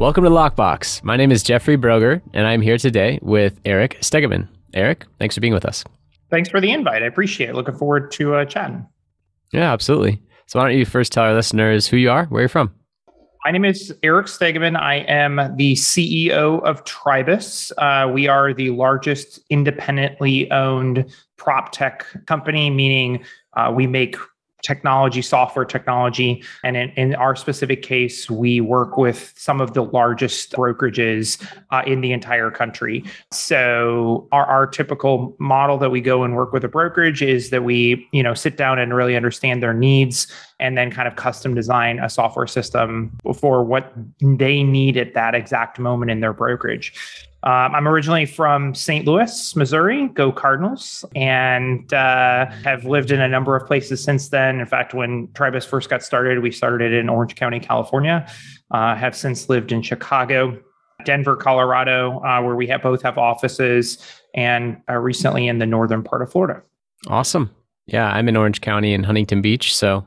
Welcome 0.00 0.24
to 0.24 0.30
Lockbox. 0.30 1.04
My 1.04 1.18
name 1.18 1.30
is 1.30 1.42
Jeffrey 1.42 1.76
Broger, 1.76 2.22
and 2.32 2.46
I'm 2.46 2.62
here 2.62 2.78
today 2.78 3.18
with 3.20 3.60
Eric 3.66 3.98
Stegemann. 4.00 4.48
Eric, 4.72 5.04
thanks 5.18 5.34
for 5.34 5.42
being 5.42 5.52
with 5.52 5.66
us. 5.66 5.84
Thanks 6.30 6.48
for 6.48 6.58
the 6.58 6.70
invite. 6.70 7.02
I 7.02 7.06
appreciate 7.06 7.50
it. 7.50 7.54
Looking 7.54 7.76
forward 7.76 8.10
to 8.12 8.34
uh, 8.34 8.46
chatting. 8.46 8.86
Yeah, 9.52 9.70
absolutely. 9.70 10.22
So, 10.46 10.58
why 10.58 10.68
don't 10.68 10.78
you 10.78 10.86
first 10.86 11.12
tell 11.12 11.24
our 11.24 11.34
listeners 11.34 11.86
who 11.86 11.98
you 11.98 12.10
are, 12.10 12.24
where 12.28 12.40
you're 12.40 12.48
from? 12.48 12.74
My 13.44 13.50
name 13.50 13.66
is 13.66 13.94
Eric 14.02 14.24
Stegemann. 14.28 14.74
I 14.80 15.00
am 15.06 15.36
the 15.58 15.74
CEO 15.74 16.62
of 16.62 16.82
Tribus. 16.84 17.70
Uh, 17.76 18.10
we 18.10 18.26
are 18.26 18.54
the 18.54 18.70
largest 18.70 19.38
independently 19.50 20.50
owned 20.50 21.14
prop 21.36 21.72
tech 21.72 22.06
company, 22.24 22.70
meaning 22.70 23.22
uh, 23.54 23.70
we 23.74 23.86
make 23.86 24.16
technology, 24.62 25.22
software 25.22 25.64
technology. 25.64 26.42
And 26.64 26.76
in, 26.76 26.90
in, 26.90 27.14
our 27.14 27.36
specific 27.36 27.82
case, 27.82 28.30
we 28.30 28.60
work 28.60 28.96
with 28.96 29.32
some 29.36 29.60
of 29.60 29.74
the 29.74 29.82
largest 29.82 30.52
brokerages 30.52 31.42
uh, 31.70 31.82
in 31.86 32.00
the 32.00 32.12
entire 32.12 32.50
country. 32.50 33.04
So 33.30 34.28
our, 34.32 34.46
our 34.46 34.66
typical 34.66 35.36
model 35.38 35.78
that 35.78 35.90
we 35.90 36.00
go 36.00 36.22
and 36.22 36.36
work 36.36 36.52
with 36.52 36.64
a 36.64 36.68
brokerage 36.68 37.22
is 37.22 37.50
that 37.50 37.64
we, 37.64 38.08
you 38.12 38.22
know, 38.22 38.34
sit 38.34 38.56
down 38.56 38.78
and 38.78 38.94
really 38.94 39.16
understand 39.16 39.62
their 39.62 39.74
needs 39.74 40.26
and 40.58 40.76
then 40.76 40.90
kind 40.90 41.08
of 41.08 41.16
custom 41.16 41.54
design 41.54 41.98
a 41.98 42.08
software 42.08 42.46
system 42.46 43.16
for 43.34 43.64
what 43.64 43.92
they 44.20 44.62
need 44.62 44.96
at 44.96 45.14
that 45.14 45.34
exact 45.34 45.78
moment 45.78 46.10
in 46.10 46.20
their 46.20 46.32
brokerage. 46.32 47.28
Um, 47.42 47.74
I'm 47.74 47.88
originally 47.88 48.26
from 48.26 48.74
St. 48.74 49.06
Louis, 49.06 49.56
Missouri. 49.56 50.08
Go 50.08 50.30
Cardinals! 50.30 51.06
And 51.16 51.92
uh, 51.92 52.50
have 52.64 52.84
lived 52.84 53.10
in 53.10 53.20
a 53.20 53.28
number 53.28 53.56
of 53.56 53.66
places 53.66 54.02
since 54.02 54.28
then. 54.28 54.60
In 54.60 54.66
fact, 54.66 54.92
when 54.92 55.28
Tribus 55.28 55.64
first 55.64 55.88
got 55.88 56.02
started, 56.02 56.42
we 56.42 56.50
started 56.50 56.92
in 56.92 57.08
Orange 57.08 57.36
County, 57.36 57.58
California. 57.58 58.26
Uh, 58.70 58.94
have 58.94 59.16
since 59.16 59.48
lived 59.48 59.72
in 59.72 59.80
Chicago, 59.80 60.58
Denver, 61.06 61.34
Colorado, 61.34 62.22
uh, 62.22 62.42
where 62.42 62.56
we 62.56 62.66
have 62.66 62.82
both 62.82 63.00
have 63.02 63.16
offices, 63.16 63.98
and 64.34 64.76
uh, 64.90 64.96
recently 64.96 65.48
in 65.48 65.58
the 65.58 65.66
northern 65.66 66.02
part 66.02 66.20
of 66.20 66.30
Florida. 66.30 66.62
Awesome. 67.08 67.50
Yeah, 67.86 68.10
I'm 68.12 68.28
in 68.28 68.36
Orange 68.36 68.60
County 68.60 68.92
in 68.92 69.02
Huntington 69.02 69.40
Beach, 69.40 69.74
so 69.74 70.04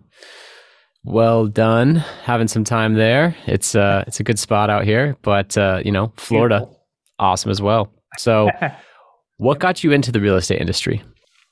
well 1.04 1.48
done 1.48 1.96
having 1.96 2.48
some 2.48 2.64
time 2.64 2.94
there. 2.94 3.36
It's 3.48 3.74
uh 3.74 4.04
it's 4.06 4.20
a 4.20 4.24
good 4.24 4.38
spot 4.38 4.70
out 4.70 4.86
here, 4.86 5.18
but 5.24 5.58
uh, 5.58 5.82
you 5.84 5.92
know, 5.92 6.14
Florida. 6.16 6.60
Beautiful 6.60 6.83
awesome 7.20 7.52
as 7.52 7.62
well. 7.62 7.92
So, 8.18 8.50
what 9.38 9.60
got 9.60 9.84
you 9.84 9.92
into 9.92 10.12
the 10.12 10.22
real 10.22 10.36
estate 10.36 10.62
industry? 10.62 11.02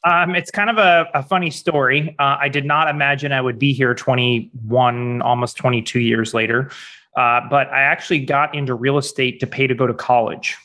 Um, 0.04 0.36
it's 0.36 0.50
kind 0.50 0.70
of 0.70 0.78
a, 0.78 1.08
a 1.14 1.24
funny 1.24 1.52
story. 1.52 2.16
Uh, 2.20 2.38
I 2.40 2.50
did 2.50 2.66
not 2.66 2.90
imagine 2.90 3.32
I 3.32 3.42
would 3.42 3.60
be 3.60 3.72
here 3.72 3.94
21, 3.94 5.22
almost 5.22 5.58
22 5.58 6.00
years 6.00 6.34
later. 6.34 6.72
Uh, 7.16 7.42
but 7.50 7.68
I 7.70 7.82
actually 7.82 8.26
got 8.26 8.56
into 8.56 8.74
real 8.74 8.98
estate 8.98 9.40
to 9.42 9.48
pay 9.48 9.68
to 9.68 9.76
go 9.76 9.86
to 9.86 9.94
college. 9.94 10.58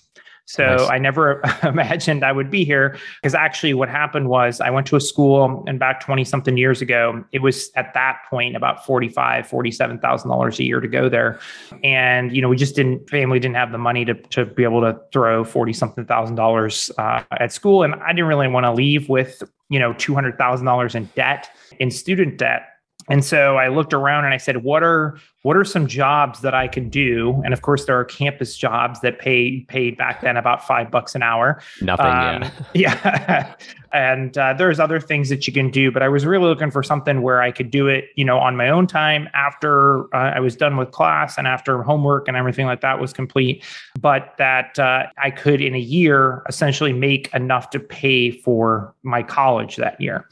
So 0.46 0.64
nice. 0.64 0.88
I 0.88 0.98
never 0.98 1.42
imagined 1.64 2.24
I 2.24 2.32
would 2.32 2.50
be 2.50 2.64
here 2.64 2.96
because 3.20 3.34
actually 3.34 3.74
what 3.74 3.88
happened 3.88 4.28
was 4.28 4.60
I 4.60 4.70
went 4.70 4.86
to 4.88 4.96
a 4.96 5.00
school 5.00 5.64
and 5.66 5.78
back 5.78 6.00
20 6.00 6.24
something 6.24 6.56
years 6.56 6.80
ago, 6.80 7.24
it 7.32 7.42
was 7.42 7.70
at 7.74 7.92
that 7.94 8.20
point 8.30 8.56
about 8.56 8.86
45, 8.86 9.48
$47,000 9.48 10.58
a 10.58 10.64
year 10.64 10.80
to 10.80 10.88
go 10.88 11.08
there. 11.08 11.40
And, 11.82 12.34
you 12.34 12.40
know, 12.40 12.48
we 12.48 12.56
just 12.56 12.76
didn't, 12.76 13.10
family 13.10 13.40
didn't 13.40 13.56
have 13.56 13.72
the 13.72 13.78
money 13.78 14.04
to, 14.04 14.14
to 14.14 14.46
be 14.46 14.62
able 14.62 14.80
to 14.82 14.98
throw 15.12 15.44
40 15.44 15.72
something 15.72 16.06
thousand 16.06 16.36
dollars 16.36 16.92
uh, 16.96 17.24
at 17.32 17.52
school. 17.52 17.82
And 17.82 17.96
I 17.96 18.12
didn't 18.12 18.26
really 18.26 18.48
want 18.48 18.64
to 18.64 18.72
leave 18.72 19.08
with, 19.08 19.42
you 19.68 19.80
know, 19.80 19.94
$200,000 19.94 20.94
in 20.94 21.10
debt, 21.16 21.50
in 21.80 21.90
student 21.90 22.38
debt 22.38 22.68
and 23.08 23.24
so 23.24 23.56
I 23.56 23.68
looked 23.68 23.94
around 23.94 24.24
and 24.24 24.34
I 24.34 24.36
said, 24.36 24.64
what 24.64 24.82
are 24.82 25.16
what 25.42 25.56
are 25.56 25.64
some 25.64 25.86
jobs 25.86 26.40
that 26.40 26.54
I 26.54 26.66
can 26.66 26.88
do? 26.88 27.40
And 27.44 27.52
of 27.54 27.62
course, 27.62 27.84
there 27.84 27.96
are 27.96 28.04
campus 28.04 28.56
jobs 28.56 29.00
that 29.02 29.20
pay 29.20 29.60
paid 29.68 29.96
back 29.96 30.20
then 30.20 30.36
about 30.36 30.66
five 30.66 30.90
bucks 30.90 31.14
an 31.14 31.22
hour. 31.22 31.62
Nothing, 31.80 32.06
um, 32.06 32.42
yeah. 32.42 32.44
yeah. 32.74 33.54
and 33.92 34.36
uh, 34.36 34.54
there's 34.54 34.80
other 34.80 34.98
things 34.98 35.28
that 35.28 35.46
you 35.46 35.52
can 35.52 35.70
do, 35.70 35.92
but 35.92 36.02
I 36.02 36.08
was 36.08 36.26
really 36.26 36.48
looking 36.48 36.72
for 36.72 36.82
something 36.82 37.22
where 37.22 37.40
I 37.40 37.52
could 37.52 37.70
do 37.70 37.86
it, 37.86 38.06
you 38.16 38.24
know, 38.24 38.38
on 38.38 38.56
my 38.56 38.68
own 38.68 38.88
time 38.88 39.28
after 39.34 40.12
uh, 40.12 40.32
I 40.34 40.40
was 40.40 40.56
done 40.56 40.76
with 40.76 40.90
class 40.90 41.38
and 41.38 41.46
after 41.46 41.80
homework 41.84 42.26
and 42.26 42.36
everything 42.36 42.66
like 42.66 42.80
that 42.80 42.98
was 42.98 43.12
complete. 43.12 43.64
But 44.00 44.34
that 44.38 44.80
uh, 44.80 45.04
I 45.22 45.30
could 45.30 45.60
in 45.60 45.76
a 45.76 45.80
year 45.80 46.42
essentially 46.48 46.92
make 46.92 47.32
enough 47.32 47.70
to 47.70 47.78
pay 47.78 48.32
for 48.32 48.92
my 49.04 49.22
college 49.22 49.76
that 49.76 50.00
year. 50.00 50.28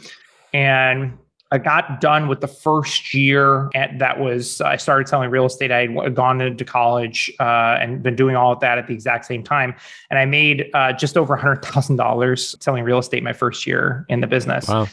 And 0.53 1.17
I 1.55 1.59
got 1.59 2.01
done 2.01 2.27
with 2.27 2.41
the 2.41 2.49
first 2.49 3.15
year 3.15 3.71
and 3.77 4.01
that 4.01 4.19
was 4.19 4.61
I 4.61 4.77
started 4.77 5.07
selling 5.07 5.31
real 5.31 5.47
estate. 5.47 5.71
I 5.71 5.87
had 5.87 6.17
gone 6.17 6.41
into 6.41 6.65
college 6.65 7.33
uh, 7.39 7.79
and 7.81 8.03
been 8.03 8.17
doing 8.17 8.35
all 8.35 8.53
of 8.53 8.59
that 8.59 8.77
at 8.77 8.89
the 8.89 8.93
exact 8.93 9.25
same 9.25 9.45
time, 9.45 9.73
and 10.11 10.19
I 10.19 10.25
made 10.25 10.69
uh, 10.75 10.93
just 10.95 11.17
over 11.17 11.37
hundred 11.37 11.65
thousand 11.65 11.95
dollars 11.95 12.57
selling 12.59 12.83
real 12.83 12.99
estate 12.99 13.23
my 13.23 13.33
first 13.33 13.69
year 13.69 14.05
in 14.09 14.21
the 14.21 14.27
business. 14.27 14.67
Wow. 14.67 14.89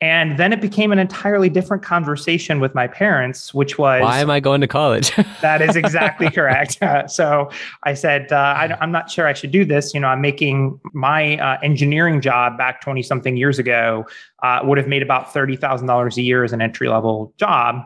And 0.00 0.38
then 0.38 0.52
it 0.52 0.60
became 0.60 0.92
an 0.92 0.98
entirely 0.98 1.48
different 1.48 1.82
conversation 1.82 2.60
with 2.60 2.74
my 2.74 2.86
parents, 2.86 3.54
which 3.54 3.78
was 3.78 4.02
Why 4.02 4.20
am 4.20 4.28
I 4.28 4.40
going 4.40 4.60
to 4.60 4.66
college? 4.66 5.12
that 5.40 5.62
is 5.62 5.76
exactly 5.76 6.30
correct. 6.30 6.82
Uh, 6.82 7.06
so 7.06 7.50
I 7.84 7.94
said, 7.94 8.32
uh, 8.32 8.36
I, 8.36 8.76
am 8.82 8.92
not 8.92 9.10
sure 9.10 9.26
I 9.26 9.32
should 9.32 9.52
do 9.52 9.64
this. 9.64 9.94
You 9.94 10.00
know, 10.00 10.08
I'm 10.08 10.20
making 10.20 10.78
my 10.92 11.38
uh, 11.38 11.58
engineering 11.62 12.20
job 12.20 12.58
back 12.58 12.80
20 12.80 13.02
something 13.02 13.36
years 13.36 13.58
ago, 13.58 14.04
uh, 14.42 14.60
would 14.64 14.78
have 14.78 14.88
made 14.88 15.02
about 15.02 15.32
$30,000 15.32 16.16
a 16.16 16.22
year 16.22 16.44
as 16.44 16.52
an 16.52 16.60
entry 16.60 16.88
level 16.88 17.32
job. 17.38 17.84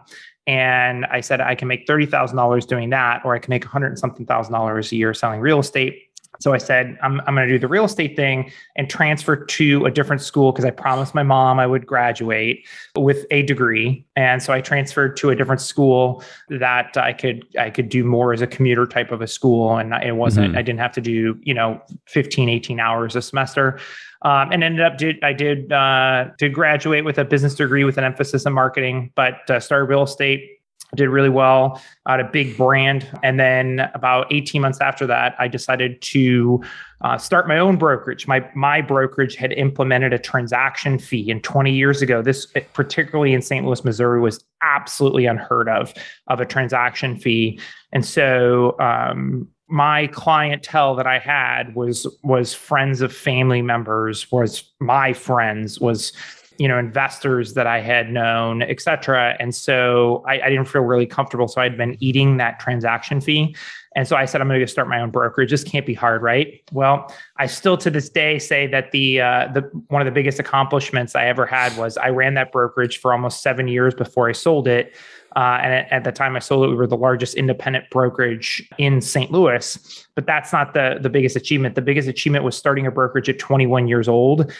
And 0.49 1.05
I 1.07 1.21
said, 1.21 1.43
I 1.43 1.55
can 1.55 1.69
make 1.69 1.87
$30,000 1.87 2.67
doing 2.67 2.89
that, 2.91 3.21
or 3.23 3.35
I 3.35 3.39
can 3.39 3.51
make 3.51 3.65
100 3.65 3.89
and 3.89 3.99
something 3.99 4.25
thousand 4.25 4.55
dollars 4.55 4.91
a 4.93 4.97
year 4.97 5.13
selling 5.13 5.41
real 5.41 5.61
estate 5.61 6.08
so 6.41 6.53
I 6.53 6.59
said, 6.59 6.97
I'm, 7.03 7.21
I'm 7.27 7.35
going 7.35 7.49
to 7.49 7.53
do 7.53 7.59
the 7.59 7.69
real 7.69 7.85
estate 7.85 8.15
thing 8.17 8.51
and 8.77 8.89
transfer 8.89 9.37
to 9.37 9.87
a 9.87 9.91
different 9.91 10.23
school 10.23 10.53
because 10.53 10.65
I 10.65 10.71
promised 10.71 11.15
my 11.15 11.23
mom 11.23 11.59
I 11.59 11.67
would 11.67 11.87
graduate 11.87 12.67
with 12.97 13.27
a 13.31 13.43
degree. 13.43 14.07
And 14.15 14.43
so 14.43 14.53
I 14.53 14.61
transferred 14.61 15.17
to 15.19 15.31
a 15.31 15.37
different 15.37 15.61
school 15.61 16.23
that 16.49 16.97
I 16.97 17.13
could 17.13 17.45
I 17.59 17.71
could 17.71 17.89
do 17.89 18.05
more 18.05 18.33
as 18.33 18.41
a 18.41 18.47
commuter 18.47 18.87
type 18.87 19.11
of 19.11 19.21
a 19.21 19.27
school. 19.27 19.77
And 19.77 19.93
it 19.95 20.17
wasn't, 20.17 20.49
mm-hmm. 20.49 20.59
I 20.59 20.63
didn't 20.63 20.81
have 20.81 20.93
to 20.93 21.01
do, 21.01 21.39
you 21.43 21.55
know, 21.55 21.81
15, 22.07 22.49
18 22.49 22.81
hours 22.81 23.17
a 23.17 23.23
semester. 23.23 23.81
Um, 24.23 24.51
and 24.51 24.65
ended 24.65 24.85
up 24.85 24.99
did 24.99 25.23
I 25.23 25.33
did 25.33 25.73
uh, 25.73 26.27
did 26.39 26.53
graduate 26.53 27.05
with 27.05 27.19
a 27.19 27.25
business 27.25 27.55
degree 27.55 27.85
with 27.85 27.99
an 27.99 28.05
emphasis 28.05 28.47
in 28.47 28.53
marketing, 28.53 29.13
but 29.15 29.49
uh, 29.49 29.61
started 29.61 29.85
real 29.85 30.03
estate 30.03 30.58
did 30.95 31.09
really 31.09 31.29
well 31.29 31.81
at 32.09 32.21
a 32.21 32.25
big 32.25 32.57
brand. 32.57 33.07
And 33.23 33.39
then 33.39 33.91
about 33.95 34.33
18 34.33 34.63
months 34.63 34.81
after 34.81 35.07
that, 35.07 35.35
I 35.39 35.49
decided 35.49 36.01
to 36.03 36.63
uh, 37.03 37.19
start 37.19 37.47
my 37.47 37.59
own 37.59 37.77
brokerage. 37.77 38.27
My 38.27 38.49
my 38.55 38.81
brokerage 38.81 39.37
had 39.37 39.53
implemented 39.53 40.13
a 40.13 40.19
transaction 40.19 40.99
fee, 40.99 41.31
and 41.31 41.45
20 41.45 41.73
years 41.73 42.03
ago, 42.03 42.23
this 42.23 42.47
particularly 42.73 43.35
in 43.35 43.43
St. 43.43 43.65
Louis, 43.65 43.85
Missouri, 43.85 44.21
was 44.21 44.45
absolutely 44.63 45.27
unheard 45.27 45.69
of 45.69 45.95
of 46.27 46.41
a 46.41 46.47
transaction 46.47 47.17
fee. 47.17 47.61
And 47.93 48.05
so 48.05 48.77
um, 48.81 49.49
my 49.69 50.07
clientele 50.09 50.97
that 50.97 51.07
I 51.07 51.19
had 51.19 51.75
was 51.75 52.07
was 52.25 52.55
friends 52.55 53.01
of 53.01 53.13
family 53.13 53.63
members, 53.63 54.33
was 54.33 54.65
my 54.81 55.13
friends, 55.13 55.79
was 55.79 56.13
you 56.59 56.67
know 56.67 56.79
investors 56.79 57.55
that 57.55 57.67
i 57.67 57.81
had 57.81 58.11
known 58.11 58.63
et 58.63 58.81
cetera 58.81 59.37
and 59.39 59.55
so 59.55 60.23
I, 60.27 60.41
I, 60.41 60.49
didn't 60.49 60.67
feel 60.67 60.83
really 60.83 61.07
comfortable 61.07 61.49
so 61.49 61.61
i'd 61.61 61.77
been 61.77 61.97
eating 62.01 62.37
that 62.39 62.59
transaction 62.59 63.21
fee 63.21 63.55
and 63.95 64.07
so 64.07 64.17
i 64.17 64.25
said 64.25 64.41
i'm 64.41 64.49
going 64.49 64.59
to 64.59 64.67
go 64.67 64.69
start 64.69 64.89
my 64.89 65.01
own 65.01 65.11
brokerage 65.11 65.51
this 65.51 65.65
can't 65.65 65.87
be 65.87 65.95
hard 65.95 66.23
right 66.23 66.61
well 66.73 67.13
i 67.37 67.47
still 67.47 67.77
to 67.79 67.91
this 67.91 68.09
day 68.09 68.39
say 68.39 68.67
that 68.67 68.91
the 68.91 69.21
uh, 69.21 69.49
the 69.55 69.63
one 69.89 70.03
of 70.03 70.07
the 70.07 70.13
biggest 70.13 70.39
accomplishments 70.39 71.15
i 71.15 71.25
ever 71.25 71.47
had 71.47 71.77
was 71.79 71.97
i 71.97 72.09
ran 72.09 72.35
that 72.35 72.51
brokerage 72.51 72.99
for 72.99 73.13
almost 73.13 73.43
seven 73.43 73.69
years 73.69 73.95
before 73.95 74.29
i 74.29 74.33
sold 74.33 74.67
it 74.67 74.95
uh, 75.37 75.61
and 75.63 75.73
at, 75.73 75.93
at, 75.93 76.05
the 76.05 76.11
time 76.11 76.35
I 76.35 76.39
sold 76.39 76.65
it, 76.65 76.69
we 76.69 76.75
were 76.75 76.87
the 76.87 76.97
largest 76.97 77.35
independent 77.35 77.91
brokerage 77.91 78.67
in 78.79 79.01
St. 79.01 79.31
Louis. 79.31 80.07
But 80.15 80.27
that's 80.27 80.53
not 80.53 80.73
the, 80.75 80.99
the 81.01 81.11
biggest 81.11 81.37
achievement. 81.37 81.75
The 81.75 81.83
biggest 81.83 82.09
achievement 82.09 82.45
was 82.45 82.57
starting 82.57 82.87
a 82.87 82.91
brokerage 82.91 83.29
at 83.29 83.39
21 83.39 83.89
years 83.89 84.09
old 84.09 84.51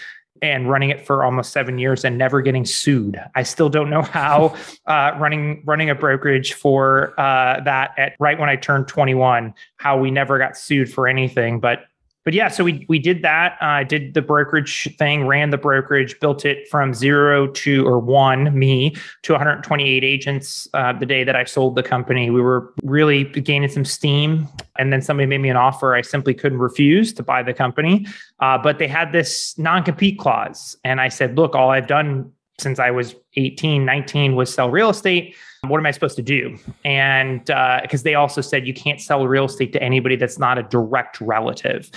and 0.43 0.71
running 0.71 0.91
it 0.91 1.07
for 1.07 1.25
almost 1.25 1.53
seven 1.53 1.79
years 1.79 2.05
and 2.05 2.17
never 2.19 2.41
getting 2.41 2.65
sued. 2.65 3.21
I 3.35 3.43
still 3.43 3.69
don't 3.69 3.91
know 3.91 4.03
how 4.19 4.55
uh, 4.87 5.13
running 5.19 5.63
running 5.65 5.91
a 5.91 5.95
brokerage 5.95 6.55
for 6.55 7.19
uh, 7.19 7.61
that 7.63 7.93
at 7.99 8.15
right 8.19 8.39
when 8.39 8.49
I 8.49 8.57
turned 8.57 8.89
21, 8.89 9.55
how 9.77 9.99
we 9.99 10.11
never 10.11 10.39
got 10.39 10.57
sued 10.57 10.93
for 10.93 11.09
anything. 11.09 11.61
But 11.61 11.88
but 12.29 12.35
yeah, 12.35 12.49
so 12.49 12.63
we 12.63 12.85
we 12.91 12.99
did 12.99 13.23
that. 13.23 13.57
I 13.63 13.81
uh, 13.81 13.85
did 13.85 14.13
the 14.13 14.21
brokerage 14.21 14.95
thing, 14.99 15.27
ran 15.27 15.49
the 15.49 15.57
brokerage, 15.57 16.21
built 16.21 16.45
it 16.45 16.69
from 16.69 16.93
zero 16.93 17.47
to 17.47 17.89
or 17.89 17.99
one 17.99 18.53
me 18.53 18.95
to 19.23 19.33
128 19.33 20.05
agents. 20.05 20.69
Uh, 20.75 20.93
the 20.93 21.07
day 21.07 21.25
that 21.25 21.35
I 21.35 21.45
sold 21.45 21.75
the 21.75 21.83
company, 21.83 22.29
we 22.29 22.43
were 22.43 22.75
really 22.83 23.25
gaining 23.25 23.71
some 23.71 23.87
steam, 23.87 24.47
and 24.79 24.93
then 24.93 25.01
somebody 25.01 25.25
made 25.25 25.39
me 25.39 25.49
an 25.49 25.57
offer 25.57 25.95
I 25.95 26.03
simply 26.03 26.35
couldn't 26.35 26.59
refuse 26.59 27.15
to 27.15 27.23
buy 27.23 27.43
the 27.43 27.55
company. 27.55 28.07
Uh, 28.41 28.59
but 28.59 28.79
they 28.79 28.89
had 28.89 29.11
this 29.11 29.57
non 29.57 29.83
compete 29.83 30.19
clause, 30.19 30.77
and 30.85 31.01
I 31.01 31.09
said, 31.09 31.35
look, 31.35 31.55
all 31.55 31.71
I've 31.71 31.87
done 31.87 32.31
since 32.59 32.79
I 32.79 32.91
was 32.91 33.15
18, 33.37 33.87
19 33.87 34.37
was 34.37 34.53
sell 34.53 34.69
real 34.69 34.91
estate 34.91 35.35
what 35.63 35.79
am 35.79 35.87
I 35.87 35.91
supposed 35.91 36.17
to 36.17 36.23
do? 36.23 36.59
And 36.85 37.45
because 37.45 38.01
uh, 38.01 38.05
they 38.05 38.15
also 38.15 38.41
said 38.41 38.67
you 38.67 38.75
can't 38.75 39.01
sell 39.01 39.27
real 39.27 39.47
estate 39.47 39.73
to 39.73 39.83
anybody 39.83 40.17
that's 40.17 40.39
not 40.39 40.59
a 40.59 40.63
direct 40.63 41.21
relative. 41.21 41.91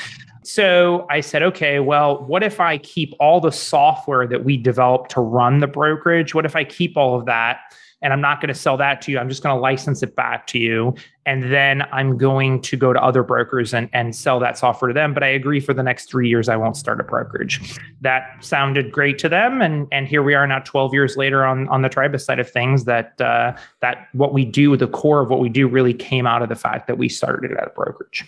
So 0.44 1.06
I 1.10 1.22
said, 1.22 1.44
okay, 1.44 1.80
well, 1.80 2.24
what 2.24 2.42
if 2.42 2.60
I 2.60 2.80
keep 2.80 3.14
all 3.20 3.40
the 3.40 3.52
software 3.52 4.26
that 4.28 4.44
we 4.44 4.58
developed 4.58 5.12
to 5.12 5.22
run 5.22 5.60
the 5.60 5.68
brokerage? 5.68 6.34
What 6.34 6.46
if 6.46 6.56
I 6.56 6.64
keep 6.64 6.98
all 6.98 7.18
of 7.18 7.26
that? 7.28 7.60
And 8.02 8.12
I'm 8.12 8.22
not 8.22 8.42
going 8.42 8.48
to 8.48 8.56
sell 8.56 8.78
that 8.78 9.02
to 9.04 9.12
you. 9.12 9.20
I'm 9.20 9.30
just 9.30 9.44
going 9.44 9.56
to 9.56 9.62
license 9.62 10.02
it 10.02 10.16
back 10.16 10.48
to 10.48 10.60
you. 10.60 10.96
And 11.26 11.54
then 11.54 11.84
I'm 11.92 12.18
going 12.18 12.62
to 12.64 12.76
go 12.76 12.94
to 12.94 13.02
other 13.02 13.22
brokers 13.22 13.76
and, 13.76 13.90
and 13.94 14.16
sell 14.16 14.40
that 14.40 14.58
software 14.58 14.88
to 14.88 14.94
them. 14.94 15.14
But 15.14 15.24
I 15.24 15.28
agree 15.28 15.60
for 15.60 15.74
the 15.74 15.84
next 15.84 16.10
three 16.10 16.28
years, 16.28 16.50
I 16.50 16.56
won't 16.56 16.76
start 16.76 17.00
a 17.00 17.04
brokerage. 17.04 17.80
That 18.02 18.44
sounded 18.44 18.92
great 18.92 19.20
to 19.20 19.30
them. 19.30 19.62
And, 19.62 19.88
and 19.92 20.08
here 20.08 20.24
we 20.24 20.34
are 20.34 20.48
now 20.48 20.60
12 20.60 20.94
years 20.94 21.16
later 21.16 21.46
on, 21.46 21.68
on 21.70 21.84
the 21.84 21.90
Tribus 21.90 22.26
side 22.26 22.40
of 22.40 22.50
things 22.50 22.86
that, 22.86 23.22
uh, 23.22 23.56
that 23.82 24.08
what 24.14 24.34
we 24.34 24.46
do, 24.46 24.76
the 24.76 24.88
core 24.88 25.22
of 25.22 25.30
what 25.30 25.40
we 25.40 25.50
do 25.50 25.68
really 25.68 25.94
came 25.94 26.26
out 26.26 26.42
of 26.42 26.50
the 26.50 26.56
fact 26.56 26.88
that 26.88 26.98
we 26.98 27.08
started 27.08 27.52
at 27.52 27.68
a 27.68 27.72
brokerage. 27.72 28.26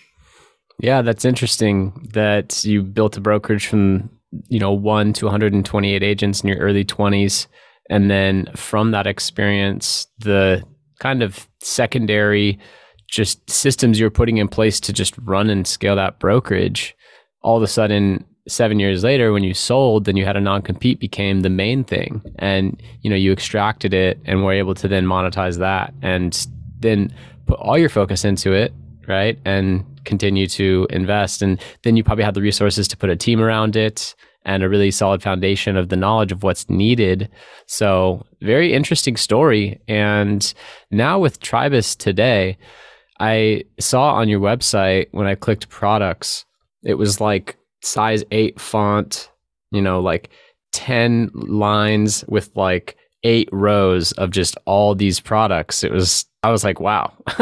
Yeah, 0.78 1.02
that's 1.02 1.24
interesting 1.24 2.08
that 2.12 2.64
you 2.64 2.82
built 2.82 3.16
a 3.16 3.20
brokerage 3.20 3.66
from, 3.66 4.10
you 4.48 4.58
know, 4.60 4.72
one 4.72 5.12
to 5.14 5.24
128 5.24 6.02
agents 6.02 6.42
in 6.42 6.48
your 6.48 6.58
early 6.58 6.84
20s 6.84 7.48
and 7.90 8.10
then 8.10 8.46
from 8.54 8.90
that 8.92 9.06
experience, 9.06 10.06
the 10.18 10.62
kind 10.98 11.22
of 11.22 11.48
secondary 11.60 12.58
just 13.08 13.48
systems 13.48 14.00
you're 14.00 14.10
putting 14.10 14.38
in 14.38 14.48
place 14.48 14.80
to 14.80 14.92
just 14.92 15.16
run 15.18 15.50
and 15.50 15.66
scale 15.66 15.96
that 15.96 16.18
brokerage, 16.18 16.96
all 17.42 17.56
of 17.56 17.62
a 17.62 17.68
sudden, 17.68 18.24
seven 18.48 18.80
years 18.80 19.04
later, 19.04 19.32
when 19.32 19.44
you 19.44 19.54
sold, 19.54 20.04
then 20.04 20.16
you 20.16 20.24
had 20.24 20.36
a 20.36 20.40
non-compete 20.40 20.98
became 20.98 21.40
the 21.40 21.50
main 21.50 21.84
thing. 21.84 22.22
And, 22.38 22.82
you 23.02 23.10
know, 23.10 23.16
you 23.16 23.32
extracted 23.32 23.94
it 23.94 24.18
and 24.24 24.44
were 24.44 24.52
able 24.52 24.74
to 24.74 24.88
then 24.88 25.04
monetize 25.04 25.58
that 25.58 25.94
and 26.02 26.46
then 26.80 27.14
put 27.46 27.58
all 27.58 27.78
your 27.78 27.88
focus 27.88 28.24
into 28.24 28.52
it, 28.52 28.72
right? 29.06 29.38
And 29.44 29.84
continue 30.04 30.46
to 30.48 30.86
invest. 30.90 31.42
And 31.42 31.60
then 31.82 31.96
you 31.96 32.04
probably 32.04 32.24
have 32.24 32.34
the 32.34 32.42
resources 32.42 32.88
to 32.88 32.96
put 32.96 33.10
a 33.10 33.16
team 33.16 33.40
around 33.40 33.76
it 33.76 34.14
and 34.44 34.62
a 34.62 34.68
really 34.68 34.90
solid 34.90 35.22
foundation 35.22 35.76
of 35.76 35.88
the 35.88 35.96
knowledge 35.96 36.32
of 36.32 36.42
what's 36.42 36.68
needed. 36.68 37.28
So, 37.66 38.24
very 38.40 38.72
interesting 38.72 39.16
story. 39.16 39.80
And 39.88 40.52
now 40.90 41.18
with 41.18 41.40
Tribus 41.40 41.96
today, 41.96 42.58
I 43.20 43.64
saw 43.80 44.14
on 44.14 44.28
your 44.28 44.40
website 44.40 45.06
when 45.12 45.26
I 45.26 45.34
clicked 45.34 45.68
products, 45.68 46.44
it 46.82 46.94
was 46.94 47.20
like 47.20 47.56
size 47.82 48.24
8 48.30 48.60
font, 48.60 49.30
you 49.70 49.80
know, 49.80 50.00
like 50.00 50.30
10 50.72 51.30
lines 51.34 52.24
with 52.28 52.50
like 52.56 52.96
eight 53.22 53.48
rows 53.52 54.12
of 54.12 54.30
just 54.30 54.56
all 54.66 54.94
these 54.94 55.20
products. 55.20 55.82
It 55.82 55.92
was, 55.92 56.26
I 56.42 56.50
was 56.50 56.64
like, 56.64 56.80
wow. 56.80 57.12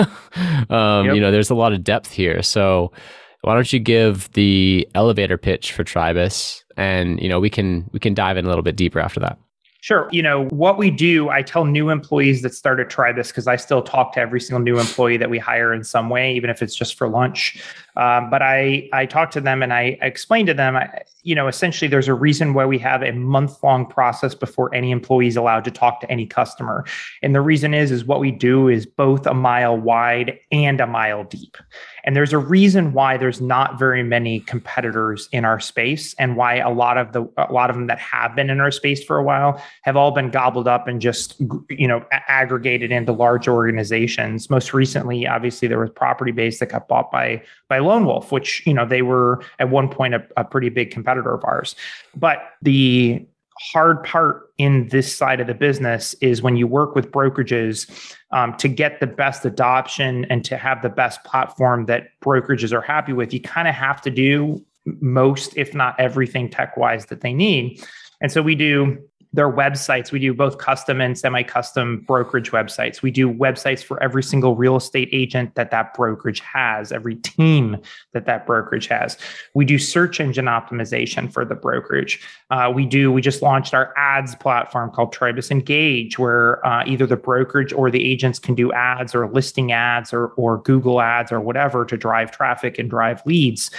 um, 0.70 1.06
yep. 1.06 1.14
You 1.14 1.20
know, 1.20 1.32
there's 1.32 1.50
a 1.50 1.56
lot 1.56 1.72
of 1.72 1.82
depth 1.82 2.12
here. 2.12 2.42
So, 2.42 2.92
why 3.42 3.54
don't 3.54 3.72
you 3.72 3.78
give 3.78 4.30
the 4.32 4.88
elevator 4.94 5.36
pitch 5.36 5.72
for 5.72 5.84
Tribus 5.84 6.64
and 6.76 7.20
you 7.20 7.28
know 7.28 7.38
we 7.38 7.50
can 7.50 7.88
we 7.92 8.00
can 8.00 8.14
dive 8.14 8.36
in 8.36 8.44
a 8.44 8.48
little 8.48 8.62
bit 8.62 8.76
deeper 8.76 9.00
after 9.00 9.20
that 9.20 9.38
Sure. 9.82 10.08
You 10.12 10.22
know, 10.22 10.44
what 10.50 10.78
we 10.78 10.92
do, 10.92 11.28
I 11.28 11.42
tell 11.42 11.64
new 11.64 11.90
employees 11.90 12.42
that 12.42 12.54
start 12.54 12.78
Tribus 12.88 13.32
because 13.32 13.48
I 13.48 13.56
still 13.56 13.82
talk 13.82 14.12
to 14.12 14.20
every 14.20 14.40
single 14.40 14.62
new 14.62 14.78
employee 14.78 15.16
that 15.16 15.28
we 15.28 15.40
hire 15.40 15.74
in 15.74 15.82
some 15.82 16.08
way, 16.08 16.36
even 16.36 16.50
if 16.50 16.62
it's 16.62 16.76
just 16.76 16.96
for 16.96 17.08
lunch. 17.08 17.60
Um, 17.96 18.30
but 18.30 18.42
I, 18.42 18.88
I 18.92 19.06
talk 19.06 19.32
to 19.32 19.40
them 19.40 19.60
and 19.60 19.72
I, 19.72 19.98
I 20.00 20.06
explain 20.06 20.46
to 20.46 20.54
them, 20.54 20.76
I, 20.76 21.02
you 21.22 21.34
know, 21.34 21.48
essentially 21.48 21.88
there's 21.88 22.08
a 22.08 22.14
reason 22.14 22.52
why 22.54 22.66
we 22.66 22.78
have 22.78 23.02
a 23.02 23.12
month 23.12 23.62
long 23.62 23.86
process 23.86 24.34
before 24.34 24.74
any 24.74 24.90
employee 24.90 25.28
is 25.28 25.36
allowed 25.36 25.64
to 25.64 25.70
talk 25.70 26.00
to 26.00 26.10
any 26.10 26.26
customer. 26.26 26.84
And 27.22 27.34
the 27.34 27.40
reason 27.40 27.74
is, 27.74 27.90
is 27.90 28.04
what 28.04 28.20
we 28.20 28.30
do 28.30 28.68
is 28.68 28.86
both 28.86 29.26
a 29.26 29.34
mile 29.34 29.76
wide 29.76 30.38
and 30.50 30.80
a 30.80 30.86
mile 30.86 31.24
deep. 31.24 31.56
And 32.04 32.16
there's 32.16 32.32
a 32.32 32.38
reason 32.38 32.92
why 32.92 33.16
there's 33.16 33.40
not 33.40 33.78
very 33.78 34.02
many 34.02 34.40
competitors 34.40 35.28
in 35.30 35.44
our 35.44 35.60
space 35.60 36.14
and 36.18 36.36
why 36.36 36.56
a 36.56 36.70
lot 36.70 36.98
of 36.98 37.12
the 37.12 37.22
a 37.36 37.52
lot 37.52 37.70
of 37.70 37.76
them 37.76 37.86
that 37.86 38.00
have 38.00 38.34
been 38.34 38.50
in 38.50 38.60
our 38.60 38.72
space 38.72 39.04
for 39.04 39.18
a 39.18 39.22
while 39.22 39.62
have 39.82 39.96
all 39.96 40.10
been 40.10 40.30
gobbled 40.30 40.66
up 40.66 40.88
and 40.88 41.00
just 41.00 41.40
you 41.70 41.86
know 41.86 42.04
aggregated 42.28 42.90
into 42.90 43.12
large 43.12 43.46
organizations. 43.46 44.50
Most 44.50 44.74
recently, 44.74 45.26
obviously 45.26 45.68
there 45.68 45.78
was 45.78 45.90
Propertybase 45.90 46.58
that 46.58 46.70
got 46.70 46.88
bought 46.88 47.12
by 47.12 47.42
by 47.72 47.78
Lone 47.78 48.04
Wolf, 48.04 48.30
which 48.30 48.62
you 48.66 48.74
know 48.74 48.84
they 48.84 49.00
were 49.00 49.42
at 49.58 49.70
one 49.70 49.88
point 49.88 50.12
a, 50.14 50.22
a 50.36 50.44
pretty 50.44 50.68
big 50.68 50.90
competitor 50.90 51.32
of 51.32 51.42
ours. 51.42 51.74
But 52.14 52.36
the 52.60 53.26
hard 53.72 54.04
part 54.04 54.50
in 54.58 54.88
this 54.88 55.16
side 55.16 55.40
of 55.40 55.46
the 55.46 55.54
business 55.54 56.12
is 56.20 56.42
when 56.42 56.54
you 56.54 56.66
work 56.66 56.94
with 56.94 57.10
brokerages 57.10 58.14
um, 58.30 58.54
to 58.58 58.68
get 58.68 59.00
the 59.00 59.06
best 59.06 59.46
adoption 59.46 60.26
and 60.26 60.44
to 60.44 60.58
have 60.58 60.82
the 60.82 60.90
best 60.90 61.24
platform 61.24 61.86
that 61.86 62.08
brokerages 62.22 62.74
are 62.74 62.82
happy 62.82 63.14
with, 63.14 63.32
you 63.32 63.40
kind 63.40 63.66
of 63.66 63.74
have 63.74 64.02
to 64.02 64.10
do 64.10 64.62
most, 65.00 65.56
if 65.56 65.74
not 65.74 65.98
everything 65.98 66.50
tech 66.50 66.76
wise 66.76 67.06
that 67.06 67.22
they 67.22 67.32
need. 67.32 67.82
And 68.20 68.30
so 68.30 68.42
we 68.42 68.54
do 68.54 68.98
their 69.32 69.50
websites. 69.50 70.12
We 70.12 70.18
do 70.18 70.34
both 70.34 70.58
custom 70.58 71.00
and 71.00 71.18
semi-custom 71.18 72.04
brokerage 72.06 72.50
websites. 72.50 73.00
We 73.00 73.10
do 73.10 73.32
websites 73.32 73.82
for 73.82 74.02
every 74.02 74.22
single 74.22 74.56
real 74.56 74.76
estate 74.76 75.08
agent 75.12 75.54
that 75.54 75.70
that 75.70 75.94
brokerage 75.94 76.40
has, 76.40 76.92
every 76.92 77.16
team 77.16 77.78
that 78.12 78.26
that 78.26 78.46
brokerage 78.46 78.88
has. 78.88 79.16
We 79.54 79.64
do 79.64 79.78
search 79.78 80.20
engine 80.20 80.46
optimization 80.46 81.32
for 81.32 81.44
the 81.44 81.54
brokerage. 81.54 82.20
Uh, 82.50 82.70
we 82.74 82.84
do. 82.84 83.10
We 83.10 83.22
just 83.22 83.40
launched 83.40 83.72
our 83.72 83.94
ads 83.96 84.34
platform 84.34 84.90
called 84.90 85.12
Tribus 85.12 85.50
Engage, 85.50 86.18
where 86.18 86.64
uh, 86.66 86.84
either 86.86 87.06
the 87.06 87.16
brokerage 87.16 87.72
or 87.72 87.90
the 87.90 88.04
agents 88.04 88.38
can 88.38 88.54
do 88.54 88.72
ads 88.72 89.14
or 89.14 89.28
listing 89.28 89.72
ads 89.72 90.12
or 90.12 90.28
or 90.36 90.58
Google 90.58 91.00
ads 91.00 91.32
or 91.32 91.40
whatever 91.40 91.84
to 91.86 91.96
drive 91.96 92.30
traffic 92.30 92.78
and 92.78 92.90
drive 92.90 93.22
leads 93.24 93.70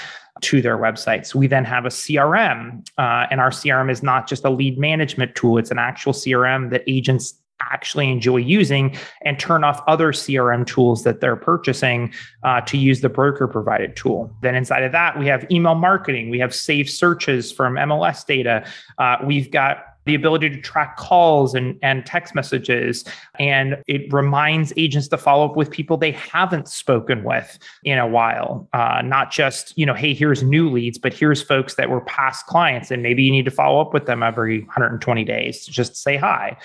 to 0.41 0.61
their 0.61 0.77
websites. 0.77 1.35
We 1.35 1.47
then 1.47 1.65
have 1.65 1.85
a 1.85 1.89
CRM, 1.89 2.87
uh, 2.97 3.27
and 3.29 3.39
our 3.39 3.51
CRM 3.51 3.91
is 3.91 4.01
not 4.01 4.27
just 4.27 4.43
a 4.45 4.49
lead 4.49 4.77
management 4.77 5.35
tool, 5.35 5.57
it's 5.57 5.71
an 5.71 5.79
actual 5.79 6.13
CRM 6.13 6.71
that 6.71 6.83
agents 6.87 7.35
actually 7.71 8.09
enjoy 8.11 8.37
using 8.37 8.97
and 9.21 9.39
turn 9.39 9.63
off 9.63 9.81
other 9.87 10.11
CRM 10.11 10.65
tools 10.65 11.03
that 11.03 11.21
they're 11.21 11.35
purchasing 11.35 12.13
uh, 12.43 12.59
to 12.61 12.77
use 12.77 13.01
the 13.01 13.09
broker 13.09 13.47
provided 13.47 13.95
tool. 13.95 14.35
Then 14.41 14.55
inside 14.55 14.83
of 14.83 14.91
that, 14.91 15.17
we 15.17 15.27
have 15.27 15.45
email 15.49 15.75
marketing, 15.75 16.29
we 16.29 16.39
have 16.39 16.53
saved 16.53 16.89
searches 16.89 17.51
from 17.51 17.75
MLS 17.75 18.25
data, 18.25 18.65
uh, 18.97 19.17
we've 19.25 19.49
got 19.49 19.85
the 20.05 20.15
ability 20.15 20.49
to 20.49 20.61
track 20.61 20.97
calls 20.97 21.53
and, 21.53 21.77
and 21.81 22.05
text 22.05 22.35
messages. 22.35 23.05
And 23.39 23.77
it 23.87 24.11
reminds 24.13 24.73
agents 24.77 25.07
to 25.09 25.17
follow 25.17 25.45
up 25.45 25.55
with 25.55 25.69
people 25.69 25.97
they 25.97 26.11
haven't 26.11 26.67
spoken 26.67 27.23
with 27.23 27.57
in 27.83 27.97
a 27.97 28.07
while. 28.07 28.67
Uh, 28.73 29.01
not 29.03 29.31
just, 29.31 29.77
you 29.77 29.85
know, 29.85 29.93
hey, 29.93 30.13
here's 30.13 30.43
new 30.43 30.69
leads, 30.69 30.97
but 30.97 31.13
here's 31.13 31.41
folks 31.41 31.75
that 31.75 31.89
were 31.89 32.01
past 32.01 32.45
clients. 32.47 32.91
And 32.91 33.03
maybe 33.03 33.23
you 33.23 33.31
need 33.31 33.45
to 33.45 33.51
follow 33.51 33.81
up 33.81 33.93
with 33.93 34.05
them 34.05 34.23
every 34.23 34.61
120 34.61 35.23
days 35.23 35.65
to 35.65 35.71
just 35.71 35.95
say 35.95 36.17
hi. 36.17 36.57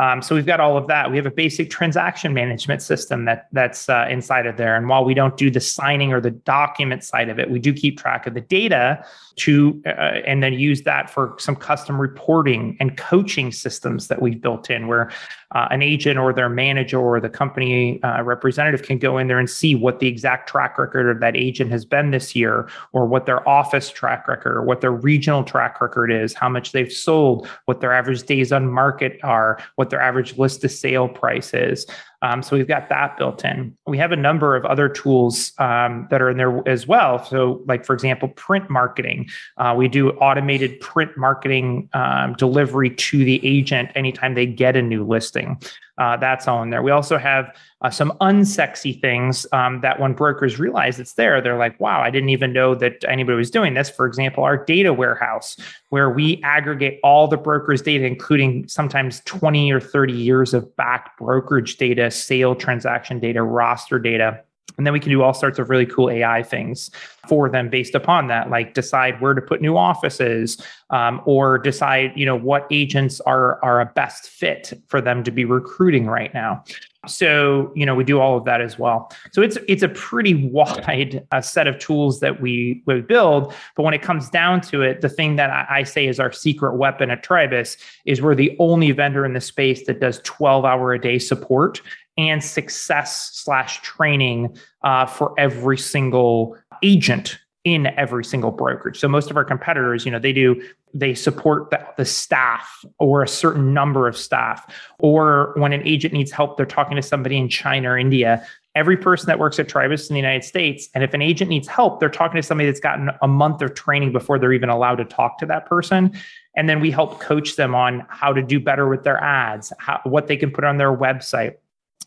Um, 0.00 0.22
so 0.22 0.34
we've 0.34 0.46
got 0.46 0.58
all 0.58 0.78
of 0.78 0.86
that. 0.86 1.10
We 1.10 1.18
have 1.18 1.26
a 1.26 1.30
basic 1.30 1.68
transaction 1.68 2.32
management 2.32 2.80
system 2.80 3.26
that 3.26 3.48
that's 3.52 3.90
uh, 3.90 4.06
inside 4.08 4.46
of 4.46 4.56
there. 4.56 4.74
And 4.74 4.88
while 4.88 5.04
we 5.04 5.12
don't 5.12 5.36
do 5.36 5.50
the 5.50 5.60
signing 5.60 6.12
or 6.14 6.20
the 6.20 6.30
document 6.30 7.04
side 7.04 7.28
of 7.28 7.38
it, 7.38 7.50
we 7.50 7.58
do 7.58 7.74
keep 7.74 7.98
track 7.98 8.26
of 8.26 8.32
the 8.32 8.40
data 8.40 9.04
to 9.36 9.82
uh, 9.86 9.90
and 10.26 10.42
then 10.42 10.54
use 10.54 10.82
that 10.82 11.10
for 11.10 11.34
some 11.38 11.56
custom 11.56 12.00
reporting 12.00 12.76
and 12.80 12.96
coaching 12.96 13.52
systems 13.52 14.08
that 14.08 14.22
we've 14.22 14.40
built 14.40 14.70
in 14.70 14.86
where 14.86 15.10
uh, 15.54 15.68
an 15.70 15.82
agent 15.82 16.18
or 16.18 16.32
their 16.32 16.48
manager 16.48 16.98
or 16.98 17.20
the 17.20 17.28
company 17.28 18.02
uh, 18.02 18.22
representative 18.22 18.82
can 18.82 18.98
go 18.98 19.18
in 19.18 19.28
there 19.28 19.38
and 19.38 19.50
see 19.50 19.74
what 19.74 20.00
the 20.00 20.06
exact 20.06 20.48
track 20.48 20.78
record 20.78 21.08
of 21.10 21.20
that 21.20 21.36
agent 21.36 21.70
has 21.70 21.84
been 21.84 22.10
this 22.10 22.34
year 22.34 22.68
or 22.92 23.06
what 23.06 23.26
their 23.26 23.46
office 23.48 23.90
track 23.90 24.26
record 24.28 24.56
or 24.56 24.62
what 24.62 24.80
their 24.80 24.92
regional 24.92 25.44
track 25.44 25.80
record 25.80 26.10
is 26.10 26.34
how 26.34 26.48
much 26.48 26.72
they've 26.72 26.92
sold 26.92 27.46
what 27.66 27.80
their 27.80 27.92
average 27.92 28.22
days 28.24 28.52
on 28.52 28.70
market 28.70 29.18
are 29.22 29.58
what 29.82 29.90
their 29.90 30.00
average 30.00 30.38
list 30.38 30.60
to 30.60 30.68
sale 30.68 31.08
price 31.08 31.52
is. 31.52 31.86
Um, 32.22 32.40
so 32.40 32.56
we've 32.56 32.68
got 32.68 32.88
that 32.88 33.16
built 33.16 33.44
in. 33.44 33.76
We 33.84 33.98
have 33.98 34.12
a 34.12 34.16
number 34.16 34.54
of 34.54 34.64
other 34.64 34.88
tools 34.88 35.52
um, 35.58 36.06
that 36.08 36.22
are 36.22 36.30
in 36.30 36.36
there 36.36 36.62
as 36.68 36.86
well. 36.86 37.24
So, 37.24 37.64
like 37.66 37.84
for 37.84 37.94
example, 37.94 38.28
print 38.28 38.70
marketing. 38.70 39.28
Uh, 39.56 39.74
we 39.76 39.88
do 39.88 40.10
automated 40.10 40.78
print 40.78 41.10
marketing 41.16 41.88
um, 41.94 42.34
delivery 42.34 42.90
to 42.90 43.24
the 43.24 43.44
agent 43.44 43.90
anytime 43.96 44.34
they 44.34 44.46
get 44.46 44.76
a 44.76 44.82
new 44.82 45.04
listing. 45.04 45.60
Uh, 46.02 46.16
that's 46.16 46.48
all 46.48 46.64
in 46.64 46.70
there. 46.70 46.82
We 46.82 46.90
also 46.90 47.16
have 47.16 47.56
uh, 47.80 47.88
some 47.88 48.12
unsexy 48.20 49.00
things 49.00 49.46
um, 49.52 49.82
that 49.82 50.00
when 50.00 50.14
brokers 50.14 50.58
realize 50.58 50.98
it's 50.98 51.12
there, 51.12 51.40
they're 51.40 51.56
like, 51.56 51.78
wow, 51.78 52.00
I 52.00 52.10
didn't 52.10 52.30
even 52.30 52.52
know 52.52 52.74
that 52.74 53.04
anybody 53.06 53.36
was 53.36 53.52
doing 53.52 53.74
this. 53.74 53.88
For 53.88 54.04
example, 54.04 54.42
our 54.42 54.56
data 54.56 54.92
warehouse, 54.92 55.56
where 55.90 56.10
we 56.10 56.42
aggregate 56.42 56.98
all 57.04 57.28
the 57.28 57.36
brokers' 57.36 57.82
data, 57.82 58.04
including 58.04 58.66
sometimes 58.66 59.20
20 59.26 59.70
or 59.70 59.78
30 59.78 60.12
years 60.12 60.54
of 60.54 60.74
back 60.74 61.16
brokerage 61.18 61.76
data, 61.76 62.10
sale 62.10 62.56
transaction 62.56 63.20
data, 63.20 63.40
roster 63.40 64.00
data. 64.00 64.42
And 64.76 64.86
then 64.86 64.92
we 64.92 65.00
can 65.00 65.10
do 65.10 65.22
all 65.22 65.34
sorts 65.34 65.58
of 65.58 65.70
really 65.70 65.86
cool 65.86 66.10
AI 66.10 66.42
things 66.42 66.90
for 67.28 67.48
them 67.48 67.68
based 67.68 67.94
upon 67.94 68.26
that, 68.28 68.50
like 68.50 68.74
decide 68.74 69.20
where 69.20 69.34
to 69.34 69.42
put 69.42 69.60
new 69.60 69.76
offices, 69.76 70.60
um, 70.90 71.20
or 71.24 71.58
decide, 71.58 72.12
you 72.16 72.26
know, 72.26 72.36
what 72.36 72.66
agents 72.70 73.20
are 73.20 73.62
are 73.64 73.80
a 73.80 73.86
best 73.86 74.28
fit 74.28 74.72
for 74.88 75.00
them 75.00 75.22
to 75.24 75.30
be 75.30 75.44
recruiting 75.44 76.06
right 76.06 76.32
now. 76.34 76.62
So, 77.08 77.72
you 77.74 77.84
know, 77.84 77.96
we 77.96 78.04
do 78.04 78.20
all 78.20 78.36
of 78.36 78.44
that 78.44 78.60
as 78.60 78.78
well. 78.78 79.10
So 79.32 79.42
it's 79.42 79.58
it's 79.66 79.82
a 79.82 79.88
pretty 79.88 80.34
wide 80.52 81.26
uh, 81.32 81.40
set 81.40 81.66
of 81.66 81.78
tools 81.78 82.20
that 82.20 82.40
we 82.40 82.82
we 82.86 83.00
build. 83.00 83.52
But 83.74 83.82
when 83.82 83.94
it 83.94 84.02
comes 84.02 84.30
down 84.30 84.60
to 84.62 84.82
it, 84.82 85.00
the 85.00 85.08
thing 85.08 85.36
that 85.36 85.50
I, 85.50 85.78
I 85.78 85.82
say 85.82 86.06
is 86.06 86.20
our 86.20 86.30
secret 86.30 86.76
weapon 86.76 87.10
at 87.10 87.24
Tribus 87.24 87.76
is 88.04 88.22
we're 88.22 88.36
the 88.36 88.56
only 88.58 88.92
vendor 88.92 89.24
in 89.24 89.32
the 89.32 89.40
space 89.40 89.86
that 89.86 90.00
does 90.00 90.20
12 90.22 90.64
hour 90.64 90.92
a 90.92 91.00
day 91.00 91.18
support 91.18 91.80
and 92.16 92.42
success 92.42 93.30
slash 93.32 93.80
training 93.82 94.56
uh, 94.82 95.06
for 95.06 95.34
every 95.38 95.78
single 95.78 96.56
agent 96.82 97.38
in 97.64 97.86
every 97.96 98.24
single 98.24 98.50
brokerage. 98.50 98.98
So 98.98 99.08
most 99.08 99.30
of 99.30 99.36
our 99.36 99.44
competitors, 99.44 100.04
you 100.04 100.10
know, 100.10 100.18
they 100.18 100.32
do 100.32 100.60
they 100.94 101.14
support 101.14 101.70
the, 101.70 101.84
the, 101.96 102.04
staff 102.04 102.84
or 102.98 103.22
a 103.22 103.28
certain 103.28 103.72
number 103.72 104.06
of 104.06 104.16
staff. 104.16 104.70
Or 104.98 105.52
when 105.56 105.72
an 105.72 105.82
agent 105.86 106.12
needs 106.12 106.30
help, 106.30 106.56
they're 106.56 106.66
talking 106.66 106.96
to 106.96 107.02
somebody 107.02 107.38
in 107.38 107.48
China 107.48 107.92
or 107.92 107.98
India. 107.98 108.46
Every 108.74 108.96
person 108.96 109.26
that 109.26 109.38
works 109.38 109.58
at 109.58 109.68
Tribus 109.68 110.10
in 110.10 110.14
the 110.14 110.20
United 110.20 110.44
States, 110.44 110.88
and 110.94 111.02
if 111.02 111.14
an 111.14 111.22
agent 111.22 111.48
needs 111.48 111.68
help, 111.68 112.00
they're 112.00 112.10
talking 112.10 112.36
to 112.36 112.42
somebody 112.42 112.68
that's 112.68 112.80
gotten 112.80 113.10
a 113.22 113.28
month 113.28 113.62
of 113.62 113.74
training 113.74 114.12
before 114.12 114.38
they're 114.38 114.52
even 114.52 114.68
allowed 114.68 114.96
to 114.96 115.04
talk 115.04 115.38
to 115.38 115.46
that 115.46 115.66
person. 115.66 116.12
And 116.56 116.68
then 116.68 116.80
we 116.80 116.90
help 116.90 117.20
coach 117.20 117.56
them 117.56 117.74
on 117.74 118.04
how 118.08 118.32
to 118.32 118.42
do 118.42 118.60
better 118.60 118.88
with 118.88 119.04
their 119.04 119.18
ads, 119.22 119.72
how, 119.78 120.00
what 120.04 120.26
they 120.26 120.36
can 120.36 120.50
put 120.50 120.64
on 120.64 120.76
their 120.76 120.94
website, 120.94 121.54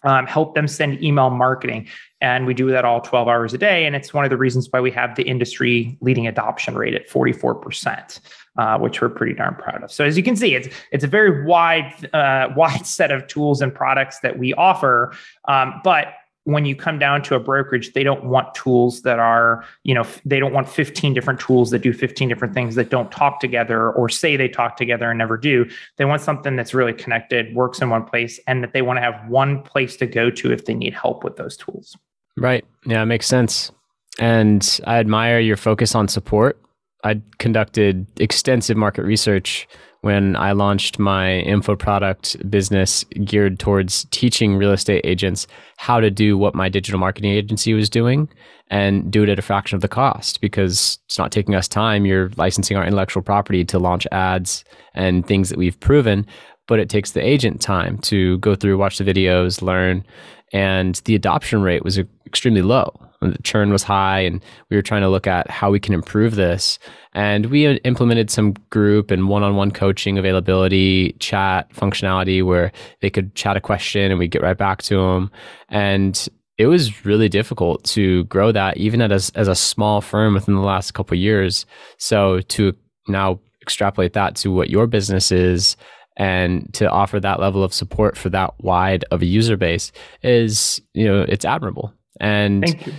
um, 0.06 0.26
help 0.28 0.56
them 0.56 0.68
send 0.68 1.04
email 1.04 1.30
marketing. 1.30 1.88
And 2.22 2.46
we 2.46 2.54
do 2.54 2.72
that 2.72 2.86
all 2.86 3.02
12 3.02 3.28
hours 3.28 3.54
a 3.54 3.58
day. 3.58 3.86
And 3.86 3.96
it's 3.96 4.14
one 4.14 4.24
of 4.24 4.30
the 4.30 4.38
reasons 4.38 4.68
why 4.72 4.80
we 4.80 4.92
have 4.92 5.16
the 5.16 5.24
industry 5.24 5.98
leading 6.02 6.28
adoption 6.28 6.76
rate 6.76 6.94
at 6.94 7.10
44%, 7.10 8.20
uh, 8.58 8.78
which 8.80 9.02
we're 9.02 9.10
pretty 9.10 9.34
darn 9.34 9.56
proud 9.56 9.84
of. 9.84 9.92
So 9.92 10.06
as 10.06 10.16
you 10.16 10.24
can 10.24 10.36
see, 10.36 10.56
it's, 10.56 10.70
it's 10.92 11.04
a 11.04 11.08
very 11.08 11.46
wide, 11.46 11.94
uh, 12.14 12.50
wide 12.56 12.86
set 12.86 13.12
of 13.12 13.28
tools 13.28 13.62
and 13.62 13.74
products 13.74 14.20
that 14.20 14.40
we 14.40 14.54
offer. 14.54 15.14
Um, 15.48 15.82
but 15.84 16.08
when 16.46 16.64
you 16.64 16.76
come 16.76 17.00
down 17.00 17.22
to 17.24 17.36
a 17.36 17.40
brokerage, 17.40 17.94
they 17.94 18.04
don't 18.04 18.24
want 18.24 18.54
tools 18.54 19.02
that 19.02 19.20
are, 19.20 19.66
you 19.84 19.94
know, 19.94 20.06
they 20.26 20.40
don't 20.40 20.54
want 20.54 20.70
15 20.70 21.14
different 21.14 21.40
tools 21.40 21.72
that 21.72 21.80
do 21.80 21.92
15 21.92 22.30
different 22.30 22.54
things 22.54 22.76
that 22.76 22.90
don't 22.90 23.12
talk 23.12 23.40
together 23.40 23.92
or 23.92 24.10
say 24.10 24.38
they 24.38 24.48
talk 24.48 24.78
together 24.78 25.10
and 25.10 25.18
never 25.18 25.38
do. 25.38 25.68
They 25.98 26.06
want 26.06 26.22
something 26.22 26.56
that's 26.56 26.74
really 26.74 26.94
connected, 26.94 27.54
works 27.56 27.82
in 27.82 27.90
one 27.90 28.06
place, 28.06 28.40
and 28.48 28.64
that 28.64 28.74
they 28.74 28.84
want 28.84 28.98
to 28.98 29.02
have 29.02 29.28
one 29.28 29.64
place 29.64 29.98
to 29.98 30.06
go 30.06 30.30
to 30.30 30.52
if 30.52 30.66
they 30.66 30.76
need 30.76 30.94
help 30.94 31.24
with 31.24 31.36
those 31.36 31.58
tools. 31.58 31.98
Right. 32.38 32.64
Yeah, 32.86 33.02
it 33.02 33.08
makes 33.08 33.26
sense. 33.26 33.72
And 34.20 34.80
I 34.86 35.00
admire 35.00 35.40
your 35.40 35.58
focus 35.58 35.96
on 35.96 36.08
support. 36.08 36.62
I 37.04 37.22
conducted 37.40 38.06
extensive 38.20 38.78
market 38.78 39.04
research 39.04 39.68
when 40.06 40.36
I 40.36 40.52
launched 40.52 41.00
my 41.00 41.40
info 41.40 41.76
product 41.76 42.38
business 42.48 43.04
geared 43.24 43.58
towards 43.58 44.06
teaching 44.12 44.56
real 44.56 44.72
estate 44.72 45.02
agents 45.04 45.48
how 45.78 46.00
to 46.00 46.12
do 46.12 46.38
what 46.38 46.54
my 46.54 46.70
digital 46.70 47.00
marketing 47.00 47.32
agency 47.32 47.74
was 47.74 47.90
doing 47.90 48.30
and 48.70 49.12
do 49.12 49.24
it 49.24 49.30
at 49.30 49.40
a 49.40 49.42
fraction 49.42 49.76
of 49.76 49.82
the 49.82 49.88
cost 49.88 50.42
because 50.42 51.00
it's 51.06 51.18
not 51.18 51.32
taking 51.32 51.56
us 51.56 51.68
time. 51.68 52.06
You're 52.06 52.30
licensing 52.38 52.78
our 52.78 52.86
intellectual 52.86 53.24
property 53.24 53.66
to 53.66 53.80
launch 53.80 54.06
ads 54.12 54.64
and 54.94 55.26
things 55.26 55.50
that 55.50 55.58
we've 55.58 55.80
proven, 55.80 56.28
but 56.68 56.80
it 56.80 56.88
takes 56.88 57.14
the 57.14 57.26
agent 57.26 57.60
time 57.60 57.98
to 58.00 58.38
go 58.38 58.54
through, 58.54 58.78
watch 58.78 59.00
the 59.00 59.04
videos, 59.04 59.64
learn. 59.64 60.06
And 60.54 61.02
the 61.06 61.16
adoption 61.16 61.64
rate 61.64 61.84
was 61.84 61.98
extremely 62.28 62.62
low. 62.62 62.94
The 63.22 63.42
churn 63.44 63.72
was 63.72 63.82
high, 63.82 64.20
and 64.20 64.44
we 64.70 64.78
were 64.78 64.84
trying 64.84 65.02
to 65.02 65.10
look 65.10 65.26
at 65.26 65.50
how 65.50 65.72
we 65.72 65.80
can 65.80 65.94
improve 65.94 66.36
this. 66.36 66.78
And 67.16 67.46
we 67.46 67.66
implemented 67.66 68.30
some 68.30 68.56
group 68.70 69.10
and 69.10 69.30
one 69.30 69.42
on 69.42 69.56
one 69.56 69.72
coaching 69.72 70.18
availability, 70.18 71.14
chat 71.14 71.72
functionality 71.74 72.46
where 72.46 72.74
they 73.00 73.10
could 73.10 73.34
chat 73.36 73.56
a 73.56 73.62
question 73.62 74.12
and 74.12 74.20
we 74.20 74.28
get 74.28 74.42
right 74.42 74.58
back 74.58 74.84
to 74.84 74.98
them. 74.98 75.32
And 75.70 76.28
it 76.58 76.68
was 76.68 77.06
really 77.06 77.30
difficult 77.30 77.86
to 77.86 78.26
grow 78.26 78.52
that, 78.52 78.76
even 78.76 79.02
as, 79.02 79.30
as 79.30 79.48
a 79.48 79.56
small 79.56 80.02
firm 80.02 80.34
within 80.34 80.56
the 80.56 80.62
last 80.62 80.94
couple 80.94 81.18
years. 81.18 81.66
So 81.98 82.42
to 82.42 82.76
now 83.08 83.40
extrapolate 83.62 84.12
that 84.14 84.36
to 84.38 84.52
what 84.52 84.70
your 84.70 84.86
business 84.86 85.32
is 85.32 85.78
and 86.18 86.74
to 86.74 86.90
offer 86.90 87.22
that 87.22 87.40
level 87.40 87.64
of 87.64 87.74
support 87.74 88.18
for 88.18 88.30
that 88.32 88.54
wide 88.60 89.06
of 89.12 89.22
a 89.22 89.26
user 89.26 89.56
base 89.56 89.94
is, 90.22 90.82
you 90.94 91.06
know, 91.06 91.26
it's 91.28 91.46
admirable. 91.46 91.94
And 92.20 92.68
you. 92.68 92.94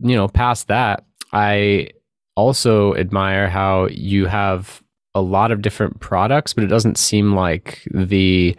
you 0.00 0.16
know, 0.16 0.26
past 0.26 0.66
that, 0.66 1.04
I 1.32 1.90
also 2.40 2.94
admire 2.94 3.50
how 3.50 3.88
you 3.88 4.26
have 4.26 4.82
a 5.14 5.20
lot 5.20 5.52
of 5.52 5.60
different 5.60 6.00
products, 6.00 6.54
but 6.54 6.64
it 6.64 6.68
doesn't 6.68 6.96
seem 6.96 7.34
like 7.34 7.86
the 7.92 8.56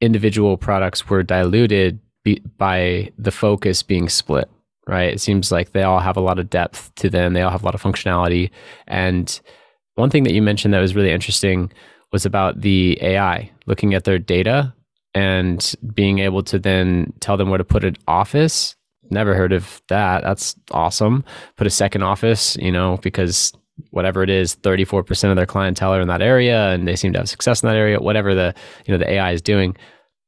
individual 0.00 0.56
products 0.56 1.08
were 1.08 1.22
diluted 1.24 1.98
be- 2.22 2.42
by 2.56 3.10
the 3.18 3.32
focus 3.32 3.82
being 3.82 4.08
split, 4.08 4.48
right? 4.86 5.12
It 5.12 5.20
seems 5.20 5.50
like 5.50 5.72
they 5.72 5.82
all 5.82 5.98
have 5.98 6.16
a 6.16 6.20
lot 6.20 6.38
of 6.38 6.50
depth 6.50 6.94
to 6.96 7.10
them, 7.10 7.32
they 7.32 7.42
all 7.42 7.50
have 7.50 7.62
a 7.62 7.64
lot 7.64 7.74
of 7.74 7.82
functionality. 7.82 8.50
And 8.86 9.40
one 9.96 10.10
thing 10.10 10.22
that 10.24 10.34
you 10.34 10.42
mentioned 10.42 10.72
that 10.72 10.80
was 10.80 10.94
really 10.94 11.10
interesting 11.10 11.72
was 12.12 12.24
about 12.24 12.60
the 12.60 12.98
AI, 13.02 13.50
looking 13.66 13.94
at 13.94 14.04
their 14.04 14.18
data 14.18 14.72
and 15.14 15.74
being 15.94 16.20
able 16.20 16.42
to 16.44 16.58
then 16.58 17.12
tell 17.20 17.36
them 17.36 17.48
where 17.48 17.58
to 17.58 17.64
put 17.64 17.84
an 17.84 17.96
office 18.06 18.75
never 19.10 19.34
heard 19.34 19.52
of 19.52 19.82
that. 19.88 20.22
That's 20.22 20.56
awesome. 20.70 21.24
Put 21.56 21.66
a 21.66 21.70
second 21.70 22.02
office, 22.02 22.56
you 22.56 22.72
know, 22.72 22.98
because 23.02 23.52
whatever 23.90 24.22
it 24.22 24.30
is, 24.30 24.56
34% 24.56 25.30
of 25.30 25.36
their 25.36 25.46
clientele 25.46 25.94
are 25.94 26.00
in 26.00 26.08
that 26.08 26.22
area 26.22 26.70
and 26.70 26.88
they 26.88 26.96
seem 26.96 27.12
to 27.12 27.18
have 27.18 27.28
success 27.28 27.62
in 27.62 27.68
that 27.68 27.76
area, 27.76 28.00
whatever 28.00 28.34
the, 28.34 28.54
you 28.86 28.92
know, 28.92 28.98
the 28.98 29.10
AI 29.10 29.32
is 29.32 29.42
doing. 29.42 29.76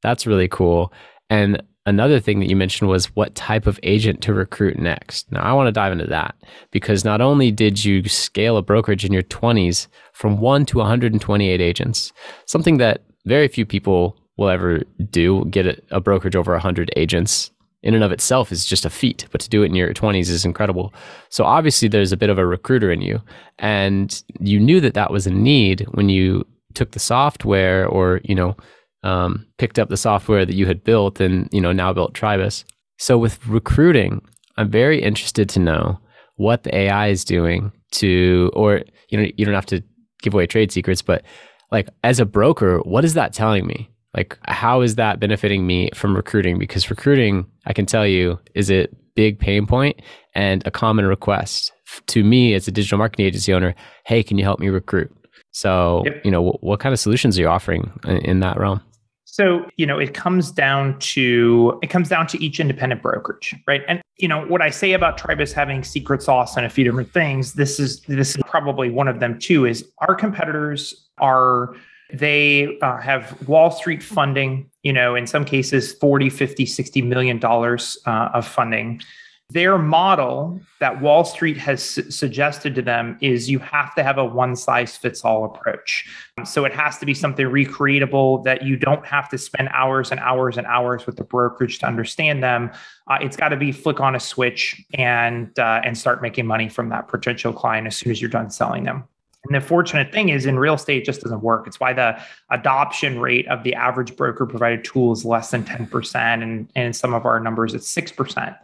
That's 0.02 0.26
really 0.26 0.48
cool. 0.48 0.92
And 1.30 1.62
another 1.86 2.20
thing 2.20 2.40
that 2.40 2.48
you 2.48 2.56
mentioned 2.56 2.90
was 2.90 3.06
what 3.16 3.34
type 3.34 3.66
of 3.66 3.80
agent 3.82 4.20
to 4.22 4.34
recruit 4.34 4.78
next. 4.78 5.30
Now, 5.32 5.42
I 5.42 5.52
want 5.52 5.68
to 5.68 5.72
dive 5.72 5.92
into 5.92 6.06
that 6.06 6.34
because 6.70 7.04
not 7.04 7.20
only 7.20 7.50
did 7.50 7.84
you 7.84 8.06
scale 8.08 8.56
a 8.56 8.62
brokerage 8.62 9.04
in 9.04 9.12
your 9.12 9.22
20s 9.24 9.88
from 10.12 10.38
1 10.38 10.66
to 10.66 10.78
128 10.78 11.60
agents, 11.60 12.12
something 12.46 12.78
that 12.78 13.04
very 13.24 13.48
few 13.48 13.66
people 13.66 14.16
will 14.36 14.48
ever 14.48 14.82
do, 15.10 15.44
get 15.46 15.66
a, 15.66 15.80
a 15.90 16.00
brokerage 16.00 16.36
over 16.36 16.52
100 16.52 16.90
agents 16.96 17.50
in 17.82 17.94
and 17.94 18.02
of 18.02 18.12
itself 18.12 18.50
is 18.50 18.64
just 18.64 18.84
a 18.84 18.90
feat, 18.90 19.26
but 19.30 19.40
to 19.40 19.48
do 19.48 19.62
it 19.62 19.66
in 19.66 19.74
your 19.74 19.94
20s 19.94 20.28
is 20.28 20.44
incredible. 20.44 20.92
So 21.28 21.44
obviously 21.44 21.88
there's 21.88 22.12
a 22.12 22.16
bit 22.16 22.30
of 22.30 22.38
a 22.38 22.46
recruiter 22.46 22.90
in 22.90 23.00
you 23.00 23.22
and 23.58 24.22
you 24.40 24.58
knew 24.58 24.80
that 24.80 24.94
that 24.94 25.12
was 25.12 25.26
a 25.26 25.30
need 25.30 25.86
when 25.92 26.08
you 26.08 26.44
took 26.74 26.90
the 26.90 26.98
software 26.98 27.86
or, 27.86 28.20
you 28.24 28.34
know, 28.34 28.56
um, 29.04 29.46
picked 29.58 29.78
up 29.78 29.88
the 29.88 29.96
software 29.96 30.44
that 30.44 30.56
you 30.56 30.66
had 30.66 30.82
built 30.82 31.20
and, 31.20 31.48
you 31.52 31.60
know, 31.60 31.72
now 31.72 31.92
built 31.92 32.14
Tribus. 32.14 32.64
So 32.98 33.16
with 33.16 33.44
recruiting, 33.46 34.22
I'm 34.56 34.70
very 34.70 35.00
interested 35.00 35.48
to 35.50 35.60
know 35.60 36.00
what 36.34 36.64
the 36.64 36.76
AI 36.76 37.08
is 37.08 37.24
doing 37.24 37.70
to, 37.92 38.50
or, 38.54 38.82
you 39.08 39.18
know, 39.18 39.28
you 39.36 39.44
don't 39.44 39.54
have 39.54 39.66
to 39.66 39.82
give 40.22 40.34
away 40.34 40.46
trade 40.46 40.72
secrets, 40.72 41.00
but 41.00 41.22
like 41.70 41.88
as 42.02 42.18
a 42.18 42.26
broker, 42.26 42.78
what 42.80 43.04
is 43.04 43.14
that 43.14 43.32
telling 43.32 43.66
me? 43.66 43.88
Like, 44.14 44.38
how 44.46 44.80
is 44.80 44.94
that 44.96 45.20
benefiting 45.20 45.66
me 45.66 45.90
from 45.94 46.16
recruiting? 46.16 46.58
Because 46.58 46.90
recruiting, 46.90 47.46
I 47.66 47.72
can 47.72 47.86
tell 47.86 48.06
you, 48.06 48.38
is 48.54 48.70
a 48.70 48.88
big 49.14 49.38
pain 49.38 49.66
point 49.66 50.00
and 50.34 50.66
a 50.66 50.70
common 50.70 51.06
request 51.06 51.72
to 52.06 52.24
me 52.24 52.54
as 52.54 52.68
a 52.68 52.70
digital 52.70 52.98
marketing 52.98 53.26
agency 53.26 53.52
owner. 53.52 53.74
Hey, 54.06 54.22
can 54.22 54.38
you 54.38 54.44
help 54.44 54.60
me 54.60 54.68
recruit? 54.68 55.14
So, 55.50 56.02
yep. 56.06 56.22
you 56.24 56.30
know, 56.30 56.42
what, 56.42 56.62
what 56.62 56.80
kind 56.80 56.92
of 56.92 57.00
solutions 57.00 57.38
are 57.38 57.42
you 57.42 57.48
offering 57.48 57.90
in, 58.04 58.16
in 58.18 58.40
that 58.40 58.58
realm? 58.58 58.80
So, 59.24 59.66
you 59.76 59.86
know, 59.86 59.98
it 59.98 60.14
comes 60.14 60.50
down 60.50 60.98
to 60.98 61.78
it 61.82 61.88
comes 61.88 62.08
down 62.08 62.26
to 62.28 62.42
each 62.42 62.58
independent 62.58 63.02
brokerage, 63.02 63.54
right? 63.68 63.82
And 63.86 64.00
you 64.16 64.26
know, 64.26 64.44
what 64.46 64.62
I 64.62 64.70
say 64.70 64.94
about 64.94 65.16
Tribus 65.16 65.52
having 65.52 65.84
secret 65.84 66.22
sauce 66.22 66.56
and 66.56 66.66
a 66.66 66.70
few 66.70 66.82
different 66.82 67.12
things, 67.12 67.52
this 67.52 67.78
is 67.78 68.00
this 68.02 68.34
is 68.34 68.42
probably 68.46 68.90
one 68.90 69.06
of 69.06 69.20
them 69.20 69.38
too 69.38 69.64
is 69.64 69.88
our 69.98 70.16
competitors 70.16 71.08
are 71.18 71.74
They 72.12 72.78
uh, 72.80 72.98
have 72.98 73.46
Wall 73.46 73.70
Street 73.70 74.02
funding, 74.02 74.70
you 74.82 74.92
know, 74.92 75.14
in 75.14 75.26
some 75.26 75.44
cases 75.44 75.92
40, 75.92 76.30
50, 76.30 76.64
60 76.66 77.02
million 77.02 77.38
dollars 77.38 77.98
uh, 78.06 78.30
of 78.32 78.46
funding. 78.46 79.02
Their 79.50 79.78
model 79.78 80.60
that 80.78 81.00
Wall 81.00 81.24
Street 81.24 81.56
has 81.56 81.82
su- 81.82 82.10
suggested 82.10 82.74
to 82.74 82.82
them 82.82 83.16
is 83.22 83.48
you 83.48 83.58
have 83.60 83.94
to 83.94 84.02
have 84.02 84.18
a 84.18 84.24
one 84.24 84.54
size 84.54 84.94
fits 84.94 85.24
all 85.24 85.46
approach. 85.46 86.06
So 86.44 86.66
it 86.66 86.74
has 86.74 86.98
to 86.98 87.06
be 87.06 87.14
something 87.14 87.46
recreatable 87.46 88.44
that 88.44 88.62
you 88.62 88.76
don't 88.76 89.06
have 89.06 89.30
to 89.30 89.38
spend 89.38 89.70
hours 89.72 90.10
and 90.10 90.20
hours 90.20 90.58
and 90.58 90.66
hours 90.66 91.06
with 91.06 91.16
the 91.16 91.24
brokerage 91.24 91.78
to 91.78 91.86
understand 91.86 92.42
them. 92.42 92.70
Uh, 93.06 93.18
it's 93.22 93.38
got 93.38 93.48
to 93.48 93.56
be 93.56 93.72
flick 93.72 94.00
on 94.00 94.14
a 94.14 94.20
switch 94.20 94.84
and 94.92 95.58
uh, 95.58 95.80
and 95.82 95.96
start 95.96 96.20
making 96.20 96.46
money 96.46 96.68
from 96.68 96.90
that 96.90 97.08
potential 97.08 97.52
client 97.54 97.86
as 97.86 97.96
soon 97.96 98.12
as 98.12 98.20
you're 98.20 98.30
done 98.30 98.50
selling 98.50 98.84
them. 98.84 99.04
And 99.44 99.54
the 99.54 99.60
fortunate 99.60 100.12
thing 100.12 100.30
is 100.30 100.46
in 100.46 100.58
real 100.58 100.74
estate, 100.74 101.02
it 101.02 101.04
just 101.04 101.22
doesn't 101.22 101.42
work. 101.42 101.66
It's 101.66 101.80
why 101.80 101.92
the 101.92 102.20
adoption 102.50 103.20
rate 103.20 103.46
of 103.48 103.62
the 103.62 103.74
average 103.74 104.16
broker 104.16 104.46
provided 104.46 104.84
tool 104.84 105.12
is 105.12 105.24
less 105.24 105.50
than 105.50 105.64
10%. 105.64 106.14
And, 106.16 106.42
and 106.42 106.70
in 106.74 106.92
some 106.92 107.14
of 107.14 107.24
our 107.24 107.38
numbers, 107.40 107.72
it's 107.72 107.92
6%. 107.94 108.58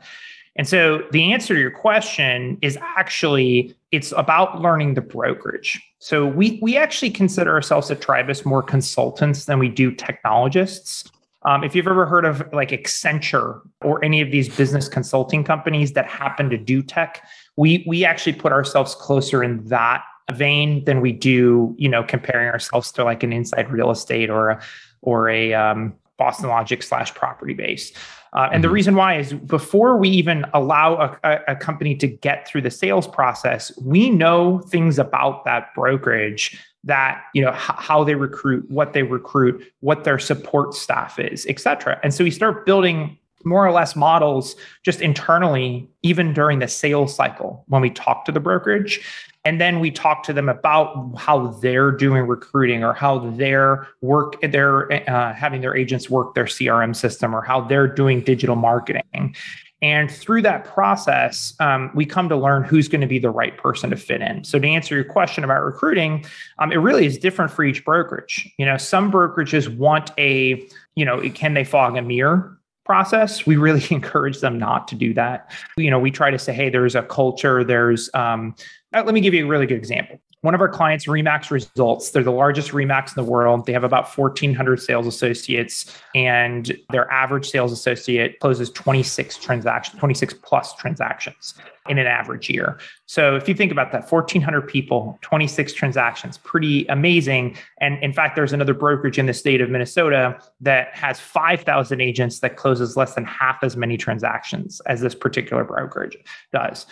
And 0.57 0.69
so 0.69 1.03
the 1.11 1.33
answer 1.33 1.55
to 1.55 1.61
your 1.61 1.71
question 1.71 2.59
is 2.63 2.79
actually 2.81 3.75
it's 3.91 4.13
about 4.17 4.61
learning 4.61 4.95
the 4.95 5.01
brokerage. 5.01 5.83
So 5.99 6.27
we 6.27 6.59
we 6.63 6.77
actually 6.77 7.11
consider 7.11 7.53
ourselves 7.53 7.91
at 7.91 8.01
Tribus 8.01 8.45
more 8.45 8.63
consultants 8.63 9.47
than 9.47 9.59
we 9.59 9.69
do 9.69 9.91
technologists. 9.91 11.11
Um, 11.45 11.63
if 11.63 11.75
you've 11.75 11.87
ever 11.87 12.07
heard 12.07 12.25
of 12.25 12.43
like 12.53 12.71
Accenture 12.71 13.61
or 13.83 14.03
any 14.05 14.21
of 14.21 14.31
these 14.31 14.49
business 14.49 14.89
consulting 14.89 15.45
companies 15.45 15.93
that 15.93 16.07
happen 16.07 16.49
to 16.51 16.57
do 16.57 16.83
tech, 16.83 17.27
we 17.57 17.85
we 17.87 18.05
actually 18.05 18.35
put 18.35 18.53
ourselves 18.53 18.95
closer 18.95 19.43
in 19.43 19.65
that 19.67 20.05
vein 20.33 20.85
than 20.85 21.01
we 21.01 21.13
do, 21.13 21.75
you 21.79 21.89
know, 21.89 22.03
comparing 22.03 22.49
ourselves 22.49 22.91
to 22.93 23.05
like 23.05 23.23
an 23.23 23.33
inside 23.33 23.71
real 23.71 23.91
estate 23.91 24.31
or 24.31 24.51
a, 24.51 24.63
or 25.03 25.29
a 25.29 25.53
um, 25.53 25.95
Boston 26.17 26.49
Logic 26.49 26.83
slash 26.83 27.13
Propertybase. 27.13 27.93
Uh, 28.33 28.45
and 28.45 28.55
mm-hmm. 28.55 28.63
the 28.63 28.71
reason 28.71 28.95
why 28.97 29.17
is 29.19 29.33
before 29.33 29.97
we 29.97 30.09
even 30.09 30.45
allow 30.55 30.95
a, 30.97 31.19
a, 31.29 31.39
a, 31.49 31.57
company 31.57 31.95
to 31.95 32.09
get 32.09 32.49
through 32.49 32.63
the 32.63 32.71
sales 32.71 33.07
process, 33.07 33.71
we 33.81 34.11
know 34.11 34.59
things 34.71 34.99
about 34.99 35.45
that 35.45 35.73
brokerage 35.75 36.59
that 36.83 37.23
you 37.33 37.43
know 37.43 37.51
h- 37.51 37.57
how 37.57 38.03
they 38.03 38.17
recruit, 38.17 38.69
what 38.71 38.93
they 38.93 39.05
recruit, 39.05 39.65
what 39.81 40.05
their 40.05 40.19
support 40.19 40.75
staff 40.75 41.19
is, 41.19 41.47
et 41.49 41.61
cetera. 41.61 41.99
And 42.03 42.13
so 42.13 42.25
we 42.25 42.31
start 42.31 42.67
building 42.67 43.17
more 43.45 43.65
or 43.65 43.73
less 43.73 43.95
models 43.95 44.57
just 44.83 45.01
internally, 45.01 45.89
even 46.03 46.33
during 46.33 46.59
the 46.59 46.69
sales 46.69 47.15
cycle 47.15 47.65
when 47.69 47.83
we 47.83 47.91
talk 47.91 48.25
to 48.25 48.33
the 48.33 48.41
brokerage. 48.41 49.01
And 49.45 49.61
then 49.61 49.81
we 49.81 49.91
talk 49.91 50.23
to 50.25 50.33
them 50.33 50.49
about 50.49 51.13
how 51.19 51.49
they're 51.49 51.91
doing 51.91 52.27
recruiting 52.27 52.83
or 52.83 52.95
how 52.95 53.19
they're 53.19 53.87
work, 54.01 54.41
they're 54.41 54.91
uh, 55.11 55.35
having 55.35 55.61
their 55.61 55.77
agents 55.77 56.09
work 56.09 56.35
their 56.35 56.47
CRM 56.47 56.97
system 56.97 57.35
or 57.35 57.43
how 57.43 57.61
they're 57.61 57.89
doing 57.89 58.23
digital 58.23 58.57
marketing. 58.57 59.37
And 59.83 60.11
through 60.11 60.41
that 60.43 60.65
process, 60.65 61.55
um, 61.61 61.91
we 61.95 62.07
come 62.07 62.31
to 62.31 62.37
learn 62.37 62.65
who's 62.65 62.89
going 62.89 63.03
to 63.03 63.07
be 63.07 63.19
the 63.19 63.29
right 63.29 63.55
person 63.59 63.91
to 63.91 63.97
fit 63.97 64.23
in. 64.23 64.43
So 64.43 64.59
to 64.59 64.67
answer 64.67 64.95
your 64.95 65.05
question 65.05 65.45
about 65.45 65.63
recruiting, 65.63 66.25
um, 66.59 66.73
it 66.73 66.77
really 66.77 67.05
is 67.05 67.19
different 67.19 67.51
for 67.51 67.65
each 67.65 67.85
brokerage. 67.85 68.51
You 68.57 68.65
know, 68.65 68.79
some 68.79 69.13
brokerages 69.13 69.77
want 69.77 70.11
a, 70.17 70.67
you 70.95 71.05
know, 71.05 71.21
can 71.31 71.53
they 71.53 71.65
fog 71.65 71.99
a 71.99 72.03
mirror? 72.03 72.59
process 72.85 73.47
we 73.47 73.57
really 73.57 73.83
encourage 73.91 74.41
them 74.41 74.59
not 74.59 74.87
to 74.87 74.95
do 74.95 75.15
that 75.15 75.51
you 75.77 75.91
know 75.91 75.99
we 75.99 76.11
try 76.11 76.31
to 76.31 76.39
say 76.39 76.53
hey 76.53 76.69
there's 76.69 76.95
a 76.95 77.03
culture 77.03 77.65
there's 77.65 78.11
um, 78.15 78.55
Uh, 78.95 79.03
let 79.05 79.15
me 79.15 79.21
give 79.21 79.35
you 79.35 79.45
a 79.45 79.49
really 79.49 79.67
good 79.67 79.77
example 79.77 80.21
one 80.45 80.55
of 80.55 80.61
our 80.61 80.69
clients, 80.69 81.07
Remax 81.07 81.51
Results, 81.51 82.11
they're 82.11 82.23
the 82.23 82.31
largest 82.31 82.73
Remax 82.73 83.17
in 83.17 83.25
the 83.25 83.31
world. 83.31 83.65
They 83.65 83.73
have 83.73 83.83
about 83.83 84.15
1,400 84.15 84.79
sales 84.79 85.07
associates, 85.07 85.91
and 86.15 86.71
their 86.91 87.11
average 87.11 87.49
sales 87.49 87.73
associate 87.73 88.41
closes 88.41 88.69
26 88.69 89.39
transactions, 89.39 89.99
26 89.99 90.35
plus 90.43 90.75
transactions 90.75 91.55
in 91.89 91.97
an 91.97 92.07
average 92.07 92.51
year. 92.51 92.79
So 93.07 93.37
if 93.37 93.49
you 93.49 93.55
think 93.55 93.73
about 93.73 93.91
that, 93.93 94.13
1,400 94.13 94.69
people, 94.69 95.19
26 95.23 95.73
transactions, 95.73 96.37
pretty 96.37 96.85
amazing. 96.89 97.57
And 97.81 97.97
in 98.03 98.13
fact, 98.13 98.37
there's 98.37 98.53
another 98.53 98.75
brokerage 98.75 99.19
in 99.19 99.25
the 99.25 99.33
state 99.33 99.63
of 99.63 99.71
Minnesota 99.71 100.39
that 100.61 100.95
has 100.95 101.19
5,000 101.19 102.03
agents 102.03 102.41
that 102.41 102.59
closes 102.59 102.99
less 102.99 103.15
than 103.15 103.25
half 103.25 103.63
as 103.63 103.79
many 103.79 103.97
transactions 103.97 104.83
as 104.85 105.01
this 105.01 105.15
particular 105.15 105.65
brokerage 105.65 106.19
does. 106.53 106.85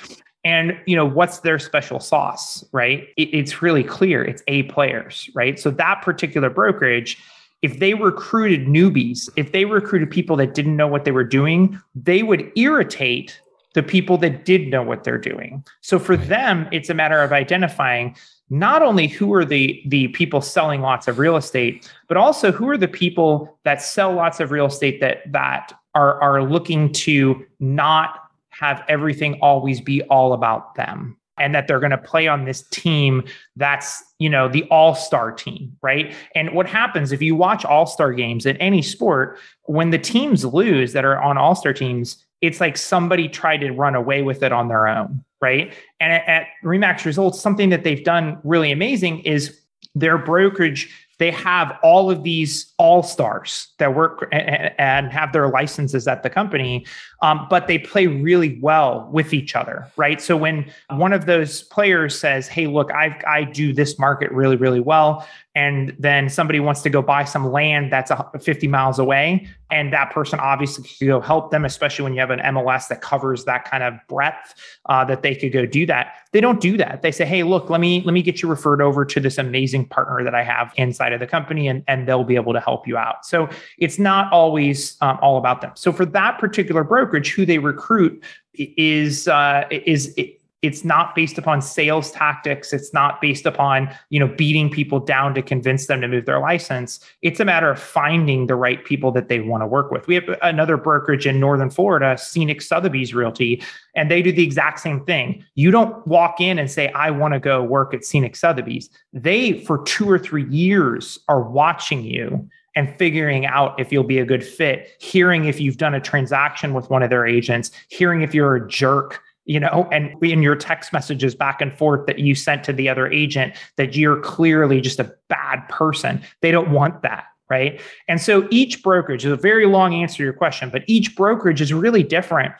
And 0.44 0.78
you 0.86 0.96
know 0.96 1.06
what's 1.06 1.40
their 1.40 1.58
special 1.58 2.00
sauce, 2.00 2.64
right? 2.72 3.08
It, 3.16 3.32
it's 3.32 3.62
really 3.62 3.84
clear. 3.84 4.24
It's 4.24 4.42
A 4.48 4.64
players, 4.64 5.30
right? 5.34 5.58
So 5.58 5.70
that 5.70 6.02
particular 6.02 6.50
brokerage, 6.50 7.18
if 7.62 7.78
they 7.78 7.94
recruited 7.94 8.66
newbies, 8.66 9.28
if 9.36 9.52
they 9.52 9.64
recruited 9.64 10.10
people 10.10 10.36
that 10.36 10.54
didn't 10.54 10.76
know 10.76 10.88
what 10.88 11.04
they 11.04 11.12
were 11.12 11.24
doing, 11.24 11.80
they 11.94 12.22
would 12.24 12.50
irritate 12.56 13.40
the 13.74 13.82
people 13.82 14.18
that 14.18 14.44
did 14.44 14.68
know 14.68 14.82
what 14.82 15.04
they're 15.04 15.18
doing. 15.18 15.64
So 15.80 15.98
for 15.98 16.16
them, 16.16 16.68
it's 16.72 16.90
a 16.90 16.94
matter 16.94 17.22
of 17.22 17.32
identifying 17.32 18.16
not 18.50 18.82
only 18.82 19.06
who 19.06 19.32
are 19.32 19.46
the 19.46 19.82
the 19.86 20.08
people 20.08 20.42
selling 20.42 20.82
lots 20.82 21.08
of 21.08 21.18
real 21.18 21.36
estate, 21.36 21.90
but 22.06 22.18
also 22.18 22.52
who 22.52 22.68
are 22.68 22.76
the 22.76 22.88
people 22.88 23.58
that 23.64 23.80
sell 23.80 24.12
lots 24.12 24.40
of 24.40 24.50
real 24.50 24.66
estate 24.66 25.00
that 25.00 25.20
that 25.32 25.72
are 25.94 26.20
are 26.20 26.42
looking 26.42 26.92
to 26.92 27.46
not 27.60 28.18
have 28.52 28.84
everything 28.88 29.38
always 29.40 29.80
be 29.80 30.02
all 30.04 30.32
about 30.32 30.74
them 30.74 31.16
and 31.38 31.54
that 31.54 31.66
they're 31.66 31.80
going 31.80 31.90
to 31.90 31.98
play 31.98 32.28
on 32.28 32.44
this 32.44 32.62
team 32.70 33.24
that's 33.56 34.02
you 34.18 34.28
know 34.28 34.48
the 34.48 34.64
all-star 34.64 35.32
team 35.32 35.76
right? 35.82 36.14
And 36.34 36.54
what 36.54 36.66
happens 36.66 37.12
if 37.12 37.22
you 37.22 37.34
watch 37.34 37.64
all-star 37.64 38.12
games 38.12 38.46
in 38.46 38.56
any 38.58 38.82
sport 38.82 39.38
when 39.64 39.90
the 39.90 39.98
teams 39.98 40.44
lose 40.44 40.92
that 40.92 41.04
are 41.04 41.20
on 41.20 41.38
all-star 41.38 41.72
teams 41.72 42.24
it's 42.40 42.60
like 42.60 42.76
somebody 42.76 43.28
tried 43.28 43.58
to 43.58 43.70
run 43.70 43.94
away 43.94 44.22
with 44.22 44.42
it 44.42 44.52
on 44.52 44.68
their 44.68 44.86
own 44.86 45.24
right? 45.40 45.74
And 45.98 46.12
at, 46.12 46.28
at 46.28 46.46
remax 46.64 47.04
results 47.04 47.40
something 47.40 47.70
that 47.70 47.82
they've 47.82 48.04
done 48.04 48.38
really 48.44 48.70
amazing 48.70 49.20
is 49.20 49.58
their 49.94 50.16
brokerage 50.16 50.88
they 51.22 51.30
have 51.30 51.78
all 51.84 52.10
of 52.10 52.24
these 52.24 52.72
all 52.78 53.00
stars 53.04 53.68
that 53.78 53.94
work 53.94 54.28
and 54.32 55.12
have 55.12 55.32
their 55.32 55.48
licenses 55.48 56.08
at 56.08 56.24
the 56.24 56.28
company, 56.28 56.84
um, 57.22 57.46
but 57.48 57.68
they 57.68 57.78
play 57.78 58.06
really 58.08 58.58
well 58.60 59.08
with 59.12 59.32
each 59.32 59.56
other, 59.56 59.90
right? 59.96 60.20
So 60.20 60.36
when 60.36 60.70
one 60.90 61.12
of 61.12 61.26
those 61.26 61.62
players 61.62 62.18
says, 62.18 62.48
"Hey, 62.48 62.66
look, 62.66 62.92
I 62.92 63.18
I 63.26 63.44
do 63.44 63.72
this 63.72 63.98
market 63.98 64.30
really 64.32 64.56
really 64.56 64.80
well," 64.80 65.26
and 65.54 65.94
then 65.98 66.28
somebody 66.28 66.60
wants 66.60 66.80
to 66.82 66.90
go 66.90 67.02
buy 67.02 67.24
some 67.24 67.50
land 67.50 67.92
that's 67.92 68.10
50 68.40 68.68
miles 68.68 68.98
away 68.98 69.46
and 69.70 69.92
that 69.92 70.10
person 70.10 70.38
obviously 70.40 70.84
could 70.84 71.06
go 71.06 71.20
help 71.20 71.50
them 71.50 71.64
especially 71.64 72.04
when 72.04 72.14
you 72.14 72.20
have 72.20 72.30
an 72.30 72.38
mls 72.40 72.88
that 72.88 73.02
covers 73.02 73.44
that 73.44 73.64
kind 73.70 73.82
of 73.82 73.94
breadth 74.08 74.54
uh, 74.86 75.04
that 75.04 75.22
they 75.22 75.34
could 75.34 75.52
go 75.52 75.66
do 75.66 75.86
that. 75.86 76.14
They 76.32 76.40
don't 76.40 76.60
do 76.60 76.76
that. 76.78 77.02
They 77.02 77.12
say 77.12 77.26
hey 77.26 77.42
look 77.42 77.68
let 77.68 77.80
me 77.80 78.02
let 78.04 78.12
me 78.12 78.22
get 78.22 78.40
you 78.40 78.48
referred 78.48 78.80
over 78.80 79.04
to 79.04 79.20
this 79.20 79.38
amazing 79.38 79.86
partner 79.86 80.24
that 80.24 80.34
i 80.34 80.42
have 80.42 80.72
inside 80.76 81.12
of 81.12 81.20
the 81.20 81.26
company 81.26 81.68
and, 81.68 81.84
and 81.86 82.08
they'll 82.08 82.24
be 82.24 82.36
able 82.36 82.52
to 82.54 82.60
help 82.60 82.86
you 82.86 82.96
out. 82.96 83.26
So 83.26 83.48
it's 83.78 83.98
not 83.98 84.32
always 84.32 84.96
um, 85.02 85.18
all 85.20 85.36
about 85.36 85.60
them. 85.60 85.72
So 85.74 85.92
for 85.92 86.06
that 86.06 86.38
particular 86.38 86.84
brokerage 87.12 87.32
who 87.32 87.44
they 87.44 87.58
recruit 87.58 88.24
is 88.54 89.28
uh, 89.28 89.64
is 89.70 90.14
it, 90.16 90.38
it's 90.62 90.84
not 90.84 91.16
based 91.16 91.38
upon 91.38 91.60
sales 91.60 92.12
tactics. 92.12 92.72
It's 92.72 92.94
not 92.94 93.20
based 93.20 93.46
upon 93.46 93.92
you 94.10 94.20
know 94.20 94.28
beating 94.28 94.70
people 94.70 95.00
down 95.00 95.34
to 95.34 95.42
convince 95.42 95.86
them 95.86 96.00
to 96.00 96.08
move 96.08 96.24
their 96.24 96.40
license. 96.40 97.00
It's 97.20 97.40
a 97.40 97.44
matter 97.44 97.70
of 97.70 97.78
finding 97.78 98.46
the 98.46 98.54
right 98.54 98.82
people 98.84 99.10
that 99.12 99.28
they 99.28 99.40
want 99.40 99.62
to 99.62 99.66
work 99.66 99.90
with. 99.90 100.06
We 100.06 100.14
have 100.14 100.24
another 100.40 100.76
brokerage 100.76 101.26
in 101.26 101.40
northern 101.40 101.70
florida 101.70 102.16
scenic 102.16 102.62
sotheby's 102.62 103.12
realty 103.12 103.62
and 103.94 104.10
they 104.10 104.22
do 104.22 104.32
the 104.32 104.44
exact 104.44 104.80
same 104.80 105.04
thing. 105.04 105.44
You 105.54 105.70
don't 105.70 106.06
walk 106.06 106.40
in 106.40 106.58
and 106.58 106.70
say 106.70 106.88
i 106.92 107.10
want 107.10 107.34
to 107.34 107.40
go 107.40 107.62
work 107.62 107.92
at 107.92 108.04
scenic 108.04 108.36
sotheby's. 108.36 108.88
They 109.12 109.64
for 109.64 109.82
two 109.82 110.08
or 110.08 110.18
three 110.18 110.48
years 110.48 111.18
are 111.28 111.42
watching 111.42 112.04
you 112.04 112.48
and 112.74 112.94
figuring 112.96 113.46
out 113.46 113.78
if 113.78 113.92
you'll 113.92 114.04
be 114.04 114.18
a 114.18 114.24
good 114.24 114.44
fit, 114.44 114.90
hearing 115.00 115.44
if 115.44 115.60
you've 115.60 115.76
done 115.76 115.94
a 115.94 116.00
transaction 116.00 116.74
with 116.74 116.88
one 116.90 117.02
of 117.02 117.10
their 117.10 117.26
agents, 117.26 117.70
hearing 117.88 118.22
if 118.22 118.34
you're 118.34 118.56
a 118.56 118.68
jerk 118.68 119.22
you 119.44 119.58
know, 119.58 119.88
and 119.90 120.22
in 120.22 120.42
your 120.42 120.54
text 120.54 120.92
messages 120.92 121.34
back 121.34 121.60
and 121.60 121.76
forth 121.76 122.06
that 122.06 122.18
you 122.18 122.34
sent 122.34 122.62
to 122.64 122.72
the 122.72 122.88
other 122.88 123.10
agent 123.10 123.54
that 123.76 123.96
you're 123.96 124.20
clearly 124.20 124.80
just 124.80 125.00
a 125.00 125.12
bad 125.28 125.68
person. 125.68 126.22
They 126.40 126.50
don't 126.50 126.70
want 126.70 127.02
that. 127.02 127.26
Right. 127.50 127.80
And 128.08 128.20
so 128.20 128.48
each 128.50 128.82
brokerage 128.82 129.26
is 129.26 129.32
a 129.32 129.36
very 129.36 129.66
long 129.66 129.94
answer 129.94 130.18
to 130.18 130.22
your 130.22 130.32
question, 130.32 130.70
but 130.70 130.84
each 130.86 131.14
brokerage 131.14 131.60
is 131.60 131.70
really 131.72 132.02
different 132.02 132.54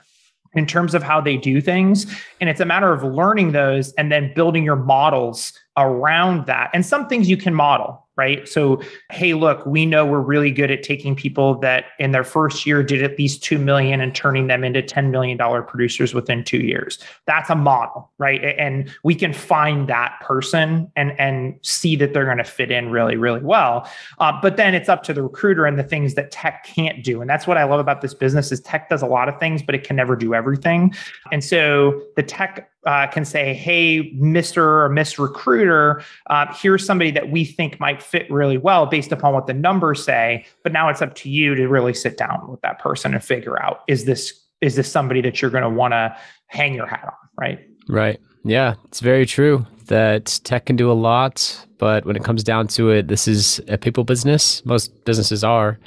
in 0.55 0.67
terms 0.67 0.95
of 0.95 1.03
how 1.03 1.19
they 1.19 1.39
do 1.39 1.63
things. 1.63 2.05
And 2.43 2.51
it's 2.51 2.61
a 2.61 2.67
matter 2.67 2.93
of 2.93 3.03
learning 3.03 3.53
those 3.53 3.93
and 3.95 4.13
then 4.13 4.35
building 4.35 4.65
your 4.65 4.77
models 4.77 5.55
around 5.79 6.45
that. 6.47 6.71
And 6.75 6.85
some 6.85 7.07
things 7.07 7.31
you 7.31 7.39
can 7.39 7.55
model, 7.55 8.02
right? 8.17 8.47
So, 8.47 8.83
hey, 9.11 9.35
look, 9.35 9.65
we 9.65 9.87
know 9.87 10.05
we're 10.05 10.21
really 10.21 10.51
good 10.51 10.71
at 10.71 10.83
taking 10.83 11.17
people 11.17 11.59
that 11.61 11.87
in 11.99 12.13
their 12.13 12.25
first 12.25 12.67
year 12.67 12.83
did 12.83 13.03
at 13.03 13.19
least 13.19 13.43
2 13.43 13.59
million 13.59 14.01
and 14.01 14.15
turning 14.15 14.49
them 14.49 14.65
into 14.65 14.83
10 14.83 15.11
million 15.11 15.39
dollar 15.39 15.63
producers 15.63 16.13
within 16.13 16.45
2 16.45 16.59
years. 16.59 16.99
That's 17.27 17.49
a 17.49 17.55
model, 17.55 18.11
right? 18.19 18.43
And 18.59 18.95
we 19.03 19.15
can 19.15 19.33
find 19.33 19.89
that 19.89 20.19
person 20.21 20.91
and 20.97 21.19
and 21.19 21.59
see 21.63 21.97
that 21.97 22.13
they're 22.13 22.27
going 22.27 22.39
to 22.39 22.45
fit 22.45 22.71
in 22.71 22.91
really 22.91 23.17
really 23.17 23.41
well. 23.41 23.89
Uh, 24.19 24.33
but 24.43 24.57
then 24.57 24.75
it's 24.75 24.89
up 24.89 25.03
to 25.05 25.15
the 25.15 25.23
recruiter 25.23 25.65
and 25.65 25.79
the 25.79 25.85
things 25.85 26.15
that 26.15 26.31
tech 26.31 26.65
can't 26.65 27.03
do. 27.03 27.21
And 27.21 27.31
that's 27.31 27.47
what 27.47 27.57
I 27.57 27.65
love 27.65 27.81
about 27.81 28.03
this 28.03 28.15
business 28.15 28.53
is 28.53 28.61
tech 28.61 28.89
does 28.89 29.03
a 29.03 29.07
lot 29.07 29.29
of 29.29 29.39
things, 29.41 29.63
but 29.63 29.75
it 29.75 29.85
can 29.85 29.97
never 29.97 30.17
do 30.17 30.35
everything. 30.35 30.95
And 31.31 31.43
so 31.43 32.03
the 32.17 32.23
tech 32.23 32.72
uh, 32.87 33.07
can 33.09 33.25
say, 33.25 33.55
hey, 33.55 34.13
Mr. 34.15 34.59
or 34.59 34.89
Miss 34.89 35.19
Recruiter, 35.19 36.03
uh, 36.29 36.53
here's 36.55 36.85
somebody 36.85 37.11
that 37.13 37.31
we 37.31 37.45
think 37.45 37.79
might 37.79 38.03
fit 38.03 38.31
really 38.31 38.59
well 38.59 38.87
based 38.87 39.13
upon 39.13 39.35
what 39.35 39.47
the 39.47 39.55
numbers 39.55 40.05
say. 40.05 40.45
But 40.63 40.73
now 40.73 40.89
it's 40.89 41.03
up 41.03 41.15
to 41.17 41.31
you 41.31 41.55
to 41.55 41.69
really 41.69 41.95
sit 41.95 42.17
down 42.17 42.51
with 42.51 42.61
that 42.63 42.79
person 42.79 43.15
and 43.15 43.23
figure 43.23 43.61
out 43.63 43.83
is 43.89 44.05
this 44.05 44.41
is 44.61 44.77
this 44.77 44.91
somebody 44.91 45.21
that 45.21 45.43
you're 45.43 45.51
going 45.51 45.65
to 45.65 45.71
want 45.71 45.93
to 45.93 46.17
hang 46.47 46.75
your 46.75 46.87
hat 46.87 47.05
on, 47.05 47.29
right? 47.37 47.59
Right. 47.89 48.21
Yeah, 48.45 48.75
it's 48.85 49.01
very 49.01 49.27
true 49.27 49.67
that 49.87 50.41
tech 50.45 50.67
can 50.67 50.77
do 50.77 50.91
a 50.91 50.95
lot, 50.95 51.67
but 51.79 52.05
when 52.05 52.15
it 52.15 52.23
comes 52.23 52.45
down 52.45 52.69
to 52.69 52.91
it, 52.91 53.09
this 53.09 53.27
is 53.27 53.61
a 53.69 53.77
people 53.77 54.05
business. 54.05 54.65
Most 54.65 55.05
businesses 55.05 55.43
are. 55.43 55.79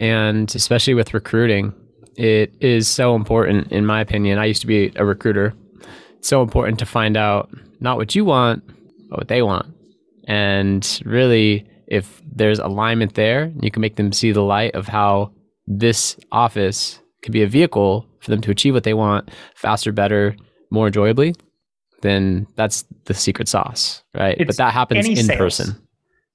And 0.00 0.52
especially 0.54 0.94
with 0.94 1.14
recruiting, 1.14 1.72
it 2.16 2.52
is 2.60 2.88
so 2.88 3.14
important, 3.14 3.70
in 3.70 3.86
my 3.86 4.00
opinion. 4.00 4.38
I 4.38 4.46
used 4.46 4.60
to 4.62 4.66
be 4.66 4.92
a 4.96 5.04
recruiter 5.04 5.54
so 6.20 6.42
important 6.42 6.78
to 6.80 6.86
find 6.86 7.16
out 7.16 7.50
not 7.80 7.96
what 7.96 8.14
you 8.14 8.24
want, 8.24 8.64
but 9.08 9.18
what 9.20 9.28
they 9.28 9.42
want. 9.42 9.66
And 10.26 11.00
really, 11.04 11.66
if 11.86 12.22
there's 12.30 12.58
alignment 12.58 13.14
there, 13.14 13.52
you 13.60 13.70
can 13.70 13.80
make 13.80 13.96
them 13.96 14.12
see 14.12 14.32
the 14.32 14.42
light 14.42 14.74
of 14.74 14.86
how 14.86 15.32
this 15.66 16.16
office 16.32 17.00
could 17.22 17.32
be 17.32 17.42
a 17.42 17.46
vehicle 17.46 18.06
for 18.20 18.30
them 18.30 18.40
to 18.42 18.50
achieve 18.50 18.74
what 18.74 18.84
they 18.84 18.94
want 18.94 19.30
faster, 19.54 19.92
better, 19.92 20.36
more 20.70 20.88
enjoyably, 20.88 21.34
then 22.02 22.46
that's 22.56 22.84
the 23.04 23.14
secret 23.14 23.48
sauce, 23.48 24.02
right? 24.14 24.36
It's 24.38 24.46
but 24.48 24.56
that 24.56 24.72
happens 24.72 25.06
in 25.06 25.16
sales. 25.16 25.38
person. 25.38 25.76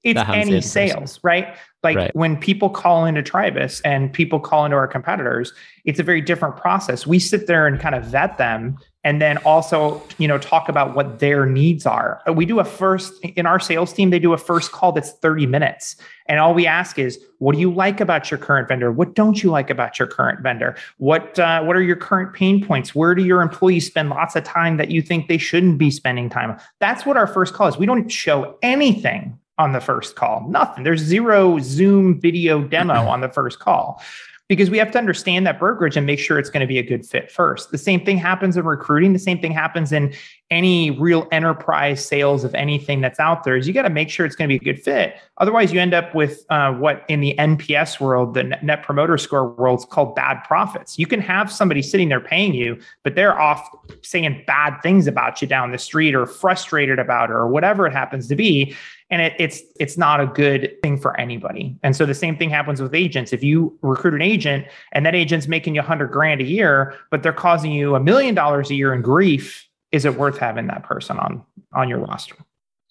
It's 0.02 0.20
any 0.28 0.40
in 0.40 0.48
person. 0.58 0.62
sales, 0.62 1.20
right? 1.22 1.56
Like 1.82 1.96
Right. 1.96 2.14
when 2.14 2.36
people 2.36 2.68
call 2.68 3.06
into 3.06 3.22
Tribus 3.22 3.80
and 3.84 4.12
people 4.12 4.40
call 4.40 4.64
into 4.64 4.76
our 4.76 4.88
competitors, 4.88 5.52
it's 5.84 5.98
a 5.98 6.02
very 6.02 6.20
different 6.20 6.56
process. 6.56 7.06
We 7.06 7.18
sit 7.18 7.46
there 7.46 7.66
and 7.66 7.80
kind 7.80 7.94
of 7.94 8.04
vet 8.04 8.36
them 8.36 8.76
and 9.04 9.20
then 9.20 9.36
also, 9.38 10.02
you 10.18 10.26
know, 10.26 10.38
talk 10.38 10.68
about 10.68 10.96
what 10.96 11.18
their 11.18 11.44
needs 11.44 11.84
are. 11.84 12.22
We 12.32 12.46
do 12.46 12.58
a 12.58 12.64
first 12.64 13.22
in 13.22 13.46
our 13.46 13.60
sales 13.60 13.92
team, 13.92 14.10
they 14.10 14.18
do 14.18 14.32
a 14.32 14.38
first 14.38 14.72
call 14.72 14.92
that's 14.92 15.12
30 15.12 15.46
minutes. 15.46 15.96
And 16.26 16.40
all 16.40 16.54
we 16.54 16.66
ask 16.66 16.98
is, 16.98 17.22
what 17.38 17.54
do 17.54 17.60
you 17.60 17.70
like 17.70 18.00
about 18.00 18.30
your 18.30 18.38
current 18.38 18.66
vendor? 18.66 18.90
What 18.90 19.14
don't 19.14 19.42
you 19.42 19.50
like 19.50 19.68
about 19.68 19.98
your 19.98 20.08
current 20.08 20.40
vendor? 20.40 20.74
What 20.96 21.38
uh, 21.38 21.62
what 21.62 21.76
are 21.76 21.82
your 21.82 21.96
current 21.96 22.32
pain 22.32 22.64
points? 22.64 22.94
Where 22.94 23.14
do 23.14 23.22
your 23.22 23.42
employees 23.42 23.86
spend 23.86 24.08
lots 24.08 24.34
of 24.34 24.44
time 24.44 24.78
that 24.78 24.90
you 24.90 25.02
think 25.02 25.28
they 25.28 25.38
shouldn't 25.38 25.76
be 25.76 25.90
spending 25.90 26.30
time? 26.30 26.58
That's 26.80 27.04
what 27.04 27.18
our 27.18 27.26
first 27.26 27.52
call 27.52 27.68
is. 27.68 27.76
We 27.76 27.86
don't 27.86 28.08
show 28.08 28.56
anything 28.62 29.38
on 29.58 29.72
the 29.72 29.80
first 29.80 30.16
call. 30.16 30.48
Nothing. 30.48 30.82
There's 30.82 31.00
zero 31.00 31.58
Zoom 31.60 32.20
video 32.20 32.62
demo 32.62 32.94
on 33.08 33.20
the 33.20 33.28
first 33.28 33.58
call 33.58 34.02
because 34.48 34.68
we 34.68 34.76
have 34.76 34.90
to 34.90 34.98
understand 34.98 35.46
that 35.46 35.58
brokerage 35.58 35.96
and 35.96 36.04
make 36.04 36.18
sure 36.18 36.38
it's 36.38 36.50
going 36.50 36.60
to 36.60 36.66
be 36.66 36.78
a 36.78 36.82
good 36.82 37.06
fit 37.06 37.30
first. 37.30 37.70
The 37.70 37.78
same 37.78 38.04
thing 38.04 38.18
happens 38.18 38.56
in 38.56 38.64
recruiting. 38.64 39.14
The 39.14 39.18
same 39.18 39.40
thing 39.40 39.52
happens 39.52 39.90
in 39.90 40.12
any 40.50 40.90
real 40.90 41.26
enterprise 41.32 42.04
sales 42.04 42.44
of 42.44 42.54
anything 42.54 43.00
that's 43.00 43.18
out 43.18 43.44
there 43.44 43.56
is 43.56 43.66
you 43.66 43.72
got 43.72 43.82
to 43.82 43.90
make 43.90 44.10
sure 44.10 44.26
it's 44.26 44.36
going 44.36 44.48
to 44.48 44.58
be 44.58 44.70
a 44.70 44.72
good 44.72 44.82
fit. 44.82 45.16
Otherwise, 45.38 45.72
you 45.72 45.80
end 45.80 45.94
up 45.94 46.14
with 46.14 46.44
uh, 46.50 46.72
what 46.72 47.04
in 47.08 47.20
the 47.20 47.34
NPS 47.38 47.98
world, 47.98 48.34
the 48.34 48.44
Net 48.44 48.82
Promoter 48.82 49.16
Score 49.16 49.48
world, 49.48 49.78
is 49.80 49.86
called 49.86 50.14
bad 50.14 50.44
profits. 50.44 50.98
You 50.98 51.06
can 51.06 51.20
have 51.20 51.50
somebody 51.50 51.80
sitting 51.80 52.10
there 52.10 52.20
paying 52.20 52.52
you, 52.52 52.78
but 53.02 53.14
they're 53.14 53.38
off 53.38 53.66
saying 54.02 54.44
bad 54.46 54.78
things 54.82 55.06
about 55.06 55.40
you 55.40 55.48
down 55.48 55.72
the 55.72 55.78
street 55.78 56.14
or 56.14 56.26
frustrated 56.26 56.98
about 56.98 57.30
it 57.30 57.32
or 57.32 57.48
whatever 57.48 57.86
it 57.86 57.92
happens 57.94 58.28
to 58.28 58.36
be 58.36 58.76
and 59.10 59.22
it, 59.22 59.34
it's 59.38 59.62
it's 59.78 59.96
not 59.96 60.20
a 60.20 60.26
good 60.26 60.74
thing 60.82 60.98
for 60.98 61.18
anybody. 61.18 61.76
And 61.82 61.94
so 61.94 62.06
the 62.06 62.14
same 62.14 62.36
thing 62.36 62.50
happens 62.50 62.80
with 62.80 62.94
agents. 62.94 63.32
If 63.32 63.42
you 63.42 63.78
recruit 63.82 64.14
an 64.14 64.22
agent 64.22 64.66
and 64.92 65.04
that 65.06 65.14
agent's 65.14 65.46
making 65.46 65.74
you 65.74 65.80
a 65.80 65.84
hundred 65.84 66.08
grand 66.08 66.40
a 66.40 66.44
year, 66.44 66.94
but 67.10 67.22
they're 67.22 67.32
causing 67.32 67.72
you 67.72 67.94
a 67.94 68.00
million 68.00 68.34
dollars 68.34 68.70
a 68.70 68.74
year 68.74 68.92
in 68.94 69.02
grief, 69.02 69.68
is 69.92 70.04
it 70.04 70.16
worth 70.16 70.38
having 70.38 70.66
that 70.68 70.82
person 70.82 71.18
on 71.18 71.42
on 71.74 71.88
your 71.88 71.98
roster? 71.98 72.36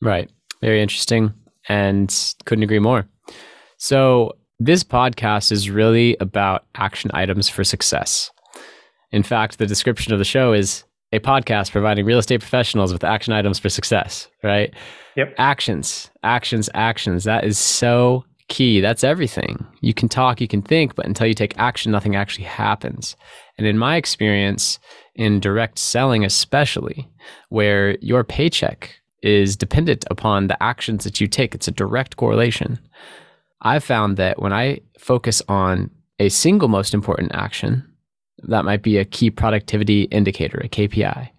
Right. 0.02 0.30
Very 0.62 0.82
interesting. 0.82 1.34
And 1.70 2.14
couldn't 2.46 2.64
agree 2.64 2.80
more. 2.80 3.08
So, 3.78 4.38
this 4.60 4.84
podcast 4.84 5.52
is 5.52 5.70
really 5.70 6.16
about 6.20 6.66
action 6.76 7.12
items 7.14 7.50
for 7.50 7.64
success. 7.64 8.32
In 9.12 9.24
fact, 9.24 9.58
the 9.58 9.66
description 9.66 10.14
of 10.14 10.20
the 10.20 10.26
show 10.26 10.54
is 10.54 10.84
a 11.14 11.20
podcast 11.20 11.72
providing 11.72 12.06
real 12.06 12.18
estate 12.18 12.42
professionals 12.42 12.92
with 12.92 13.04
action 13.04 13.34
items 13.34 13.60
for 13.60 13.70
success, 13.70 14.28
right? 14.42 14.74
Yep. 15.16 15.36
Actions, 15.38 16.10
actions, 16.24 16.70
actions. 16.74 17.24
That 17.24 17.46
is 17.46 17.60
so 17.60 18.26
key. 18.50 18.82
That's 18.82 19.04
everything. 19.04 19.66
You 19.82 19.94
can 19.94 20.10
talk, 20.10 20.42
you 20.42 20.48
can 20.48 20.64
think, 20.64 20.96
but 20.96 21.06
until 21.06 21.28
you 21.28 21.36
take 21.36 21.58
action, 21.58 21.92
nothing 21.92 22.16
actually 22.16 22.46
happens. 22.46 23.16
And 23.60 23.68
in 23.68 23.78
my 23.78 23.96
experience, 23.96 24.80
in 25.16 25.40
direct 25.40 25.78
selling, 25.78 26.26
especially, 26.26 27.08
where 27.50 27.96
your 28.00 28.24
paycheck 28.24 28.96
is 29.22 29.56
dependent 29.56 30.06
upon 30.10 30.48
the 30.48 30.62
actions 30.62 31.04
that 31.04 31.22
you 31.22 31.28
take, 31.28 31.54
it's 31.54 31.68
a 31.68 31.72
direct 31.72 32.18
correlation. 32.18 32.80
I've 33.62 33.84
found 33.84 34.18
that 34.18 34.42
when 34.42 34.52
I 34.52 34.80
focus 34.98 35.44
on 35.48 35.92
a 36.20 36.30
single 36.30 36.68
most 36.68 36.94
important 36.94 37.32
action, 37.34 37.88
that 38.40 38.66
might 38.66 38.82
be 38.82 38.98
a 38.98 39.06
key 39.06 39.30
productivity 39.30 40.04
indicator, 40.04 40.60
a 40.60 40.70
KPI, 40.70 41.30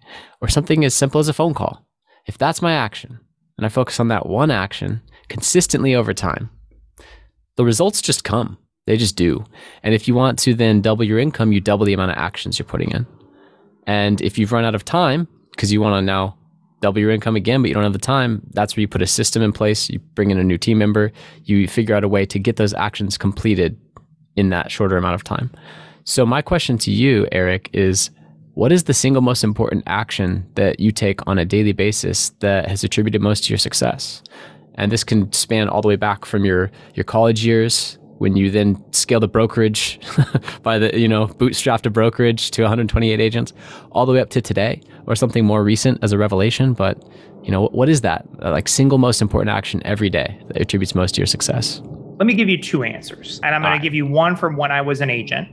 or 0.41 0.47
something 0.47 0.85
as 0.85 0.93
simple 0.93 1.19
as 1.19 1.27
a 1.27 1.33
phone 1.33 1.53
call. 1.53 1.85
If 2.25 2.37
that's 2.37 2.61
my 2.61 2.73
action, 2.73 3.19
and 3.57 3.65
I 3.65 3.69
focus 3.69 3.99
on 3.99 4.07
that 4.09 4.25
one 4.25 4.51
action 4.51 5.01
consistently 5.27 5.95
over 5.95 6.13
time, 6.13 6.49
the 7.55 7.65
results 7.65 8.01
just 8.01 8.23
come. 8.23 8.57
They 8.85 8.97
just 8.97 9.15
do. 9.15 9.43
And 9.81 9.93
if 9.93 10.07
you 10.07 10.13
want 10.13 10.37
to 10.39 10.53
then 10.53 10.81
double 10.81 11.03
your 11.03 11.19
income, 11.19 11.51
you 11.51 11.61
double 11.61 11.85
the 11.85 11.93
amount 11.93 12.11
of 12.11 12.17
actions 12.17 12.59
you're 12.59 12.67
putting 12.67 12.91
in. 12.91 13.07
And 13.87 14.21
if 14.21 14.37
you've 14.37 14.51
run 14.51 14.65
out 14.65 14.75
of 14.75 14.85
time 14.85 15.27
because 15.51 15.71
you 15.71 15.81
want 15.81 15.95
to 15.95 16.01
now 16.01 16.37
double 16.81 16.99
your 16.99 17.11
income 17.11 17.35
again, 17.35 17.61
but 17.61 17.69
you 17.69 17.73
don't 17.73 17.83
have 17.83 17.93
the 17.93 17.99
time, 17.99 18.41
that's 18.51 18.75
where 18.75 18.81
you 18.81 18.87
put 18.87 19.01
a 19.01 19.07
system 19.07 19.41
in 19.41 19.51
place. 19.51 19.89
You 19.89 19.99
bring 19.99 20.29
in 20.29 20.37
a 20.37 20.43
new 20.43 20.57
team 20.57 20.77
member, 20.77 21.11
you 21.45 21.67
figure 21.67 21.95
out 21.95 22.03
a 22.03 22.07
way 22.07 22.25
to 22.27 22.37
get 22.37 22.57
those 22.57 22.73
actions 22.73 23.17
completed 23.17 23.79
in 24.35 24.49
that 24.49 24.69
shorter 24.69 24.97
amount 24.97 25.15
of 25.15 25.23
time. 25.23 25.49
So, 26.07 26.23
my 26.23 26.43
question 26.43 26.77
to 26.79 26.91
you, 26.91 27.27
Eric, 27.31 27.67
is 27.73 28.11
what 28.53 28.71
is 28.71 28.83
the 28.83 28.93
single 28.93 29.23
most 29.23 29.43
important 29.43 29.83
action 29.87 30.45
that 30.53 30.79
you 30.79 30.91
take 30.91 31.25
on 31.25 31.39
a 31.39 31.45
daily 31.45 31.71
basis 31.71 32.29
that 32.41 32.67
has 32.69 32.83
attributed 32.83 33.23
most 33.23 33.45
to 33.45 33.49
your 33.49 33.57
success? 33.57 34.21
And 34.75 34.91
this 34.91 35.03
can 35.03 35.33
span 35.33 35.67
all 35.67 35.81
the 35.81 35.87
way 35.87 35.95
back 35.95 36.25
from 36.25 36.45
your, 36.45 36.69
your 36.93 37.05
college 37.05 37.43
years 37.43 37.97
when 38.19 38.35
you 38.35 38.51
then 38.51 38.81
scaled 38.93 39.23
a 39.23 39.27
brokerage 39.27 39.99
by 40.61 40.77
the, 40.77 40.95
you 40.97 41.07
know, 41.07 41.25
bootstrapped 41.25 41.87
a 41.87 41.89
brokerage 41.89 42.51
to 42.51 42.61
128 42.61 43.19
agents, 43.19 43.51
all 43.91 44.05
the 44.05 44.13
way 44.13 44.19
up 44.19 44.29
to 44.29 44.41
today, 44.41 44.81
or 45.07 45.15
something 45.15 45.43
more 45.43 45.63
recent 45.63 45.97
as 46.03 46.11
a 46.11 46.19
revelation. 46.19 46.73
But, 46.73 47.03
you 47.43 47.49
know, 47.49 47.65
what 47.69 47.89
is 47.89 48.01
that? 48.01 48.27
Uh, 48.43 48.51
like 48.51 48.67
single 48.67 48.99
most 48.99 49.23
important 49.23 49.49
action 49.49 49.81
every 49.85 50.11
day 50.11 50.39
that 50.49 50.57
attributes 50.57 50.93
most 50.93 51.15
to 51.15 51.21
your 51.21 51.27
success? 51.27 51.81
Let 52.19 52.27
me 52.27 52.35
give 52.35 52.47
you 52.47 52.61
two 52.61 52.83
answers, 52.83 53.41
and 53.43 53.55
I'm 53.55 53.63
going 53.63 53.77
to 53.77 53.83
give 53.83 53.95
you 53.95 54.05
one 54.05 54.35
from 54.35 54.55
when 54.55 54.71
I 54.71 54.81
was 54.81 55.01
an 55.01 55.09
agent 55.09 55.49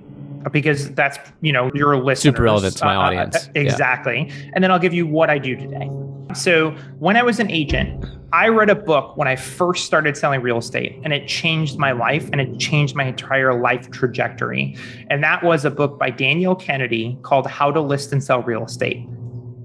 because 0.51 0.91
that's 0.95 1.19
you 1.41 1.53
know 1.53 1.71
your 1.75 1.97
listeners 1.97 2.35
super 2.35 2.43
relevant 2.43 2.77
to 2.79 2.85
my 2.85 2.97
uh, 2.97 2.99
uh, 2.99 3.03
audience. 3.03 3.49
Yeah. 3.55 3.63
exactly, 3.63 4.31
and 4.55 4.63
then 4.63 4.71
I'll 4.71 4.79
give 4.79 4.95
you 4.95 5.07
what 5.07 5.31
I 5.31 5.39
do 5.39 5.57
today. 5.57 5.91
So 6.35 6.71
when 6.99 7.17
I 7.17 7.23
was 7.23 7.41
an 7.41 7.51
agent, 7.51 8.05
I 8.33 8.49
read 8.49 8.71
a 8.71 8.75
book 8.75 9.17
when 9.17 9.29
I 9.29 9.37
first 9.37 9.85
started 9.85 10.17
selling 10.17 10.41
real 10.41 10.59
estate, 10.59 10.99
and 11.05 11.13
it 11.13 11.29
changed 11.29 11.79
my 11.79 11.93
life 11.93 12.29
and 12.33 12.41
it 12.41 12.59
changed 12.59 12.97
my 12.97 13.05
entire 13.05 13.61
life 13.61 13.91
trajectory. 13.91 14.77
And 15.11 15.23
that 15.23 15.45
was 15.45 15.67
a 15.67 15.71
book 15.71 15.99
by 15.99 16.11
Danielle 16.11 16.57
Kennedy 16.57 17.19
called 17.23 17.47
How 17.47 17.71
to 17.71 17.81
List 17.81 18.13
and 18.13 18.25
Sell 18.25 18.43
Real 18.43 18.65
Estate. 18.65 19.07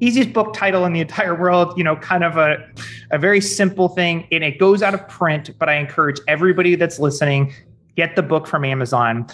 Easiest 0.02 0.34
book 0.34 0.54
title 0.54 0.86
in 0.86 0.94
the 0.94 1.00
entire 1.00 1.34
world, 1.34 1.76
you 1.78 1.84
know, 1.84 1.96
kind 1.96 2.26
of 2.26 2.38
a, 2.38 2.58
a 3.12 3.18
very 3.18 3.40
simple 3.40 3.88
thing. 3.88 4.28
And 4.32 4.44
it 4.44 4.60
goes 4.60 4.84
out 4.84 4.94
of 4.94 5.08
print, 5.08 5.52
but 5.58 5.70
I 5.70 5.76
encourage 5.76 6.20
everybody 6.28 6.76
that's 6.76 7.00
listening, 7.00 7.54
get 7.96 8.16
the 8.16 8.22
book 8.22 8.46
from 8.46 8.66
Amazon. 8.66 9.28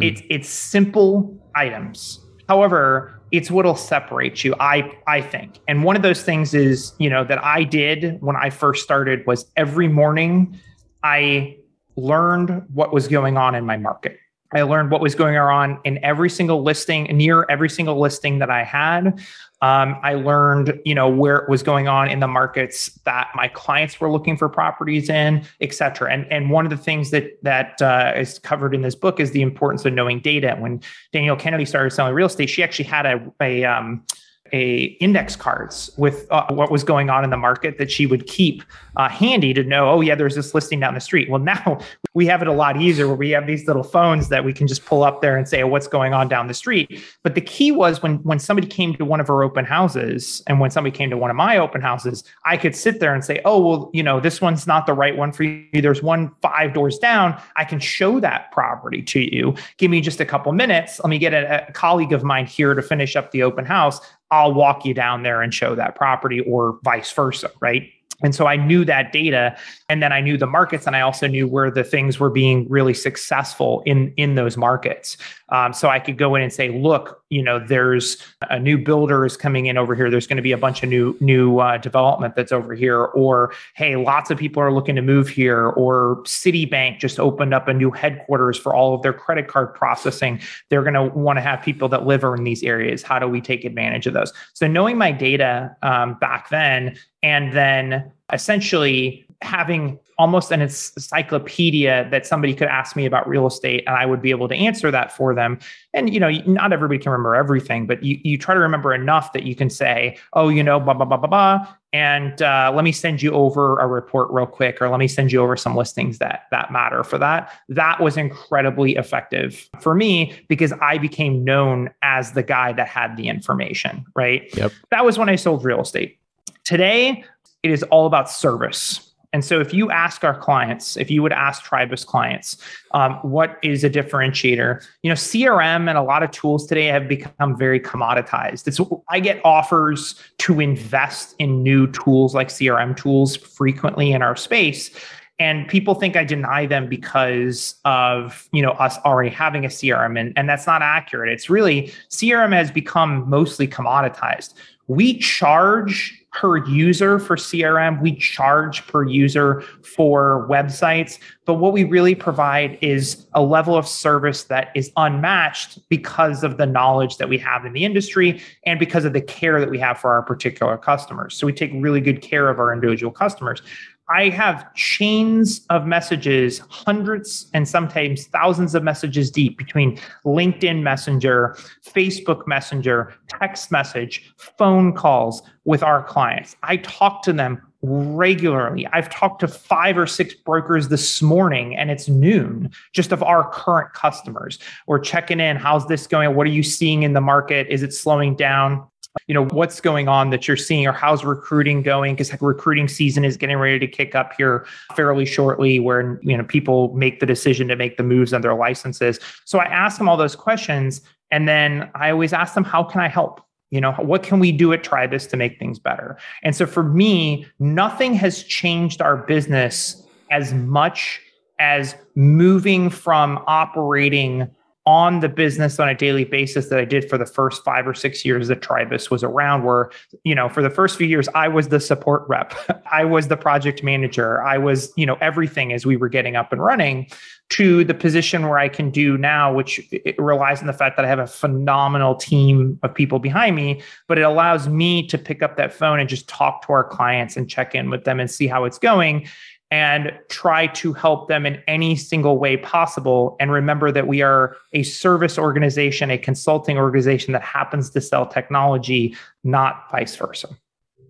Hmm. 0.00 0.06
It's 0.06 0.22
it's 0.30 0.48
simple 0.48 1.38
items. 1.54 2.20
However, 2.48 3.20
it's 3.30 3.50
what'll 3.50 3.76
separate 3.76 4.42
you, 4.44 4.54
I 4.58 4.90
I 5.06 5.20
think. 5.20 5.60
And 5.68 5.84
one 5.84 5.96
of 5.96 6.02
those 6.02 6.22
things 6.22 6.54
is, 6.54 6.94
you 6.98 7.10
know, 7.10 7.22
that 7.24 7.42
I 7.44 7.64
did 7.64 8.20
when 8.20 8.36
I 8.36 8.50
first 8.50 8.82
started 8.82 9.26
was 9.26 9.46
every 9.56 9.88
morning 9.88 10.58
I 11.02 11.56
learned 11.96 12.62
what 12.72 12.92
was 12.92 13.08
going 13.08 13.36
on 13.36 13.54
in 13.54 13.64
my 13.64 13.76
market. 13.76 14.18
I 14.52 14.62
learned 14.62 14.90
what 14.90 15.00
was 15.00 15.14
going 15.14 15.36
on 15.36 15.78
in 15.84 16.02
every 16.04 16.28
single 16.28 16.62
listing, 16.62 17.04
near 17.04 17.46
every 17.48 17.68
single 17.68 18.00
listing 18.00 18.40
that 18.40 18.50
I 18.50 18.64
had. 18.64 19.20
Um, 19.62 19.98
I 20.02 20.14
learned, 20.14 20.80
you 20.86 20.94
know, 20.94 21.08
where 21.08 21.36
it 21.36 21.50
was 21.50 21.62
going 21.62 21.86
on 21.86 22.08
in 22.08 22.20
the 22.20 22.26
markets 22.26 22.98
that 23.04 23.28
my 23.34 23.48
clients 23.48 24.00
were 24.00 24.10
looking 24.10 24.38
for 24.38 24.48
properties 24.48 25.10
in, 25.10 25.44
et 25.60 25.74
cetera. 25.74 26.10
And 26.10 26.26
and 26.32 26.50
one 26.50 26.64
of 26.64 26.70
the 26.70 26.78
things 26.78 27.10
that 27.10 27.42
that 27.42 27.80
uh, 27.82 28.14
is 28.16 28.38
covered 28.38 28.74
in 28.74 28.80
this 28.80 28.94
book 28.94 29.20
is 29.20 29.32
the 29.32 29.42
importance 29.42 29.84
of 29.84 29.92
knowing 29.92 30.20
data. 30.20 30.56
When 30.58 30.80
Danielle 31.12 31.36
Kennedy 31.36 31.66
started 31.66 31.90
selling 31.90 32.14
real 32.14 32.26
estate, 32.26 32.48
she 32.48 32.62
actually 32.62 32.86
had 32.86 33.04
a 33.04 33.32
a 33.40 33.64
um, 33.64 34.04
a 34.52 34.82
index 35.00 35.36
cards 35.36 35.90
with 35.96 36.26
uh, 36.30 36.46
what 36.50 36.70
was 36.70 36.84
going 36.84 37.10
on 37.10 37.24
in 37.24 37.30
the 37.30 37.36
market 37.36 37.78
that 37.78 37.90
she 37.90 38.06
would 38.06 38.26
keep 38.26 38.62
uh, 38.96 39.08
handy 39.08 39.54
to 39.54 39.62
know 39.62 39.90
oh 39.90 40.00
yeah 40.00 40.14
there's 40.14 40.34
this 40.34 40.54
listing 40.54 40.80
down 40.80 40.94
the 40.94 41.00
street. 41.00 41.28
Well 41.30 41.40
now 41.50 41.80
we 42.14 42.26
have 42.26 42.42
it 42.42 42.48
a 42.48 42.52
lot 42.52 42.80
easier 42.80 43.06
where 43.06 43.16
we 43.16 43.30
have 43.30 43.46
these 43.46 43.66
little 43.66 43.82
phones 43.82 44.28
that 44.28 44.44
we 44.44 44.52
can 44.52 44.66
just 44.66 44.84
pull 44.84 45.02
up 45.02 45.22
there 45.22 45.36
and 45.36 45.48
say 45.48 45.62
oh, 45.62 45.66
what's 45.66 45.88
going 45.88 46.12
on 46.12 46.28
down 46.28 46.46
the 46.46 46.54
street? 46.54 47.02
But 47.22 47.34
the 47.34 47.40
key 47.40 47.72
was 47.72 48.02
when 48.02 48.16
when 48.24 48.38
somebody 48.38 48.66
came 48.66 48.94
to 48.94 49.04
one 49.04 49.20
of 49.20 49.30
our 49.30 49.42
open 49.42 49.64
houses 49.64 50.42
and 50.46 50.60
when 50.60 50.70
somebody 50.70 50.96
came 50.96 51.10
to 51.10 51.16
one 51.16 51.30
of 51.30 51.36
my 51.36 51.56
open 51.56 51.80
houses 51.80 52.24
i 52.44 52.56
could 52.56 52.74
sit 52.74 53.00
there 53.00 53.14
and 53.14 53.24
say 53.24 53.40
oh 53.44 53.60
well 53.60 53.90
you 53.92 54.02
know 54.02 54.20
this 54.20 54.40
one's 54.40 54.66
not 54.66 54.86
the 54.86 54.92
right 54.92 55.16
one 55.16 55.32
for 55.32 55.44
you. 55.44 55.80
There's 55.80 56.02
one 56.02 56.30
five 56.42 56.74
doors 56.74 56.98
down. 56.98 57.40
I 57.56 57.64
can 57.64 57.80
show 57.80 58.20
that 58.20 58.50
property 58.52 59.02
to 59.02 59.20
you. 59.20 59.54
Give 59.78 59.90
me 59.90 60.00
just 60.00 60.20
a 60.20 60.24
couple 60.24 60.52
minutes. 60.52 61.00
Let 61.00 61.10
me 61.10 61.18
get 61.18 61.32
a, 61.32 61.68
a 61.68 61.72
colleague 61.72 62.12
of 62.12 62.22
mine 62.22 62.46
here 62.46 62.74
to 62.74 62.82
finish 62.82 63.16
up 63.16 63.30
the 63.30 63.42
open 63.42 63.64
house 63.64 64.00
I'll 64.30 64.54
walk 64.54 64.84
you 64.84 64.94
down 64.94 65.22
there 65.22 65.42
and 65.42 65.52
show 65.52 65.74
that 65.74 65.94
property 65.94 66.40
or 66.40 66.78
vice 66.84 67.10
versa, 67.12 67.50
right? 67.60 67.90
And 68.22 68.34
so 68.34 68.46
I 68.46 68.56
knew 68.56 68.84
that 68.84 69.12
data 69.12 69.56
and 69.88 70.02
then 70.02 70.12
I 70.12 70.20
knew 70.20 70.36
the 70.36 70.46
markets 70.46 70.86
and 70.86 70.94
I 70.94 71.00
also 71.00 71.26
knew 71.26 71.48
where 71.48 71.70
the 71.70 71.84
things 71.84 72.20
were 72.20 72.30
being 72.30 72.68
really 72.68 72.94
successful 72.94 73.82
in 73.86 74.12
in 74.16 74.34
those 74.34 74.56
markets. 74.56 75.16
Um, 75.48 75.72
so 75.72 75.88
I 75.88 75.98
could 75.98 76.18
go 76.18 76.34
in 76.34 76.42
and 76.42 76.52
say, 76.52 76.68
look, 76.68 77.19
you 77.30 77.42
know, 77.42 77.60
there's 77.60 78.16
a 78.50 78.58
new 78.58 78.76
builder 78.76 79.24
is 79.24 79.36
coming 79.36 79.66
in 79.66 79.78
over 79.78 79.94
here. 79.94 80.10
There's 80.10 80.26
going 80.26 80.36
to 80.36 80.42
be 80.42 80.50
a 80.50 80.58
bunch 80.58 80.82
of 80.82 80.88
new 80.88 81.16
new 81.20 81.60
uh, 81.60 81.78
development 81.78 82.34
that's 82.34 82.50
over 82.50 82.74
here. 82.74 83.04
Or 83.04 83.54
hey, 83.74 83.96
lots 83.96 84.30
of 84.30 84.38
people 84.38 84.60
are 84.60 84.72
looking 84.72 84.96
to 84.96 85.02
move 85.02 85.28
here. 85.28 85.68
Or 85.68 86.22
Citibank 86.24 86.98
just 86.98 87.20
opened 87.20 87.54
up 87.54 87.68
a 87.68 87.72
new 87.72 87.92
headquarters 87.92 88.58
for 88.58 88.74
all 88.74 88.94
of 88.94 89.02
their 89.02 89.12
credit 89.12 89.46
card 89.46 89.74
processing. 89.74 90.40
They're 90.68 90.82
going 90.82 90.94
to 90.94 91.04
want 91.04 91.36
to 91.36 91.40
have 91.40 91.62
people 91.62 91.88
that 91.90 92.04
live 92.04 92.24
in 92.24 92.44
these 92.44 92.64
areas. 92.64 93.02
How 93.02 93.18
do 93.18 93.28
we 93.28 93.40
take 93.40 93.64
advantage 93.64 94.06
of 94.06 94.12
those? 94.12 94.32
So 94.52 94.66
knowing 94.66 94.98
my 94.98 95.12
data 95.12 95.74
um, 95.82 96.14
back 96.14 96.50
then 96.50 96.98
and 97.22 97.52
then 97.52 98.10
essentially 98.32 99.24
having 99.42 99.98
almost 100.20 100.52
an 100.52 100.60
encyclopedia 100.60 102.06
that 102.10 102.26
somebody 102.26 102.52
could 102.52 102.68
ask 102.68 102.94
me 102.94 103.06
about 103.06 103.26
real 103.26 103.46
estate 103.46 103.82
and 103.86 103.96
I 103.96 104.04
would 104.04 104.20
be 104.20 104.28
able 104.28 104.48
to 104.48 104.54
answer 104.54 104.90
that 104.90 105.10
for 105.10 105.34
them. 105.34 105.58
And 105.94 106.12
you 106.12 106.20
know, 106.20 106.28
not 106.44 106.74
everybody 106.74 106.98
can 106.98 107.10
remember 107.10 107.34
everything, 107.34 107.86
but 107.86 108.02
you 108.04 108.20
you 108.22 108.36
try 108.36 108.54
to 108.54 108.60
remember 108.60 108.92
enough 108.92 109.32
that 109.32 109.44
you 109.44 109.54
can 109.54 109.70
say, 109.70 110.18
oh, 110.34 110.50
you 110.50 110.62
know, 110.62 110.78
blah 110.78 110.92
blah 110.92 111.06
blah 111.06 111.16
blah 111.16 111.26
blah, 111.26 111.66
and 111.94 112.42
uh, 112.42 112.70
let 112.74 112.84
me 112.84 112.92
send 112.92 113.22
you 113.22 113.32
over 113.32 113.78
a 113.78 113.86
report 113.86 114.30
real 114.30 114.44
quick, 114.44 114.82
or 114.82 114.90
let 114.90 115.00
me 115.00 115.08
send 115.08 115.32
you 115.32 115.40
over 115.40 115.56
some 115.56 115.74
listings 115.74 116.18
that 116.18 116.42
that 116.50 116.70
matter 116.70 117.02
for 117.02 117.16
that. 117.16 117.50
That 117.70 118.00
was 118.02 118.18
incredibly 118.18 118.96
effective 118.96 119.70
for 119.80 119.94
me 119.94 120.38
because 120.48 120.74
I 120.82 120.98
became 120.98 121.42
known 121.44 121.88
as 122.02 122.32
the 122.32 122.42
guy 122.42 122.74
that 122.74 122.88
had 122.88 123.16
the 123.16 123.26
information. 123.28 124.04
Right. 124.14 124.54
Yep. 124.54 124.72
That 124.90 125.02
was 125.06 125.16
when 125.16 125.30
I 125.30 125.36
sold 125.36 125.64
real 125.64 125.80
estate. 125.80 126.18
Today, 126.64 127.24
it 127.62 127.70
is 127.70 127.82
all 127.84 128.04
about 128.04 128.30
service. 128.30 129.09
And 129.32 129.44
so, 129.44 129.60
if 129.60 129.72
you 129.72 129.90
ask 129.90 130.24
our 130.24 130.36
clients, 130.36 130.96
if 130.96 131.10
you 131.10 131.22
would 131.22 131.32
ask 131.32 131.62
Tribus 131.62 132.04
clients, 132.04 132.56
um, 132.92 133.14
what 133.22 133.58
is 133.62 133.84
a 133.84 133.90
differentiator? 133.90 134.84
You 135.02 135.08
know, 135.08 135.14
CRM 135.14 135.88
and 135.88 135.96
a 135.96 136.02
lot 136.02 136.22
of 136.24 136.32
tools 136.32 136.66
today 136.66 136.86
have 136.86 137.06
become 137.06 137.56
very 137.56 137.78
commoditized. 137.78 138.66
It's 138.66 138.80
I 139.08 139.20
get 139.20 139.40
offers 139.44 140.16
to 140.38 140.60
invest 140.60 141.36
in 141.38 141.62
new 141.62 141.86
tools 141.92 142.34
like 142.34 142.48
CRM 142.48 142.96
tools 142.96 143.36
frequently 143.36 144.10
in 144.10 144.20
our 144.20 144.34
space, 144.34 144.90
and 145.38 145.66
people 145.68 145.94
think 145.94 146.16
I 146.16 146.24
deny 146.24 146.66
them 146.66 146.88
because 146.88 147.76
of 147.84 148.48
you 148.52 148.62
know 148.62 148.72
us 148.72 148.98
already 148.98 149.30
having 149.30 149.64
a 149.64 149.68
CRM, 149.68 150.18
and, 150.18 150.32
and 150.36 150.48
that's 150.48 150.66
not 150.66 150.82
accurate. 150.82 151.32
It's 151.32 151.48
really 151.48 151.92
CRM 152.08 152.52
has 152.52 152.72
become 152.72 153.28
mostly 153.30 153.68
commoditized. 153.68 154.54
We 154.90 155.18
charge 155.18 156.20
per 156.32 156.56
user 156.66 157.20
for 157.20 157.36
CRM. 157.36 158.02
We 158.02 158.16
charge 158.16 158.84
per 158.88 159.04
user 159.04 159.62
for 159.82 160.48
websites. 160.50 161.20
But 161.44 161.54
what 161.54 161.72
we 161.72 161.84
really 161.84 162.16
provide 162.16 162.76
is 162.80 163.28
a 163.34 163.40
level 163.40 163.76
of 163.76 163.86
service 163.86 164.44
that 164.44 164.72
is 164.74 164.90
unmatched 164.96 165.78
because 165.88 166.42
of 166.42 166.56
the 166.56 166.66
knowledge 166.66 167.18
that 167.18 167.28
we 167.28 167.38
have 167.38 167.64
in 167.64 167.72
the 167.72 167.84
industry 167.84 168.42
and 168.66 168.80
because 168.80 169.04
of 169.04 169.12
the 169.12 169.20
care 169.20 169.60
that 169.60 169.70
we 169.70 169.78
have 169.78 169.98
for 169.98 170.12
our 170.12 170.22
particular 170.22 170.76
customers. 170.76 171.36
So 171.36 171.46
we 171.46 171.52
take 171.52 171.70
really 171.74 172.00
good 172.00 172.20
care 172.20 172.48
of 172.48 172.58
our 172.58 172.72
individual 172.72 173.12
customers. 173.12 173.62
I 174.10 174.28
have 174.30 174.74
chains 174.74 175.64
of 175.70 175.86
messages, 175.86 176.58
hundreds 176.68 177.48
and 177.54 177.66
sometimes 177.68 178.26
thousands 178.26 178.74
of 178.74 178.82
messages 178.82 179.30
deep 179.30 179.56
between 179.56 180.00
LinkedIn 180.24 180.82
Messenger, 180.82 181.56
Facebook 181.86 182.44
Messenger, 182.48 183.14
text 183.28 183.70
message, 183.70 184.34
phone 184.36 184.94
calls 184.94 185.42
with 185.64 185.84
our 185.84 186.02
clients. 186.02 186.56
I 186.64 186.78
talk 186.78 187.22
to 187.22 187.32
them 187.32 187.62
regularly. 187.82 188.86
I've 188.92 189.08
talked 189.10 189.40
to 189.40 189.48
five 189.48 189.96
or 189.96 190.08
six 190.08 190.34
brokers 190.34 190.88
this 190.88 191.22
morning 191.22 191.76
and 191.76 191.88
it's 191.88 192.08
noon 192.08 192.70
just 192.92 193.12
of 193.12 193.22
our 193.22 193.48
current 193.50 193.92
customers. 193.94 194.58
We're 194.88 194.98
checking 194.98 195.38
in. 195.38 195.56
How's 195.56 195.86
this 195.86 196.08
going? 196.08 196.34
What 196.34 196.48
are 196.48 196.50
you 196.50 196.64
seeing 196.64 197.04
in 197.04 197.12
the 197.12 197.20
market? 197.20 197.68
Is 197.68 197.84
it 197.84 197.94
slowing 197.94 198.34
down? 198.34 198.89
You 199.26 199.34
know 199.34 199.46
what's 199.46 199.80
going 199.80 200.08
on 200.08 200.30
that 200.30 200.46
you're 200.46 200.56
seeing 200.56 200.86
or 200.86 200.92
how's 200.92 201.24
recruiting 201.24 201.82
going? 201.82 202.14
Because 202.14 202.40
recruiting 202.40 202.88
season 202.88 203.24
is 203.24 203.36
getting 203.36 203.56
ready 203.56 203.78
to 203.78 203.86
kick 203.86 204.14
up 204.14 204.32
here 204.36 204.66
fairly 204.94 205.26
shortly 205.26 205.80
where 205.80 206.20
you 206.22 206.36
know 206.36 206.44
people 206.44 206.94
make 206.94 207.20
the 207.20 207.26
decision 207.26 207.68
to 207.68 207.76
make 207.76 207.96
the 207.96 208.02
moves 208.02 208.32
on 208.32 208.40
their 208.40 208.54
licenses. 208.54 209.18
So 209.44 209.58
i 209.58 209.64
ask 209.64 209.98
them 209.98 210.08
all 210.08 210.16
those 210.16 210.36
questions 210.36 211.00
and 211.30 211.48
then 211.48 211.90
i 211.94 212.10
always 212.10 212.32
ask 212.32 212.54
them 212.54 212.64
how 212.64 212.84
can 212.84 213.00
i 213.00 213.08
help? 213.08 213.40
You 213.70 213.80
know 213.80 213.92
what 213.92 214.22
can 214.22 214.38
we 214.38 214.52
do 214.52 214.72
at 214.72 214.84
tribus 214.84 215.26
to 215.28 215.36
make 215.36 215.58
things 215.58 215.78
better? 215.78 216.16
And 216.42 216.54
so 216.54 216.66
for 216.66 216.82
me 216.82 217.46
nothing 217.58 218.14
has 218.14 218.44
changed 218.44 219.02
our 219.02 219.16
business 219.16 220.06
as 220.30 220.54
much 220.54 221.20
as 221.58 221.94
moving 222.14 222.90
from 222.90 223.42
operating 223.46 224.48
on 224.90 225.20
the 225.20 225.28
business 225.28 225.78
on 225.78 225.88
a 225.88 225.94
daily 225.94 226.24
basis 226.24 226.66
that 226.66 226.80
I 226.80 226.84
did 226.84 227.08
for 227.08 227.16
the 227.16 227.24
first 227.24 227.62
five 227.62 227.86
or 227.86 227.94
six 227.94 228.24
years 228.24 228.48
that 228.48 228.60
Tribus 228.60 229.08
was 229.08 229.22
around, 229.22 229.62
where, 229.62 229.90
you 230.24 230.34
know, 230.34 230.48
for 230.48 230.64
the 230.64 230.68
first 230.68 230.98
few 230.98 231.06
years, 231.06 231.28
I 231.32 231.46
was 231.46 231.68
the 231.68 231.78
support 231.78 232.24
rep. 232.26 232.52
I 232.92 233.04
was 233.04 233.28
the 233.28 233.36
project 233.36 233.84
manager. 233.84 234.42
I 234.42 234.58
was, 234.58 234.92
you 234.96 235.06
know, 235.06 235.16
everything 235.20 235.72
as 235.72 235.86
we 235.86 235.96
were 235.96 236.08
getting 236.08 236.34
up 236.34 236.52
and 236.52 236.60
running 236.60 237.08
to 237.50 237.84
the 237.84 237.94
position 237.94 238.48
where 238.48 238.58
I 238.58 238.68
can 238.68 238.90
do 238.90 239.16
now, 239.16 239.54
which 239.54 239.80
relies 240.18 240.60
on 240.60 240.66
the 240.66 240.72
fact 240.72 240.96
that 240.96 241.04
I 241.04 241.08
have 241.08 241.20
a 241.20 241.26
phenomenal 241.28 242.16
team 242.16 242.76
of 242.82 242.92
people 242.92 243.20
behind 243.20 243.54
me, 243.54 243.82
but 244.08 244.18
it 244.18 244.22
allows 244.22 244.68
me 244.68 245.06
to 245.06 245.16
pick 245.16 245.40
up 245.40 245.56
that 245.56 245.72
phone 245.72 246.00
and 246.00 246.08
just 246.08 246.28
talk 246.28 246.66
to 246.66 246.72
our 246.72 246.82
clients 246.82 247.36
and 247.36 247.48
check 247.48 247.76
in 247.76 247.90
with 247.90 248.02
them 248.02 248.18
and 248.18 248.28
see 248.28 248.48
how 248.48 248.64
it's 248.64 248.78
going 248.78 249.28
and 249.70 250.12
try 250.28 250.66
to 250.66 250.92
help 250.92 251.28
them 251.28 251.46
in 251.46 251.62
any 251.68 251.94
single 251.94 252.38
way 252.38 252.56
possible. 252.56 253.36
And 253.38 253.52
remember 253.52 253.92
that 253.92 254.06
we 254.06 254.20
are 254.20 254.56
a 254.72 254.82
service 254.82 255.38
organization, 255.38 256.10
a 256.10 256.18
consulting 256.18 256.76
organization 256.76 257.32
that 257.32 257.42
happens 257.42 257.90
to 257.90 258.00
sell 258.00 258.26
technology, 258.26 259.16
not 259.44 259.88
vice 259.90 260.16
versa. 260.16 260.48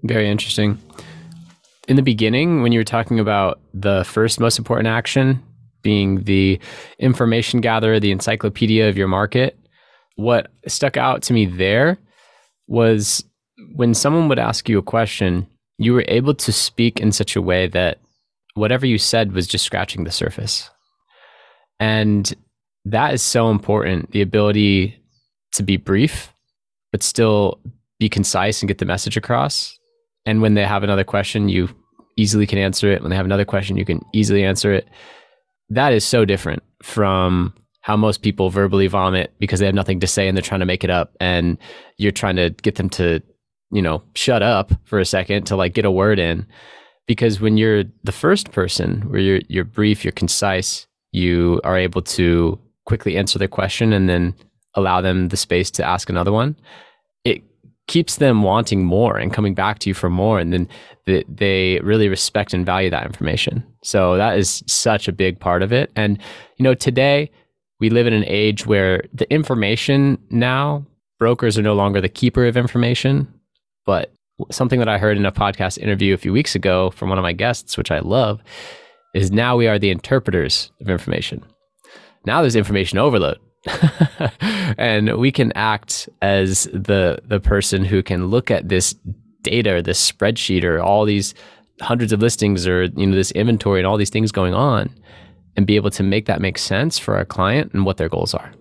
Very 0.02 0.28
interesting. 0.28 0.78
In 1.88 1.96
the 1.96 2.02
beginning, 2.02 2.62
when 2.62 2.72
you 2.72 2.80
were 2.80 2.84
talking 2.84 3.18
about 3.18 3.60
the 3.72 4.04
first 4.04 4.40
most 4.40 4.58
important 4.58 4.88
action 4.88 5.42
being 5.82 6.24
the 6.24 6.60
information 6.98 7.62
gatherer, 7.62 7.98
the 7.98 8.10
encyclopedia 8.10 8.88
of 8.88 8.98
your 8.98 9.08
market, 9.08 9.58
what 10.16 10.50
stuck 10.66 10.98
out 10.98 11.22
to 11.22 11.32
me 11.32 11.46
there 11.46 11.96
was 12.66 13.24
when 13.74 13.94
someone 13.94 14.28
would 14.28 14.38
ask 14.38 14.68
you 14.68 14.78
a 14.78 14.82
question, 14.82 15.46
you 15.78 15.94
were 15.94 16.04
able 16.08 16.34
to 16.34 16.52
speak 16.52 17.00
in 17.00 17.10
such 17.12 17.34
a 17.34 17.42
way 17.42 17.66
that 17.66 17.98
whatever 18.54 18.86
you 18.86 18.98
said 18.98 19.32
was 19.32 19.46
just 19.46 19.64
scratching 19.64 20.04
the 20.04 20.10
surface. 20.10 20.70
And 21.78 22.32
that 22.84 23.14
is 23.14 23.22
so 23.22 23.50
important 23.50 24.10
the 24.12 24.22
ability 24.22 25.02
to 25.54 25.62
be 25.62 25.76
brief, 25.76 26.32
but 26.92 27.02
still 27.02 27.60
be 27.98 28.08
concise 28.08 28.62
and 28.62 28.68
get 28.68 28.78
the 28.78 28.84
message 28.84 29.16
across. 29.16 29.78
And 30.26 30.42
when 30.42 30.54
they 30.54 30.64
have 30.64 30.82
another 30.82 31.04
question, 31.04 31.48
you 31.48 31.68
easily 32.16 32.46
can 32.46 32.58
answer 32.58 32.90
it. 32.90 33.02
When 33.02 33.10
they 33.10 33.16
have 33.16 33.24
another 33.24 33.44
question, 33.44 33.76
you 33.76 33.84
can 33.84 34.00
easily 34.12 34.44
answer 34.44 34.72
it. 34.72 34.88
That 35.68 35.92
is 35.92 36.04
so 36.04 36.24
different 36.24 36.62
from 36.82 37.54
how 37.82 37.96
most 37.96 38.22
people 38.22 38.50
verbally 38.50 38.86
vomit 38.86 39.32
because 39.38 39.60
they 39.60 39.66
have 39.66 39.74
nothing 39.74 40.00
to 40.00 40.06
say 40.06 40.28
and 40.28 40.36
they're 40.36 40.42
trying 40.42 40.60
to 40.60 40.66
make 40.66 40.84
it 40.84 40.90
up. 40.90 41.16
And 41.20 41.56
you're 41.96 42.12
trying 42.12 42.36
to 42.36 42.50
get 42.50 42.74
them 42.74 42.90
to, 42.90 43.22
you 43.70 43.80
know, 43.80 44.02
shut 44.14 44.42
up 44.42 44.72
for 44.84 44.98
a 44.98 45.04
second 45.04 45.44
to 45.46 45.56
like 45.56 45.72
get 45.72 45.84
a 45.84 45.90
word 45.90 46.18
in 46.18 46.46
because 47.06 47.40
when 47.40 47.56
you're 47.56 47.84
the 48.04 48.12
first 48.12 48.52
person 48.52 49.02
where 49.10 49.20
you're 49.20 49.40
you're 49.48 49.64
brief 49.64 50.04
you're 50.04 50.12
concise 50.12 50.86
you 51.12 51.60
are 51.64 51.76
able 51.76 52.02
to 52.02 52.58
quickly 52.84 53.16
answer 53.16 53.38
their 53.38 53.48
question 53.48 53.92
and 53.92 54.08
then 54.08 54.34
allow 54.74 55.00
them 55.00 55.28
the 55.28 55.36
space 55.36 55.70
to 55.72 55.84
ask 55.84 56.08
another 56.08 56.32
one, 56.32 56.56
it 57.24 57.42
keeps 57.88 58.16
them 58.16 58.42
wanting 58.42 58.84
more 58.84 59.16
and 59.16 59.32
coming 59.32 59.54
back 59.54 59.78
to 59.80 59.90
you 59.90 59.94
for 59.94 60.10
more. 60.10 60.38
And 60.38 60.52
then 60.52 60.68
they, 61.06 61.24
they 61.28 61.80
really 61.80 62.08
respect 62.08 62.54
and 62.54 62.64
value 62.64 62.90
that 62.90 63.06
information. 63.06 63.64
So 63.82 64.16
that 64.16 64.38
is 64.38 64.62
such 64.66 65.08
a 65.08 65.12
big 65.12 65.40
part 65.40 65.62
of 65.62 65.72
it. 65.72 65.90
And, 65.96 66.18
you 66.56 66.62
know, 66.62 66.74
today 66.74 67.30
we 67.80 67.90
live 67.90 68.06
in 68.06 68.12
an 68.12 68.24
age 68.26 68.66
where 68.66 69.02
the 69.12 69.30
information 69.32 70.18
now, 70.30 70.86
brokers 71.18 71.58
are 71.58 71.62
no 71.62 71.74
longer 71.74 72.00
the 72.00 72.08
keeper 72.08 72.46
of 72.46 72.56
information, 72.56 73.32
but 73.86 74.12
something 74.50 74.78
that 74.78 74.88
I 74.88 74.98
heard 74.98 75.16
in 75.16 75.26
a 75.26 75.32
podcast 75.32 75.78
interview 75.78 76.14
a 76.14 76.18
few 76.18 76.32
weeks 76.32 76.54
ago 76.54 76.90
from 76.90 77.08
one 77.08 77.18
of 77.18 77.22
my 77.22 77.32
guests, 77.32 77.76
which 77.76 77.90
I 77.90 78.00
love, 78.00 78.42
is 79.14 79.30
now 79.30 79.56
we 79.56 79.66
are 79.66 79.78
the 79.78 79.90
interpreters 79.90 80.70
of 80.80 80.88
information. 80.88 81.44
Now 82.26 82.40
there's 82.40 82.56
information 82.56 82.98
overload. 82.98 83.38
and 84.78 85.18
we 85.18 85.30
can 85.30 85.52
act 85.54 86.08
as 86.22 86.64
the 86.72 87.20
the 87.24 87.40
person 87.40 87.84
who 87.84 88.02
can 88.02 88.28
look 88.28 88.50
at 88.50 88.70
this 88.70 88.94
data 89.42 89.74
or 89.74 89.82
this 89.82 90.10
spreadsheet 90.10 90.64
or 90.64 90.80
all 90.80 91.04
these 91.04 91.34
hundreds 91.82 92.12
of 92.12 92.20
listings 92.20 92.66
or 92.66 92.84
you 92.84 93.06
know 93.06 93.14
this 93.14 93.30
inventory 93.32 93.80
and 93.80 93.86
all 93.86 93.96
these 93.96 94.10
things 94.10 94.32
going 94.32 94.54
on 94.54 94.90
and 95.56 95.66
be 95.66 95.76
able 95.76 95.90
to 95.90 96.02
make 96.02 96.26
that 96.26 96.40
make 96.40 96.58
sense 96.58 96.98
for 96.98 97.16
our 97.16 97.24
client 97.24 97.72
and 97.74 97.84
what 97.84 97.96
their 97.96 98.08
goals 98.08 98.34
are 98.34 98.52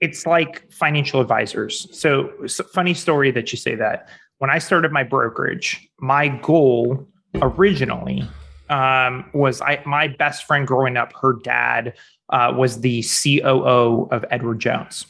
it's 0.00 0.26
like 0.26 0.70
financial 0.72 1.20
advisors 1.20 1.88
so, 1.96 2.30
so 2.46 2.64
funny 2.64 2.94
story 2.94 3.30
that 3.30 3.52
you 3.52 3.58
say 3.58 3.74
that 3.74 4.08
when 4.38 4.50
i 4.50 4.58
started 4.58 4.92
my 4.92 5.02
brokerage 5.02 5.88
my 5.98 6.28
goal 6.28 7.06
originally 7.42 8.22
um, 8.70 9.28
was 9.34 9.60
I 9.60 9.82
my 9.84 10.08
best 10.08 10.46
friend 10.46 10.66
growing 10.66 10.96
up. 10.96 11.12
Her 11.20 11.34
dad 11.42 11.94
uh, 12.30 12.52
was 12.56 12.80
the 12.80 13.02
COO 13.02 14.08
of 14.10 14.24
Edward 14.30 14.58
Jones. 14.58 15.06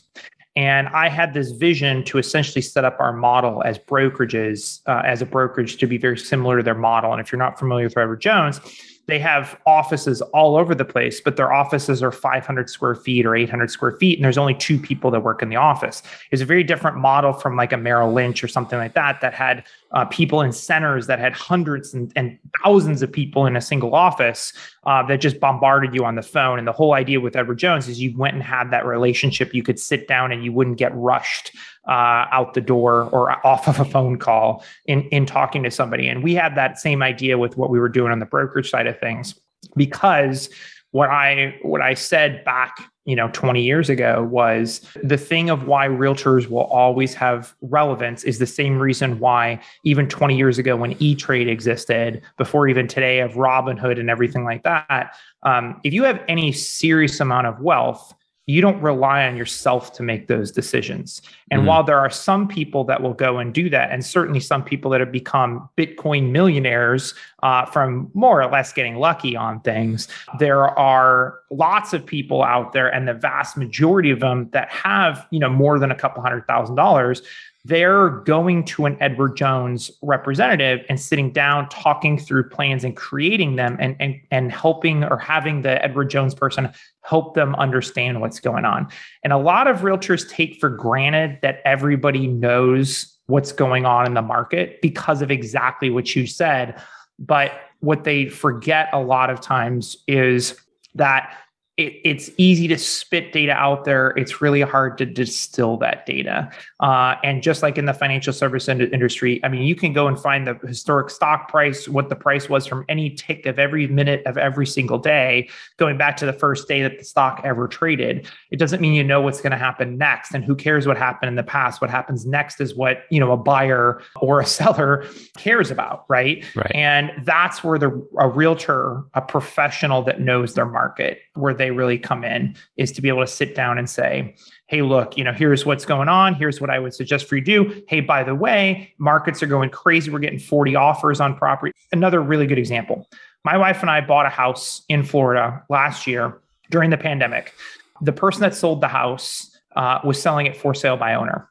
And 0.56 0.86
I 0.88 1.08
had 1.08 1.34
this 1.34 1.50
vision 1.50 2.04
to 2.04 2.18
essentially 2.18 2.62
set 2.62 2.84
up 2.84 2.96
our 3.00 3.12
model 3.12 3.62
as 3.64 3.76
brokerages, 3.76 4.80
uh, 4.86 5.02
as 5.04 5.20
a 5.20 5.26
brokerage 5.26 5.78
to 5.78 5.86
be 5.86 5.98
very 5.98 6.16
similar 6.16 6.58
to 6.58 6.62
their 6.62 6.76
model. 6.76 7.10
And 7.10 7.20
if 7.20 7.32
you're 7.32 7.40
not 7.40 7.58
familiar 7.58 7.86
with 7.86 7.98
Edward 7.98 8.20
Jones, 8.20 8.60
they 9.06 9.18
have 9.18 9.58
offices 9.66 10.22
all 10.22 10.56
over 10.56 10.74
the 10.74 10.84
place, 10.84 11.20
but 11.20 11.36
their 11.36 11.52
offices 11.52 12.02
are 12.02 12.10
500 12.10 12.70
square 12.70 12.94
feet 12.94 13.26
or 13.26 13.36
800 13.36 13.70
square 13.70 13.92
feet, 13.92 14.18
and 14.18 14.24
there's 14.24 14.38
only 14.38 14.54
two 14.54 14.78
people 14.78 15.10
that 15.10 15.20
work 15.20 15.42
in 15.42 15.48
the 15.48 15.56
office. 15.56 16.02
It's 16.30 16.40
a 16.40 16.46
very 16.46 16.64
different 16.64 16.96
model 16.96 17.32
from 17.32 17.56
like 17.56 17.72
a 17.72 17.76
Merrill 17.76 18.12
Lynch 18.12 18.42
or 18.42 18.48
something 18.48 18.78
like 18.78 18.94
that, 18.94 19.20
that 19.20 19.34
had 19.34 19.64
uh, 19.92 20.04
people 20.06 20.40
in 20.40 20.52
centers 20.52 21.06
that 21.06 21.18
had 21.18 21.32
hundreds 21.32 21.94
and, 21.94 22.12
and, 22.16 22.38
thousands 22.62 23.02
of 23.02 23.10
people 23.10 23.46
in 23.46 23.56
a 23.56 23.60
single 23.60 23.94
office 23.94 24.52
uh, 24.84 25.04
that 25.06 25.20
just 25.20 25.38
bombarded 25.40 25.94
you 25.94 26.04
on 26.04 26.14
the 26.14 26.22
phone. 26.22 26.58
And 26.58 26.66
the 26.66 26.72
whole 26.72 26.94
idea 26.94 27.20
with 27.20 27.36
Edward 27.36 27.58
Jones 27.58 27.88
is 27.88 28.00
you 28.00 28.16
went 28.16 28.34
and 28.34 28.42
had 28.42 28.70
that 28.70 28.86
relationship. 28.86 29.54
You 29.54 29.62
could 29.62 29.78
sit 29.78 30.08
down 30.08 30.32
and 30.32 30.44
you 30.44 30.52
wouldn't 30.52 30.78
get 30.78 30.94
rushed 30.94 31.52
uh, 31.88 32.26
out 32.30 32.54
the 32.54 32.60
door 32.60 33.08
or 33.10 33.44
off 33.46 33.68
of 33.68 33.78
a 33.80 33.84
phone 33.84 34.18
call 34.18 34.64
in 34.86 35.02
in 35.10 35.26
talking 35.26 35.62
to 35.62 35.70
somebody. 35.70 36.08
And 36.08 36.22
we 36.22 36.34
had 36.34 36.54
that 36.56 36.78
same 36.78 37.02
idea 37.02 37.38
with 37.38 37.56
what 37.56 37.70
we 37.70 37.78
were 37.78 37.88
doing 37.88 38.12
on 38.12 38.18
the 38.18 38.26
brokerage 38.26 38.70
side 38.70 38.86
of 38.86 38.98
things 38.98 39.38
because 39.76 40.48
what 40.94 41.10
I 41.10 41.58
what 41.62 41.80
I 41.80 41.94
said 41.94 42.44
back, 42.44 42.76
you 43.04 43.16
know, 43.16 43.28
20 43.32 43.60
years 43.60 43.90
ago 43.90 44.22
was 44.22 44.80
the 45.02 45.18
thing 45.18 45.50
of 45.50 45.66
why 45.66 45.88
realtors 45.88 46.48
will 46.48 46.66
always 46.66 47.14
have 47.14 47.52
relevance 47.62 48.22
is 48.22 48.38
the 48.38 48.46
same 48.46 48.78
reason 48.78 49.18
why 49.18 49.60
even 49.84 50.08
20 50.08 50.36
years 50.36 50.56
ago 50.56 50.76
when 50.76 50.92
E-Trade 51.02 51.48
existed, 51.48 52.22
before 52.38 52.68
even 52.68 52.86
today 52.86 53.18
of 53.18 53.32
Robinhood 53.32 53.98
and 53.98 54.08
everything 54.08 54.44
like 54.44 54.62
that. 54.62 55.16
Um, 55.42 55.80
if 55.82 55.92
you 55.92 56.04
have 56.04 56.22
any 56.28 56.52
serious 56.52 57.18
amount 57.18 57.48
of 57.48 57.58
wealth, 57.58 58.14
you 58.46 58.60
don't 58.60 58.80
rely 58.82 59.26
on 59.26 59.36
yourself 59.36 59.92
to 59.94 60.02
make 60.02 60.26
those 60.26 60.50
decisions. 60.50 61.22
And 61.50 61.60
mm-hmm. 61.60 61.68
while 61.68 61.84
there 61.84 61.98
are 61.98 62.10
some 62.10 62.46
people 62.46 62.84
that 62.84 63.02
will 63.02 63.14
go 63.14 63.38
and 63.38 63.54
do 63.54 63.70
that, 63.70 63.90
and 63.90 64.04
certainly 64.04 64.40
some 64.40 64.62
people 64.62 64.90
that 64.90 65.00
have 65.00 65.12
become 65.12 65.68
Bitcoin 65.78 66.30
millionaires 66.30 67.14
uh, 67.42 67.64
from 67.66 68.10
more 68.12 68.42
or 68.42 68.50
less 68.50 68.72
getting 68.72 68.96
lucky 68.96 69.34
on 69.34 69.60
things, 69.60 70.08
there 70.38 70.68
are 70.78 71.38
lots 71.50 71.94
of 71.94 72.04
people 72.04 72.42
out 72.42 72.72
there, 72.72 72.88
and 72.88 73.08
the 73.08 73.14
vast 73.14 73.56
majority 73.56 74.10
of 74.10 74.20
them 74.20 74.50
that 74.52 74.68
have, 74.70 75.26
you 75.30 75.38
know, 75.38 75.48
more 75.48 75.78
than 75.78 75.90
a 75.90 75.96
couple 75.96 76.22
hundred 76.22 76.46
thousand 76.46 76.74
dollars 76.74 77.22
they're 77.64 78.10
going 78.10 78.62
to 78.64 78.84
an 78.84 78.96
Edward 79.00 79.36
Jones 79.36 79.90
representative 80.02 80.84
and 80.88 81.00
sitting 81.00 81.32
down, 81.32 81.68
talking 81.70 82.18
through 82.18 82.50
plans 82.50 82.84
and 82.84 82.94
creating 82.94 83.56
them 83.56 83.78
and, 83.80 83.96
and, 83.98 84.20
and 84.30 84.52
helping 84.52 85.02
or 85.02 85.16
having 85.16 85.62
the 85.62 85.82
Edward 85.82 86.10
Jones 86.10 86.34
person 86.34 86.70
help 87.02 87.34
them 87.34 87.54
understand 87.54 88.20
what's 88.20 88.38
going 88.38 88.66
on. 88.66 88.88
And 89.22 89.32
a 89.32 89.38
lot 89.38 89.66
of 89.66 89.78
realtors 89.78 90.28
take 90.28 90.60
for 90.60 90.68
granted 90.68 91.38
that 91.40 91.60
everybody 91.64 92.26
knows 92.26 93.16
what's 93.26 93.52
going 93.52 93.86
on 93.86 94.06
in 94.06 94.12
the 94.12 94.22
market 94.22 94.82
because 94.82 95.22
of 95.22 95.30
exactly 95.30 95.88
what 95.88 96.14
you 96.14 96.26
said. 96.26 96.80
But 97.18 97.52
what 97.80 98.04
they 98.04 98.28
forget 98.28 98.90
a 98.92 99.00
lot 99.00 99.30
of 99.30 99.40
times 99.40 99.96
is 100.06 100.58
that 100.94 101.34
it, 101.76 102.00
it's 102.04 102.30
easy 102.36 102.68
to 102.68 102.78
spit 102.78 103.32
data 103.32 103.52
out 103.52 103.84
there. 103.84 104.10
It's 104.10 104.40
really 104.40 104.60
hard 104.60 104.96
to 104.98 105.06
distill 105.06 105.76
that 105.78 106.06
data. 106.06 106.48
Uh, 106.78 107.16
and 107.24 107.42
just 107.42 107.62
like 107.62 107.78
in 107.78 107.86
the 107.86 107.92
financial 107.92 108.32
service 108.32 108.68
ind- 108.68 108.82
industry, 108.82 109.40
I 109.42 109.48
mean, 109.48 109.62
you 109.62 109.74
can 109.74 109.92
go 109.92 110.06
and 110.06 110.18
find 110.18 110.46
the 110.46 110.54
historic 110.66 111.10
stock 111.10 111.48
price, 111.48 111.88
what 111.88 112.10
the 112.10 112.16
price 112.16 112.48
was 112.48 112.64
from 112.64 112.84
any 112.88 113.10
tick 113.10 113.46
of 113.46 113.58
every 113.58 113.88
minute 113.88 114.24
of 114.24 114.38
every 114.38 114.66
single 114.66 114.98
day, 114.98 115.48
going 115.76 115.98
back 115.98 116.16
to 116.18 116.26
the 116.26 116.32
first 116.32 116.68
day 116.68 116.82
that 116.82 116.98
the 116.98 117.04
stock 117.04 117.40
ever 117.42 117.66
traded. 117.66 118.28
It 118.52 118.58
doesn't 118.60 118.80
mean 118.80 118.94
you 118.94 119.02
know 119.02 119.20
what's 119.20 119.40
going 119.40 119.50
to 119.50 119.56
happen 119.56 119.98
next. 119.98 120.32
And 120.32 120.44
who 120.44 120.54
cares 120.54 120.86
what 120.86 120.96
happened 120.96 121.28
in 121.28 121.34
the 121.34 121.42
past? 121.42 121.80
What 121.80 121.90
happens 121.90 122.24
next 122.24 122.60
is 122.60 122.76
what, 122.76 123.02
you 123.10 123.18
know, 123.18 123.32
a 123.32 123.36
buyer 123.36 124.00
or 124.20 124.38
a 124.38 124.46
seller 124.54 125.06
cares 125.36 125.72
about, 125.72 126.04
right? 126.08 126.44
Right. 126.54 126.70
And 126.72 127.10
that's 127.24 127.64
where 127.64 127.78
the 127.78 128.06
a 128.18 128.28
realtor, 128.28 129.02
a 129.14 129.20
professional 129.20 130.02
that 130.02 130.20
knows 130.20 130.54
their 130.54 130.66
market, 130.66 131.18
where 131.34 131.52
they 131.52 131.63
they 131.64 131.70
really 131.70 131.98
come 131.98 132.24
in 132.24 132.54
is 132.76 132.92
to 132.92 133.00
be 133.00 133.08
able 133.08 133.22
to 133.22 133.26
sit 133.26 133.54
down 133.54 133.78
and 133.78 133.88
say, 133.88 134.36
hey, 134.66 134.82
look, 134.82 135.16
you 135.16 135.24
know, 135.24 135.32
here's 135.32 135.64
what's 135.64 135.86
going 135.86 136.10
on. 136.10 136.34
Here's 136.34 136.60
what 136.60 136.68
I 136.68 136.78
would 136.78 136.92
suggest 136.92 137.26
for 137.26 137.36
you 137.36 137.42
do. 137.42 137.82
Hey, 137.88 138.00
by 138.00 138.22
the 138.22 138.34
way, 138.34 138.92
markets 138.98 139.42
are 139.42 139.46
going 139.46 139.70
crazy. 139.70 140.10
We're 140.10 140.18
getting 140.18 140.38
40 140.38 140.76
offers 140.76 141.20
on 141.22 141.34
property. 141.36 141.72
Another 141.90 142.20
really 142.20 142.46
good 142.46 142.58
example. 142.58 143.08
My 143.46 143.56
wife 143.56 143.80
and 143.80 143.90
I 143.90 144.02
bought 144.02 144.26
a 144.26 144.30
house 144.30 144.82
in 144.90 145.04
Florida 145.04 145.62
last 145.70 146.06
year 146.06 146.42
during 146.70 146.90
the 146.90 146.98
pandemic. 146.98 147.54
The 148.02 148.12
person 148.12 148.42
that 148.42 148.54
sold 148.54 148.82
the 148.82 148.88
house 148.88 149.50
uh, 149.74 150.00
was 150.04 150.20
selling 150.20 150.44
it 150.44 150.54
for 150.56 150.74
sale 150.74 150.98
by 150.98 151.14
owner 151.14 151.48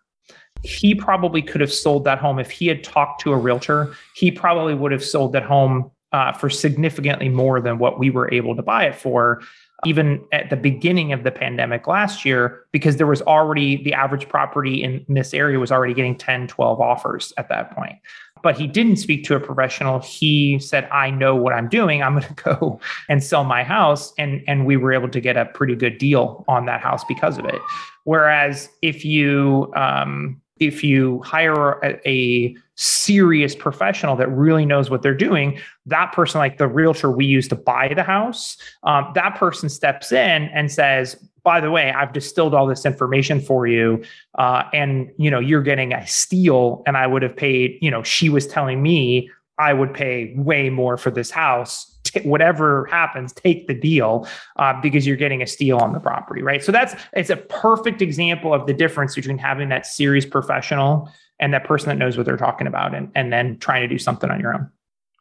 he 0.64 0.96
probably 0.96 1.42
could 1.42 1.60
have 1.60 1.74
sold 1.74 2.06
that 2.06 2.20
home 2.20 2.40
if 2.40 2.50
he 2.50 2.68
had 2.68 2.86
talked 2.86 3.20
to 3.20 3.34
a 3.34 3.38
realtor. 3.38 3.94
He 4.16 4.32
probably 4.32 4.74
would 4.74 4.94
have 4.94 5.04
sold 5.04 5.34
that 5.34 5.44
home 5.44 5.92
uh, 6.14 6.32
for 6.32 6.50
significantly 6.50 7.28
more 7.28 7.60
than 7.60 7.80
what 7.80 8.00
we 8.00 8.10
were 8.10 8.32
able 8.32 8.56
to 8.56 8.62
buy 8.62 8.86
it 8.86 8.96
for 8.96 9.42
even 9.86 10.24
at 10.32 10.50
the 10.50 10.56
beginning 10.56 11.14
of 11.14 11.24
the 11.24 11.32
pandemic 11.32 11.88
last 11.88 12.26
year 12.26 12.66
because 12.72 12.98
there 12.98 13.08
was 13.08 13.22
already 13.24 13.84
the 13.84 13.94
average 13.94 14.28
property 14.28 14.84
in 14.84 15.06
this 15.08 15.34
area 15.34 15.60
was 15.60 15.72
already 15.72 15.94
getting 15.94 16.16
10 16.16 16.48
12 16.48 16.82
offers 16.82 17.34
at 17.38 17.50
that 17.50 17.76
point. 17.76 17.96
But 18.42 18.58
he 18.58 18.68
didn't 18.68 18.98
speak 18.98 19.24
to 19.26 19.36
a 19.36 19.40
professional. 19.40 20.00
He 20.00 20.60
said 20.60 20.88
i 20.92 21.10
know 21.10 21.36
what 21.36 21.54
i'm 21.54 21.70
doing. 21.70 22.04
I'm 22.04 22.20
going 22.20 22.28
to 22.36 22.44
go 22.44 22.80
and 23.10 23.24
sell 23.24 23.44
my 23.44 23.64
house. 23.64 24.14
And 24.18 24.44
and 24.48 24.66
we 24.66 24.78
were 24.78 24.94
able 24.94 25.10
to 25.10 25.22
get 25.22 25.38
a 25.38 25.46
pretty 25.46 25.76
good 25.76 25.98
deal 25.98 26.44
on 26.48 26.66
that 26.66 26.82
house 26.82 27.04
because 27.06 27.38
of 27.38 27.46
it. 27.46 27.62
Whereas 28.04 28.70
if 28.82 29.06
you 29.06 29.72
um, 29.76 30.42
if 30.60 30.84
you 30.84 31.22
hire 31.24 31.74
a, 31.84 32.10
a, 32.10 32.56
serious 32.76 33.56
professional 33.56 34.16
that 34.16 34.28
really 34.30 34.66
knows 34.66 34.90
what 34.90 35.04
they're 35.04 35.14
doing, 35.14 35.60
that 35.86 36.12
person, 36.12 36.40
like 36.40 36.58
the 36.58 36.68
realtor 36.68 37.12
we 37.12 37.24
use 37.24 37.48
to 37.48 37.56
buy 37.56 37.94
the 37.94 38.02
house, 38.02 38.58
um, 38.82 39.12
that 39.14 39.36
person 39.36 39.70
steps 39.70 40.12
in 40.12 40.46
and 40.46 40.72
says, 40.72 41.16
by 41.44 41.62
the 41.62 41.70
way, 41.70 41.92
I've 41.92 42.14
distilled 42.14 42.56
all 42.56 42.66
this 42.66 42.84
information 42.84 43.40
for 43.40 43.68
you, 43.68 44.04
uh, 44.40 44.64
and 44.74 45.12
you 45.18 45.30
know 45.30 45.40
you're 45.40 45.62
getting 45.62 45.94
a 45.94 46.08
steal, 46.08 46.82
and 46.88 46.98
I 46.98 47.06
would 47.06 47.22
have 47.22 47.36
paid. 47.36 47.78
You 47.82 47.92
know, 47.92 48.02
she 48.02 48.30
was 48.30 48.48
telling 48.48 48.82
me 48.82 49.30
I 49.60 49.74
would 49.74 49.94
pay 49.94 50.34
way 50.36 50.70
more 50.70 50.98
for 50.98 51.12
this 51.12 51.30
house 51.30 51.93
t- 52.14 52.28
whatever 52.28 52.86
happens, 52.86 53.34
take 53.34 53.68
the 53.68 53.74
deal 53.74 54.28
uh, 54.58 54.80
because 54.82 55.06
you're 55.06 55.18
getting 55.18 55.42
a 55.42 55.48
steal 55.48 55.78
on 55.78 55.94
the 55.94 56.00
property, 56.00 56.42
right? 56.42 56.64
So 56.64 56.72
that's 56.72 56.96
it's 57.14 57.30
a 57.30 57.38
perfect 57.38 58.02
example 58.02 58.54
of 58.54 58.68
the 58.68 58.74
difference 58.74 59.16
between 59.16 59.38
having 59.38 59.70
that 59.70 59.86
serious 59.86 60.26
professional 60.26 61.12
and 61.40 61.54
that 61.54 61.64
person 61.66 61.90
that 61.90 61.98
knows 61.98 62.18
what 62.18 62.26
they're 62.26 62.38
talking 62.38 62.68
about, 62.68 62.94
and 62.94 63.12
and 63.16 63.34
then 63.34 63.58
trying 63.60 63.82
to 63.82 63.88
do 63.88 63.98
something 63.98 64.30
on 64.30 64.40
your 64.40 64.54
own. 64.54 64.70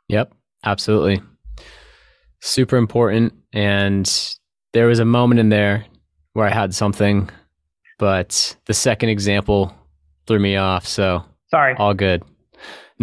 Yep, 0.08 0.32
absolutely, 0.64 1.20
super 2.40 2.76
important. 2.76 3.32
And 3.52 4.10
there 4.72 4.86
was 4.86 4.98
a 4.98 5.04
moment 5.04 5.40
in 5.40 5.48
there 5.48 5.86
where 6.34 6.46
I 6.46 6.50
had 6.50 6.74
something, 6.74 7.28
but 7.98 8.56
the 8.66 8.74
second 8.74 9.08
example 9.08 9.74
threw 10.26 10.38
me 10.38 10.56
off. 10.56 10.86
So 10.86 11.24
sorry, 11.50 11.74
all 11.76 11.94
good. 11.94 12.22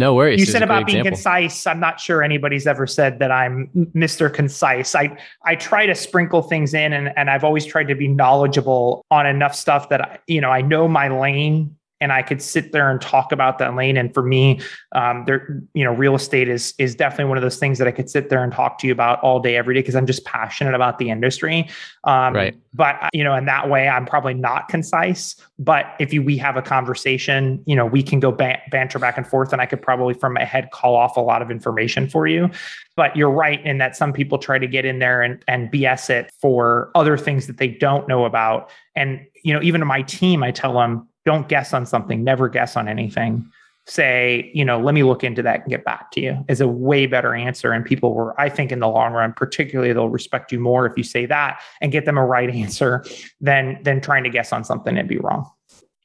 No 0.00 0.14
worries. 0.14 0.40
You 0.40 0.46
said 0.46 0.62
about 0.62 0.86
being 0.86 1.00
example. 1.00 1.16
concise. 1.18 1.66
I'm 1.66 1.78
not 1.78 2.00
sure 2.00 2.22
anybody's 2.22 2.66
ever 2.66 2.86
said 2.86 3.18
that 3.18 3.30
I'm 3.30 3.68
Mr. 3.94 4.32
Concise. 4.32 4.94
I 4.94 5.14
I 5.44 5.56
try 5.56 5.84
to 5.84 5.94
sprinkle 5.94 6.40
things 6.40 6.72
in, 6.72 6.94
and 6.94 7.12
and 7.18 7.28
I've 7.28 7.44
always 7.44 7.66
tried 7.66 7.88
to 7.88 7.94
be 7.94 8.08
knowledgeable 8.08 9.04
on 9.10 9.26
enough 9.26 9.54
stuff 9.54 9.90
that 9.90 10.00
I, 10.00 10.18
you 10.26 10.40
know 10.40 10.50
I 10.50 10.62
know 10.62 10.88
my 10.88 11.08
lane 11.08 11.76
and 12.00 12.12
I 12.12 12.22
could 12.22 12.40
sit 12.40 12.72
there 12.72 12.90
and 12.90 13.00
talk 13.00 13.30
about 13.30 13.58
that 13.58 13.74
lane. 13.74 13.96
And 13.96 14.12
for 14.12 14.22
me, 14.22 14.60
um, 14.92 15.24
there, 15.26 15.60
you 15.74 15.84
know, 15.84 15.92
real 15.92 16.14
estate 16.14 16.48
is 16.48 16.74
is 16.78 16.94
definitely 16.94 17.26
one 17.26 17.36
of 17.36 17.42
those 17.42 17.58
things 17.58 17.78
that 17.78 17.86
I 17.86 17.92
could 17.92 18.08
sit 18.08 18.30
there 18.30 18.42
and 18.42 18.52
talk 18.52 18.78
to 18.78 18.86
you 18.86 18.92
about 18.92 19.20
all 19.20 19.40
day, 19.40 19.56
every 19.56 19.74
day, 19.74 19.80
because 19.80 19.94
I'm 19.94 20.06
just 20.06 20.24
passionate 20.24 20.74
about 20.74 20.98
the 20.98 21.10
industry. 21.10 21.68
Um, 22.04 22.34
right. 22.34 22.56
But 22.72 23.10
you 23.12 23.22
know, 23.22 23.34
in 23.34 23.44
that 23.46 23.68
way, 23.68 23.88
I'm 23.88 24.06
probably 24.06 24.34
not 24.34 24.68
concise. 24.68 25.36
But 25.58 25.86
if 25.98 26.12
you 26.12 26.22
we 26.22 26.38
have 26.38 26.56
a 26.56 26.62
conversation, 26.62 27.62
you 27.66 27.76
know, 27.76 27.84
we 27.84 28.02
can 28.02 28.18
go 28.18 28.32
ban- 28.32 28.60
banter 28.70 28.98
back 28.98 29.18
and 29.18 29.26
forth, 29.26 29.52
and 29.52 29.60
I 29.60 29.66
could 29.66 29.82
probably 29.82 30.14
from 30.14 30.34
my 30.34 30.44
head 30.44 30.70
call 30.70 30.96
off 30.96 31.16
a 31.16 31.20
lot 31.20 31.42
of 31.42 31.50
information 31.50 32.08
for 32.08 32.26
you. 32.26 32.50
But 32.96 33.14
you're 33.16 33.30
right 33.30 33.64
in 33.64 33.78
that 33.78 33.96
some 33.96 34.12
people 34.12 34.38
try 34.38 34.58
to 34.58 34.66
get 34.66 34.84
in 34.84 35.00
there 35.00 35.20
and 35.20 35.44
and 35.48 35.70
BS 35.70 36.08
it 36.08 36.32
for 36.40 36.90
other 36.94 37.18
things 37.18 37.46
that 37.46 37.58
they 37.58 37.68
don't 37.68 38.08
know 38.08 38.24
about. 38.24 38.70
And 38.96 39.26
you 39.42 39.52
know, 39.52 39.62
even 39.62 39.80
to 39.80 39.86
my 39.86 40.02
team, 40.02 40.42
I 40.42 40.50
tell 40.50 40.74
them 40.74 41.08
don't 41.24 41.48
guess 41.48 41.72
on 41.72 41.86
something, 41.86 42.24
never 42.24 42.48
guess 42.48 42.76
on 42.76 42.88
anything. 42.88 43.50
Say, 43.86 44.50
you 44.54 44.64
know, 44.64 44.78
let 44.78 44.94
me 44.94 45.02
look 45.02 45.24
into 45.24 45.42
that 45.42 45.60
and 45.60 45.70
get 45.70 45.84
back 45.84 46.10
to 46.12 46.20
you 46.20 46.44
is 46.48 46.60
a 46.60 46.68
way 46.68 47.06
better 47.06 47.34
answer. 47.34 47.72
And 47.72 47.84
people 47.84 48.14
were, 48.14 48.38
I 48.40 48.48
think, 48.48 48.70
in 48.70 48.78
the 48.78 48.88
long 48.88 49.12
run, 49.12 49.32
particularly 49.32 49.92
they'll 49.92 50.10
respect 50.10 50.52
you 50.52 50.60
more 50.60 50.86
if 50.86 50.96
you 50.96 51.02
say 51.02 51.26
that 51.26 51.60
and 51.80 51.90
get 51.90 52.04
them 52.04 52.16
a 52.16 52.24
right 52.24 52.50
answer 52.50 53.04
than 53.40 53.82
than 53.82 54.00
trying 54.00 54.22
to 54.24 54.30
guess 54.30 54.52
on 54.52 54.64
something 54.64 54.96
and 54.96 55.08
be 55.08 55.18
wrong. 55.18 55.50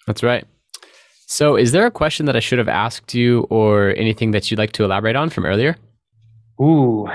That's 0.07 0.23
right. 0.23 0.45
So, 1.27 1.55
is 1.55 1.71
there 1.71 1.85
a 1.85 1.91
question 1.91 2.27
that 2.27 2.35
I 2.35 2.39
should 2.39 2.59
have 2.59 2.69
asked 2.69 3.13
you 3.13 3.41
or 3.49 3.89
anything 3.97 4.31
that 4.31 4.49
you'd 4.49 4.57
like 4.57 4.71
to 4.73 4.83
elaborate 4.83 5.15
on 5.15 5.29
from 5.29 5.45
earlier? 5.45 5.75
Ooh, 6.61 7.09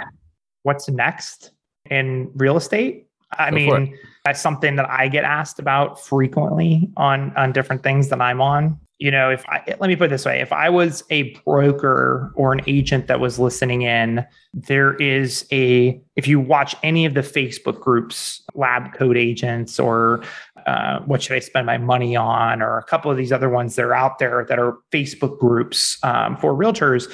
what's 0.62 0.88
next 0.88 1.52
in 1.88 2.30
real 2.34 2.56
estate? 2.56 3.06
I 3.38 3.50
Go 3.50 3.56
mean, 3.56 3.98
that's 4.24 4.40
something 4.40 4.76
that 4.76 4.88
I 4.88 5.08
get 5.08 5.24
asked 5.24 5.58
about 5.58 6.00
frequently 6.00 6.90
on 6.96 7.34
on 7.36 7.52
different 7.52 7.82
things 7.82 8.08
that 8.08 8.20
I'm 8.20 8.40
on. 8.40 8.78
You 8.98 9.10
know, 9.10 9.30
if 9.30 9.48
I 9.48 9.62
let 9.80 9.88
me 9.88 9.96
put 9.96 10.06
it 10.06 10.10
this 10.10 10.26
way, 10.26 10.40
if 10.40 10.52
I 10.52 10.68
was 10.68 11.02
a 11.08 11.34
broker 11.46 12.32
or 12.34 12.52
an 12.52 12.60
agent 12.66 13.06
that 13.06 13.18
was 13.18 13.38
listening 13.38 13.82
in, 13.82 14.26
there 14.52 14.94
is 14.96 15.46
a 15.50 15.98
if 16.16 16.28
you 16.28 16.38
watch 16.38 16.76
any 16.82 17.06
of 17.06 17.14
the 17.14 17.22
Facebook 17.22 17.80
groups, 17.80 18.42
Lab 18.54 18.92
Coat 18.92 19.16
Agents 19.16 19.80
or 19.80 20.22
uh, 20.66 21.00
what 21.00 21.22
should 21.22 21.36
I 21.36 21.38
spend 21.38 21.64
my 21.64 21.78
money 21.78 22.14
on, 22.14 22.60
or 22.60 22.76
a 22.76 22.84
couple 22.84 23.10
of 23.10 23.16
these 23.16 23.32
other 23.32 23.48
ones 23.48 23.76
that 23.76 23.86
are 23.86 23.94
out 23.94 24.18
there 24.18 24.44
that 24.50 24.58
are 24.58 24.76
Facebook 24.92 25.38
groups 25.38 25.98
um, 26.02 26.36
for 26.36 26.52
realtors, 26.52 27.10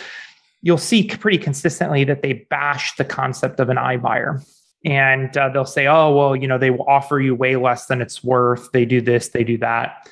you'll 0.62 0.78
see 0.78 1.06
pretty 1.06 1.38
consistently 1.38 2.02
that 2.02 2.22
they 2.22 2.32
bash 2.50 2.96
the 2.96 3.04
concept 3.04 3.60
of 3.60 3.68
an 3.68 3.76
iBuyer 3.76 4.44
and 4.86 5.36
uh, 5.36 5.48
they'll 5.48 5.64
say, 5.64 5.86
"Oh, 5.86 6.14
well, 6.14 6.36
you 6.36 6.46
know, 6.46 6.56
they 6.56 6.70
will 6.70 6.84
offer 6.84 7.20
you 7.20 7.34
way 7.34 7.56
less 7.56 7.86
than 7.86 8.00
it's 8.00 8.22
worth. 8.24 8.70
They 8.72 8.86
do 8.86 9.00
this, 9.00 9.28
they 9.28 9.44
do 9.44 9.58
that." 9.58 10.08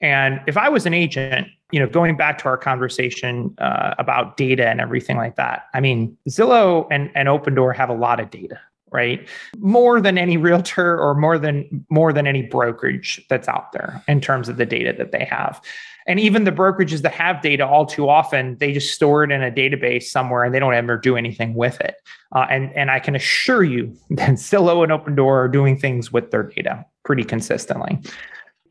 And 0.00 0.40
if 0.46 0.56
I 0.56 0.68
was 0.68 0.86
an 0.86 0.94
agent, 0.94 1.48
you 1.70 1.78
know, 1.78 1.86
going 1.86 2.16
back 2.16 2.38
to 2.38 2.46
our 2.46 2.56
conversation 2.56 3.54
uh, 3.58 3.94
about 3.98 4.36
data 4.36 4.68
and 4.68 4.80
everything 4.80 5.16
like 5.16 5.36
that, 5.36 5.66
I 5.74 5.80
mean, 5.80 6.16
Zillow 6.28 6.86
and, 6.90 7.10
and 7.14 7.28
Opendoor 7.28 7.76
have 7.76 7.90
a 7.90 7.94
lot 7.94 8.18
of 8.18 8.30
data, 8.30 8.60
right? 8.90 9.26
More 9.58 10.00
than 10.00 10.18
any 10.18 10.36
realtor 10.48 10.98
or 10.98 11.14
more 11.14 11.38
than 11.38 11.84
more 11.90 12.12
than 12.12 12.26
any 12.26 12.42
brokerage 12.42 13.24
that's 13.28 13.46
out 13.46 13.72
there 13.72 14.02
in 14.08 14.20
terms 14.20 14.48
of 14.48 14.56
the 14.56 14.66
data 14.66 14.94
that 14.96 15.12
they 15.12 15.24
have. 15.26 15.60
And 16.06 16.20
even 16.20 16.44
the 16.44 16.52
brokerages 16.52 17.02
that 17.02 17.12
have 17.12 17.40
data 17.40 17.66
all 17.66 17.86
too 17.86 18.08
often, 18.08 18.56
they 18.58 18.72
just 18.72 18.94
store 18.94 19.24
it 19.24 19.30
in 19.30 19.42
a 19.42 19.50
database 19.50 20.04
somewhere 20.04 20.44
and 20.44 20.54
they 20.54 20.58
don't 20.58 20.74
ever 20.74 20.98
do 20.98 21.16
anything 21.16 21.54
with 21.54 21.80
it. 21.80 21.96
Uh, 22.32 22.46
and, 22.50 22.74
and 22.74 22.90
I 22.90 23.00
can 23.00 23.14
assure 23.16 23.64
you 23.64 23.96
that 24.10 24.30
Zillow 24.32 24.82
and 24.82 24.92
Opendoor 24.92 25.44
are 25.44 25.48
doing 25.48 25.78
things 25.78 26.12
with 26.12 26.30
their 26.30 26.42
data 26.42 26.84
pretty 27.04 27.24
consistently. 27.24 27.98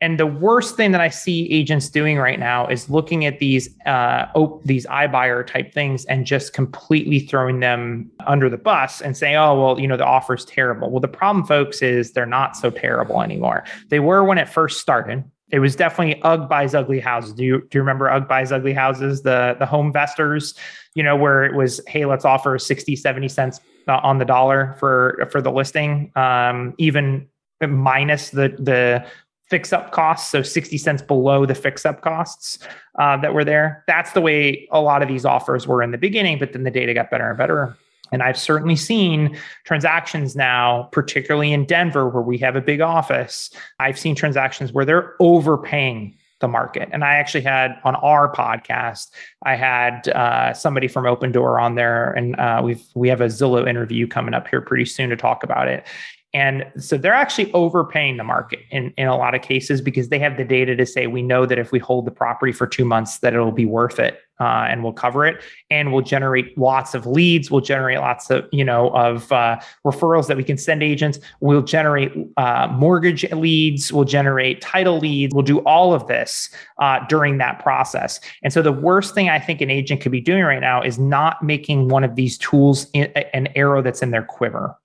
And 0.00 0.18
the 0.20 0.26
worst 0.26 0.76
thing 0.76 0.92
that 0.92 1.00
I 1.00 1.08
see 1.08 1.50
agents 1.50 1.88
doing 1.88 2.18
right 2.18 2.38
now 2.38 2.66
is 2.66 2.90
looking 2.90 3.24
at 3.24 3.38
these 3.38 3.74
uh, 3.86 4.26
op- 4.34 4.62
these 4.64 4.86
iBuyer 4.86 5.46
type 5.46 5.72
things 5.72 6.04
and 6.06 6.26
just 6.26 6.52
completely 6.52 7.20
throwing 7.20 7.60
them 7.60 8.10
under 8.26 8.50
the 8.50 8.58
bus 8.58 9.00
and 9.00 9.16
saying, 9.16 9.36
"Oh, 9.36 9.58
well, 9.58 9.80
you 9.80 9.88
know, 9.88 9.96
the 9.96 10.04
offer 10.04 10.34
is 10.34 10.44
terrible." 10.44 10.90
Well, 10.90 11.00
the 11.00 11.08
problem, 11.08 11.46
folks, 11.46 11.80
is 11.80 12.12
they're 12.12 12.26
not 12.26 12.54
so 12.56 12.70
terrible 12.70 13.22
anymore. 13.22 13.64
They 13.88 14.00
were 14.00 14.24
when 14.24 14.36
it 14.36 14.48
first 14.48 14.80
started 14.80 15.24
it 15.50 15.58
was 15.58 15.76
definitely 15.76 16.20
UGG 16.22 16.48
buys 16.48 16.74
ugly 16.74 17.00
houses. 17.00 17.34
Do 17.34 17.44
you 17.44 17.60
do 17.70 17.78
you 17.78 17.80
remember 17.80 18.10
UGG 18.10 18.28
buys 18.28 18.52
ugly 18.52 18.72
houses? 18.72 19.22
The 19.22 19.56
the 19.58 19.66
HomeVestors, 19.66 20.56
you 20.94 21.02
know, 21.02 21.16
where 21.16 21.44
it 21.44 21.54
was, 21.54 21.80
hey, 21.86 22.06
let's 22.06 22.24
offer 22.24 22.58
60, 22.58 22.96
70 22.96 23.28
cents 23.28 23.60
uh, 23.86 24.00
on 24.02 24.18
the 24.18 24.24
dollar 24.24 24.74
for 24.78 25.28
for 25.30 25.40
the 25.40 25.52
listing, 25.52 26.10
um, 26.16 26.74
even 26.78 27.28
minus 27.60 28.30
the 28.30 28.56
the 28.58 29.06
fix 29.50 29.72
up 29.72 29.92
costs, 29.92 30.30
so 30.30 30.42
60 30.42 30.78
cents 30.78 31.02
below 31.02 31.44
the 31.44 31.54
fix 31.54 31.84
up 31.84 32.00
costs 32.00 32.58
uh, 32.98 33.16
that 33.18 33.34
were 33.34 33.44
there. 33.44 33.84
That's 33.86 34.12
the 34.12 34.20
way 34.22 34.66
a 34.72 34.80
lot 34.80 35.02
of 35.02 35.08
these 35.08 35.26
offers 35.26 35.66
were 35.66 35.82
in 35.82 35.90
the 35.90 35.98
beginning, 35.98 36.38
but 36.38 36.54
then 36.54 36.64
the 36.64 36.70
data 36.70 36.94
got 36.94 37.10
better 37.10 37.28
and 37.28 37.36
better 37.36 37.76
and 38.12 38.22
I've 38.22 38.38
certainly 38.38 38.76
seen 38.76 39.36
transactions 39.64 40.36
now, 40.36 40.88
particularly 40.92 41.52
in 41.52 41.64
Denver, 41.64 42.08
where 42.08 42.22
we 42.22 42.38
have 42.38 42.56
a 42.56 42.60
big 42.60 42.80
office. 42.80 43.50
I've 43.78 43.98
seen 43.98 44.14
transactions 44.14 44.72
where 44.72 44.84
they're 44.84 45.14
overpaying 45.20 46.16
the 46.40 46.48
market. 46.48 46.88
And 46.92 47.04
I 47.04 47.14
actually 47.14 47.42
had 47.42 47.78
on 47.84 47.94
our 47.96 48.32
podcast, 48.32 49.10
I 49.44 49.56
had 49.56 50.08
uh, 50.08 50.52
somebody 50.52 50.88
from 50.88 51.04
Opendoor 51.04 51.60
on 51.60 51.74
there, 51.74 52.12
and 52.12 52.36
uh, 52.36 52.60
we've 52.62 52.82
we 52.94 53.08
have 53.08 53.20
a 53.20 53.26
Zillow 53.26 53.66
interview 53.66 54.06
coming 54.06 54.34
up 54.34 54.48
here 54.48 54.60
pretty 54.60 54.84
soon 54.84 55.10
to 55.10 55.16
talk 55.16 55.42
about 55.42 55.68
it. 55.68 55.86
And 56.34 56.66
so 56.76 56.98
they're 56.98 57.14
actually 57.14 57.52
overpaying 57.52 58.16
the 58.16 58.24
market 58.24 58.58
in, 58.72 58.92
in 58.98 59.06
a 59.06 59.16
lot 59.16 59.36
of 59.36 59.42
cases 59.42 59.80
because 59.80 60.08
they 60.08 60.18
have 60.18 60.36
the 60.36 60.44
data 60.44 60.74
to 60.74 60.84
say 60.84 61.06
we 61.06 61.22
know 61.22 61.46
that 61.46 61.60
if 61.60 61.70
we 61.70 61.78
hold 61.78 62.06
the 62.06 62.10
property 62.10 62.50
for 62.50 62.66
two 62.66 62.84
months, 62.84 63.18
that 63.18 63.34
it'll 63.34 63.52
be 63.52 63.66
worth 63.66 64.00
it 64.00 64.18
uh, 64.40 64.66
and 64.68 64.82
we'll 64.82 64.92
cover 64.92 65.24
it 65.24 65.42
and 65.70 65.92
we'll 65.92 66.02
generate 66.02 66.56
lots 66.58 66.94
of 66.94 67.06
leads. 67.06 67.50
We'll 67.50 67.60
generate 67.60 67.98
lots 67.98 68.30
of, 68.30 68.46
you 68.52 68.64
know, 68.64 68.90
of 68.90 69.30
uh, 69.30 69.60
referrals 69.86 70.26
that 70.28 70.36
we 70.36 70.44
can 70.44 70.58
send 70.58 70.82
agents. 70.82 71.20
We'll 71.40 71.62
generate 71.62 72.12
uh, 72.36 72.68
mortgage 72.72 73.30
leads. 73.32 73.92
We'll 73.92 74.04
generate 74.04 74.60
title 74.60 74.98
leads. 74.98 75.34
We'll 75.34 75.44
do 75.44 75.58
all 75.60 75.94
of 75.94 76.06
this 76.06 76.50
uh, 76.78 77.00
during 77.08 77.38
that 77.38 77.60
process. 77.60 78.20
And 78.42 78.52
so 78.52 78.62
the 78.62 78.72
worst 78.72 79.14
thing 79.14 79.28
I 79.28 79.38
think 79.38 79.60
an 79.60 79.70
agent 79.70 80.00
could 80.00 80.12
be 80.12 80.20
doing 80.20 80.42
right 80.42 80.60
now 80.60 80.82
is 80.82 80.98
not 80.98 81.42
making 81.42 81.88
one 81.88 82.04
of 82.04 82.16
these 82.16 82.36
tools 82.38 82.88
an 82.94 83.48
arrow 83.54 83.82
that's 83.82 84.02
in 84.02 84.10
their 84.10 84.24
quiver. 84.24 84.76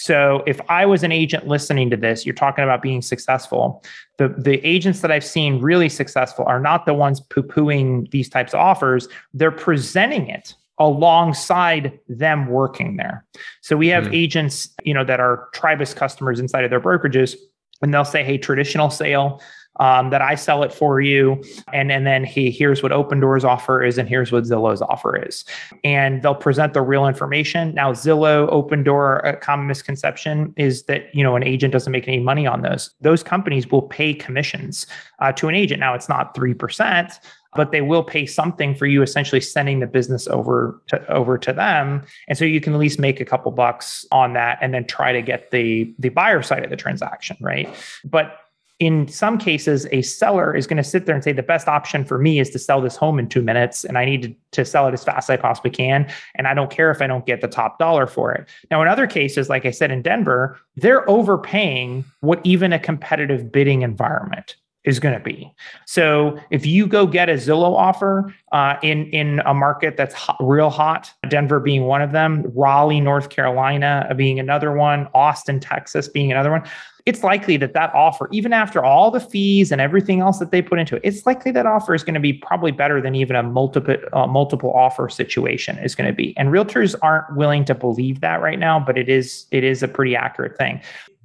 So 0.00 0.44
if 0.46 0.60
I 0.68 0.86
was 0.86 1.02
an 1.02 1.10
agent 1.10 1.48
listening 1.48 1.90
to 1.90 1.96
this, 1.96 2.24
you're 2.24 2.32
talking 2.32 2.62
about 2.62 2.80
being 2.80 3.02
successful. 3.02 3.82
The, 4.18 4.28
the 4.28 4.64
agents 4.64 5.00
that 5.00 5.10
I've 5.10 5.24
seen 5.24 5.60
really 5.60 5.88
successful 5.88 6.44
are 6.44 6.60
not 6.60 6.86
the 6.86 6.94
ones 6.94 7.18
poo-pooing 7.18 8.08
these 8.12 8.28
types 8.28 8.54
of 8.54 8.60
offers. 8.60 9.08
They're 9.34 9.50
presenting 9.50 10.28
it 10.28 10.54
alongside 10.78 11.98
them 12.06 12.46
working 12.46 12.96
there. 12.96 13.26
So 13.60 13.76
we 13.76 13.88
have 13.88 14.04
mm. 14.04 14.14
agents, 14.14 14.68
you 14.84 14.94
know, 14.94 15.02
that 15.02 15.18
are 15.18 15.48
Tribus 15.52 15.96
customers 15.96 16.38
inside 16.38 16.62
of 16.62 16.70
their 16.70 16.80
brokerages 16.80 17.34
and 17.82 17.92
they'll 17.92 18.04
say, 18.04 18.22
hey, 18.22 18.38
traditional 18.38 18.90
sale, 18.90 19.42
um, 19.78 20.10
that 20.10 20.22
I 20.22 20.34
sell 20.34 20.62
it 20.62 20.72
for 20.72 21.00
you. 21.00 21.42
And, 21.72 21.90
and 21.92 22.06
then 22.06 22.24
he 22.24 22.50
here's 22.50 22.82
what 22.82 22.92
Opendoor's 22.92 23.44
offer 23.44 23.82
is, 23.82 23.98
and 23.98 24.08
here's 24.08 24.32
what 24.32 24.44
Zillow's 24.44 24.82
offer 24.82 25.16
is. 25.16 25.44
And 25.84 26.22
they'll 26.22 26.34
present 26.34 26.74
the 26.74 26.82
real 26.82 27.06
information. 27.06 27.74
Now, 27.74 27.92
Zillow, 27.92 28.50
Opendoor, 28.50 29.24
a 29.24 29.36
common 29.36 29.66
misconception 29.66 30.52
is 30.56 30.84
that 30.84 31.14
you 31.14 31.22
know 31.22 31.36
an 31.36 31.42
agent 31.42 31.72
doesn't 31.72 31.92
make 31.92 32.08
any 32.08 32.20
money 32.20 32.46
on 32.46 32.62
those. 32.62 32.90
Those 33.00 33.22
companies 33.22 33.70
will 33.70 33.82
pay 33.82 34.14
commissions 34.14 34.86
uh, 35.20 35.32
to 35.32 35.48
an 35.48 35.54
agent. 35.54 35.80
Now, 35.80 35.94
it's 35.94 36.08
not 36.08 36.34
three 36.34 36.54
percent, 36.54 37.20
but 37.54 37.72
they 37.72 37.80
will 37.80 38.02
pay 38.02 38.26
something 38.26 38.74
for 38.74 38.86
you 38.86 39.02
essentially 39.02 39.40
sending 39.40 39.80
the 39.80 39.86
business 39.86 40.28
over 40.28 40.80
to 40.88 41.06
over 41.10 41.38
to 41.38 41.52
them 41.52 42.02
and 42.28 42.36
so 42.36 42.44
you 42.44 42.60
can 42.60 42.74
at 42.74 42.78
least 42.78 42.98
make 42.98 43.20
a 43.20 43.24
couple 43.24 43.50
bucks 43.50 44.06
on 44.12 44.34
that 44.34 44.58
and 44.60 44.74
then 44.74 44.86
try 44.86 45.12
to 45.12 45.22
get 45.22 45.50
the 45.50 45.92
the 45.98 46.10
buyer 46.10 46.42
side 46.42 46.62
of 46.62 46.70
the 46.70 46.76
transaction 46.76 47.36
right 47.40 47.68
but 48.04 48.38
in 48.80 49.08
some 49.08 49.38
cases, 49.38 49.86
a 49.90 50.02
seller 50.02 50.54
is 50.54 50.66
going 50.66 50.76
to 50.76 50.84
sit 50.84 51.04
there 51.04 51.14
and 51.14 51.24
say, 51.24 51.32
the 51.32 51.42
best 51.42 51.66
option 51.66 52.04
for 52.04 52.16
me 52.16 52.38
is 52.38 52.50
to 52.50 52.58
sell 52.60 52.80
this 52.80 52.94
home 52.94 53.18
in 53.18 53.28
two 53.28 53.42
minutes, 53.42 53.84
and 53.84 53.98
I 53.98 54.04
need 54.04 54.22
to, 54.22 54.34
to 54.52 54.64
sell 54.64 54.86
it 54.86 54.94
as 54.94 55.02
fast 55.02 55.28
as 55.28 55.34
I 55.34 55.36
possibly 55.36 55.70
can. 55.70 56.08
And 56.36 56.46
I 56.46 56.54
don't 56.54 56.70
care 56.70 56.90
if 56.92 57.02
I 57.02 57.08
don't 57.08 57.26
get 57.26 57.40
the 57.40 57.48
top 57.48 57.78
dollar 57.78 58.06
for 58.06 58.32
it. 58.32 58.48
Now, 58.70 58.80
in 58.80 58.88
other 58.88 59.08
cases, 59.08 59.48
like 59.48 59.66
I 59.66 59.72
said 59.72 59.90
in 59.90 60.02
Denver, 60.02 60.58
they're 60.76 61.08
overpaying 61.10 62.04
what 62.20 62.40
even 62.44 62.72
a 62.72 62.78
competitive 62.78 63.50
bidding 63.50 63.82
environment 63.82 64.54
is 64.84 65.00
going 65.00 65.14
to 65.14 65.22
be. 65.22 65.52
So 65.84 66.38
if 66.50 66.64
you 66.64 66.86
go 66.86 67.06
get 67.06 67.28
a 67.28 67.34
Zillow 67.34 67.76
offer 67.76 68.32
uh, 68.52 68.76
in 68.82 69.10
in 69.10 69.40
a 69.40 69.52
market 69.52 69.96
that's 69.96 70.14
hot, 70.14 70.36
real 70.40 70.70
hot, 70.70 71.12
Denver 71.28 71.60
being 71.60 71.82
one 71.82 72.00
of 72.00 72.12
them, 72.12 72.44
Raleigh, 72.54 73.00
North 73.00 73.28
Carolina 73.28 74.10
being 74.16 74.38
another 74.38 74.72
one, 74.72 75.08
Austin, 75.14 75.58
Texas 75.60 76.08
being 76.08 76.30
another 76.30 76.50
one, 76.50 76.62
it's 77.08 77.24
likely 77.24 77.56
that 77.56 77.72
that 77.72 77.92
offer, 77.94 78.28
even 78.32 78.52
after 78.52 78.84
all 78.84 79.10
the 79.10 79.18
fees 79.18 79.72
and 79.72 79.80
everything 79.80 80.20
else 80.20 80.38
that 80.40 80.50
they 80.50 80.60
put 80.60 80.78
into 80.78 80.96
it, 80.96 81.02
it's 81.02 81.24
likely 81.24 81.50
that 81.52 81.64
offer 81.64 81.94
is 81.94 82.04
going 82.04 82.12
to 82.12 82.20
be 82.20 82.34
probably 82.34 82.70
better 82.70 83.00
than 83.00 83.14
even 83.14 83.34
a 83.34 83.42
multiple 83.42 83.96
uh, 84.12 84.26
multiple 84.26 84.74
offer 84.74 85.08
situation 85.08 85.78
is 85.78 85.94
going 85.94 86.06
to 86.06 86.12
be. 86.12 86.36
And 86.36 86.50
realtors 86.50 86.94
aren't 87.00 87.34
willing 87.34 87.64
to 87.64 87.74
believe 87.74 88.20
that 88.20 88.42
right 88.42 88.58
now, 88.58 88.78
but 88.78 88.98
it 88.98 89.08
is 89.08 89.46
it 89.50 89.64
is 89.64 89.82
a 89.82 89.88
pretty 89.88 90.14
accurate 90.14 90.58
thing. 90.58 90.82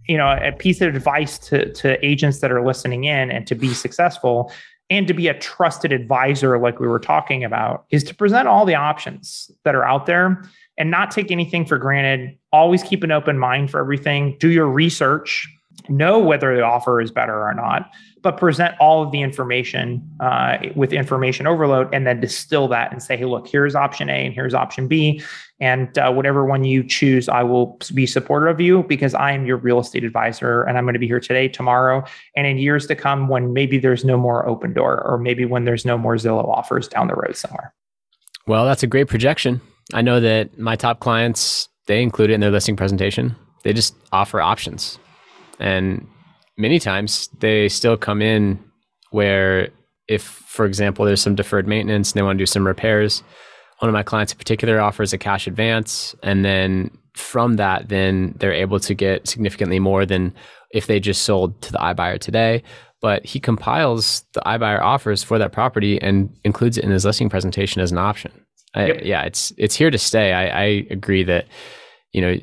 You 0.07 0.17
know 0.17 0.37
a 0.41 0.53
piece 0.53 0.79
of 0.79 0.95
advice 0.95 1.37
to 1.49 1.73
to 1.73 2.03
agents 2.05 2.39
that 2.39 2.49
are 2.49 2.65
listening 2.65 3.03
in 3.03 3.29
and 3.29 3.45
to 3.47 3.53
be 3.53 3.73
successful 3.73 4.53
and 4.89 5.05
to 5.05 5.13
be 5.13 5.27
a 5.27 5.37
trusted 5.37 5.91
advisor 5.91 6.57
like 6.59 6.79
we 6.79 6.87
were 6.87 6.99
talking 6.99 7.43
about 7.43 7.85
is 7.89 8.05
to 8.05 8.15
present 8.15 8.47
all 8.47 8.65
the 8.65 8.75
options 8.75 9.51
that 9.65 9.75
are 9.75 9.83
out 9.83 10.05
there 10.05 10.43
and 10.77 10.89
not 10.89 11.11
take 11.11 11.29
anything 11.29 11.65
for 11.65 11.77
granted. 11.77 12.37
Always 12.53 12.83
keep 12.83 13.03
an 13.03 13.11
open 13.11 13.37
mind 13.37 13.69
for 13.69 13.81
everything. 13.81 14.37
Do 14.39 14.49
your 14.49 14.67
research 14.67 15.47
know 15.89 16.19
whether 16.19 16.55
the 16.55 16.61
offer 16.61 17.01
is 17.01 17.11
better 17.11 17.47
or 17.47 17.53
not 17.53 17.91
but 18.23 18.37
present 18.37 18.73
all 18.79 19.03
of 19.03 19.11
the 19.11 19.21
information 19.21 20.01
uh, 20.21 20.57
with 20.75 20.93
information 20.93 21.45
overload 21.45 21.93
and 21.93 22.07
then 22.07 22.21
distill 22.21 22.69
that 22.69 22.91
and 22.91 23.03
say 23.03 23.15
hey 23.15 23.25
look 23.25 23.47
here's 23.47 23.75
option 23.75 24.09
a 24.09 24.25
and 24.25 24.33
here's 24.33 24.53
option 24.53 24.87
b. 24.87 25.21
And 25.59 25.97
uh, 25.97 26.11
whatever 26.11 26.45
one 26.45 26.63
you 26.63 26.83
choose 26.83 27.29
i 27.29 27.43
will 27.43 27.79
be 27.93 28.07
supportive 28.07 28.49
of 28.49 28.59
you 28.59 28.83
because 28.83 29.13
i 29.13 29.31
am 29.31 29.45
your 29.45 29.57
real 29.57 29.79
estate 29.79 30.03
advisor 30.03 30.63
and 30.63 30.77
i'm 30.77 30.85
going 30.85 30.93
to 30.93 30.99
be 30.99 31.07
here 31.07 31.19
today 31.19 31.47
tomorrow 31.47 32.03
and 32.35 32.47
in 32.47 32.57
years 32.57 32.87
to 32.87 32.95
come 32.95 33.27
when 33.27 33.53
maybe 33.53 33.77
there's 33.77 34.03
no 34.03 34.17
more 34.17 34.45
Opendoor 34.47 35.05
or 35.05 35.17
maybe 35.21 35.45
when 35.45 35.65
there's 35.65 35.85
no 35.85 35.97
more 35.97 36.15
zillow 36.15 36.47
offers 36.47 36.87
down 36.87 37.07
the 37.07 37.15
road 37.15 37.35
somewhere. 37.35 37.73
Well 38.47 38.65
that's 38.65 38.83
a 38.83 38.87
great 38.87 39.07
projection. 39.07 39.61
I 39.93 40.01
know 40.01 40.19
that 40.21 40.57
my 40.57 40.75
top 40.75 40.99
clients 40.99 41.69
they 41.87 42.01
include 42.01 42.29
it 42.29 42.33
in 42.33 42.39
their 42.39 42.51
listing 42.51 42.77
presentation. 42.77 43.35
They 43.63 43.73
just 43.73 43.95
offer 44.11 44.41
options 44.41 44.97
and 45.59 46.07
many 46.57 46.79
times 46.79 47.29
they 47.39 47.69
still 47.69 47.97
come 47.97 48.21
in 48.21 48.63
where 49.11 49.69
if 50.07 50.23
for 50.23 50.65
example 50.65 51.05
there's 51.05 51.21
some 51.21 51.35
deferred 51.35 51.67
maintenance 51.67 52.11
and 52.11 52.19
they 52.19 52.23
want 52.23 52.37
to 52.37 52.41
do 52.41 52.45
some 52.45 52.65
repairs 52.65 53.23
one 53.83 53.89
of 53.89 53.93
my 53.93 54.03
clients 54.03 54.31
in 54.31 54.37
particular 54.37 54.79
offers 54.79 55.11
a 55.11 55.17
cash 55.17 55.45
advance. 55.45 56.15
And 56.23 56.45
then 56.45 56.89
from 57.15 57.57
that 57.57 57.89
then 57.89 58.33
they're 58.39 58.53
able 58.53 58.79
to 58.79 58.93
get 58.93 59.27
significantly 59.27 59.77
more 59.77 60.05
than 60.05 60.33
if 60.71 60.87
they 60.87 61.01
just 61.01 61.23
sold 61.23 61.61
to 61.63 61.71
the 61.73 61.77
iBuyer 61.79 62.17
today. 62.17 62.63
But 63.01 63.25
he 63.25 63.41
compiles 63.41 64.23
the 64.31 64.41
iBuyer 64.45 64.79
offers 64.79 65.21
for 65.21 65.37
that 65.37 65.51
property 65.51 66.01
and 66.01 66.33
includes 66.45 66.77
it 66.77 66.85
in 66.85 66.91
his 66.91 67.03
listing 67.03 67.29
presentation 67.29 67.81
as 67.81 67.91
an 67.91 67.97
option. 67.97 68.31
Yep. 68.75 69.01
I, 69.01 69.01
yeah 69.03 69.23
it's 69.23 69.51
it's 69.57 69.75
here 69.75 69.91
to 69.91 69.97
stay. 69.97 70.31
I, 70.31 70.45
I 70.47 70.63
agree 70.89 71.23
that 71.23 71.45
you 72.13 72.21
know 72.21 72.37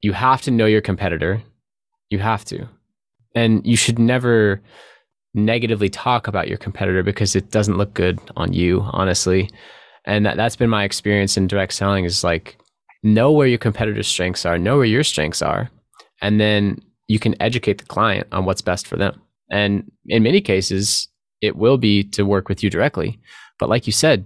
you 0.00 0.12
have 0.14 0.40
to 0.42 0.50
know 0.50 0.64
your 0.64 0.80
competitor 0.80 1.42
you 2.10 2.18
have 2.18 2.44
to. 2.46 2.68
And 3.34 3.66
you 3.66 3.76
should 3.76 3.98
never 3.98 4.62
negatively 5.36 5.90
talk 5.90 6.26
about 6.26 6.48
your 6.48 6.56
competitor 6.56 7.02
because 7.02 7.36
it 7.36 7.50
doesn't 7.50 7.76
look 7.76 7.92
good 7.94 8.18
on 8.36 8.52
you 8.52 8.80
honestly. 8.92 9.50
And 10.06 10.24
that, 10.24 10.36
that's 10.36 10.56
been 10.56 10.70
my 10.70 10.84
experience 10.84 11.36
in 11.36 11.46
direct 11.46 11.74
selling 11.74 12.04
is 12.04 12.24
like 12.24 12.56
know 13.02 13.30
where 13.30 13.46
your 13.46 13.58
competitor's 13.58 14.08
strengths 14.08 14.46
are 14.46 14.58
know 14.58 14.76
where 14.76 14.86
your 14.86 15.04
strengths 15.04 15.42
are 15.42 15.70
and 16.22 16.40
then 16.40 16.80
you 17.06 17.18
can 17.18 17.40
educate 17.40 17.78
the 17.78 17.84
client 17.84 18.26
on 18.32 18.46
what's 18.46 18.62
best 18.62 18.86
for 18.86 18.96
them. 18.96 19.20
And 19.50 19.90
in 20.06 20.22
many 20.22 20.40
cases 20.40 21.08
it 21.42 21.56
will 21.56 21.76
be 21.76 22.02
to 22.02 22.24
work 22.24 22.48
with 22.48 22.62
you 22.62 22.70
directly. 22.70 23.20
But 23.58 23.68
like 23.68 23.86
you 23.86 23.92
said 23.92 24.24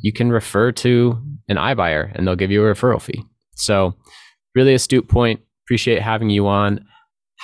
you 0.00 0.12
can 0.12 0.30
refer 0.30 0.70
to 0.72 1.20
an 1.48 1.56
iBuyer 1.56 2.12
and 2.14 2.26
they'll 2.26 2.36
give 2.36 2.52
you 2.52 2.64
a 2.64 2.72
referral 2.72 3.02
fee. 3.02 3.24
So 3.56 3.94
really 4.54 4.74
astute 4.74 5.08
point. 5.08 5.40
Appreciate 5.66 6.00
having 6.00 6.30
you 6.30 6.46
on 6.46 6.86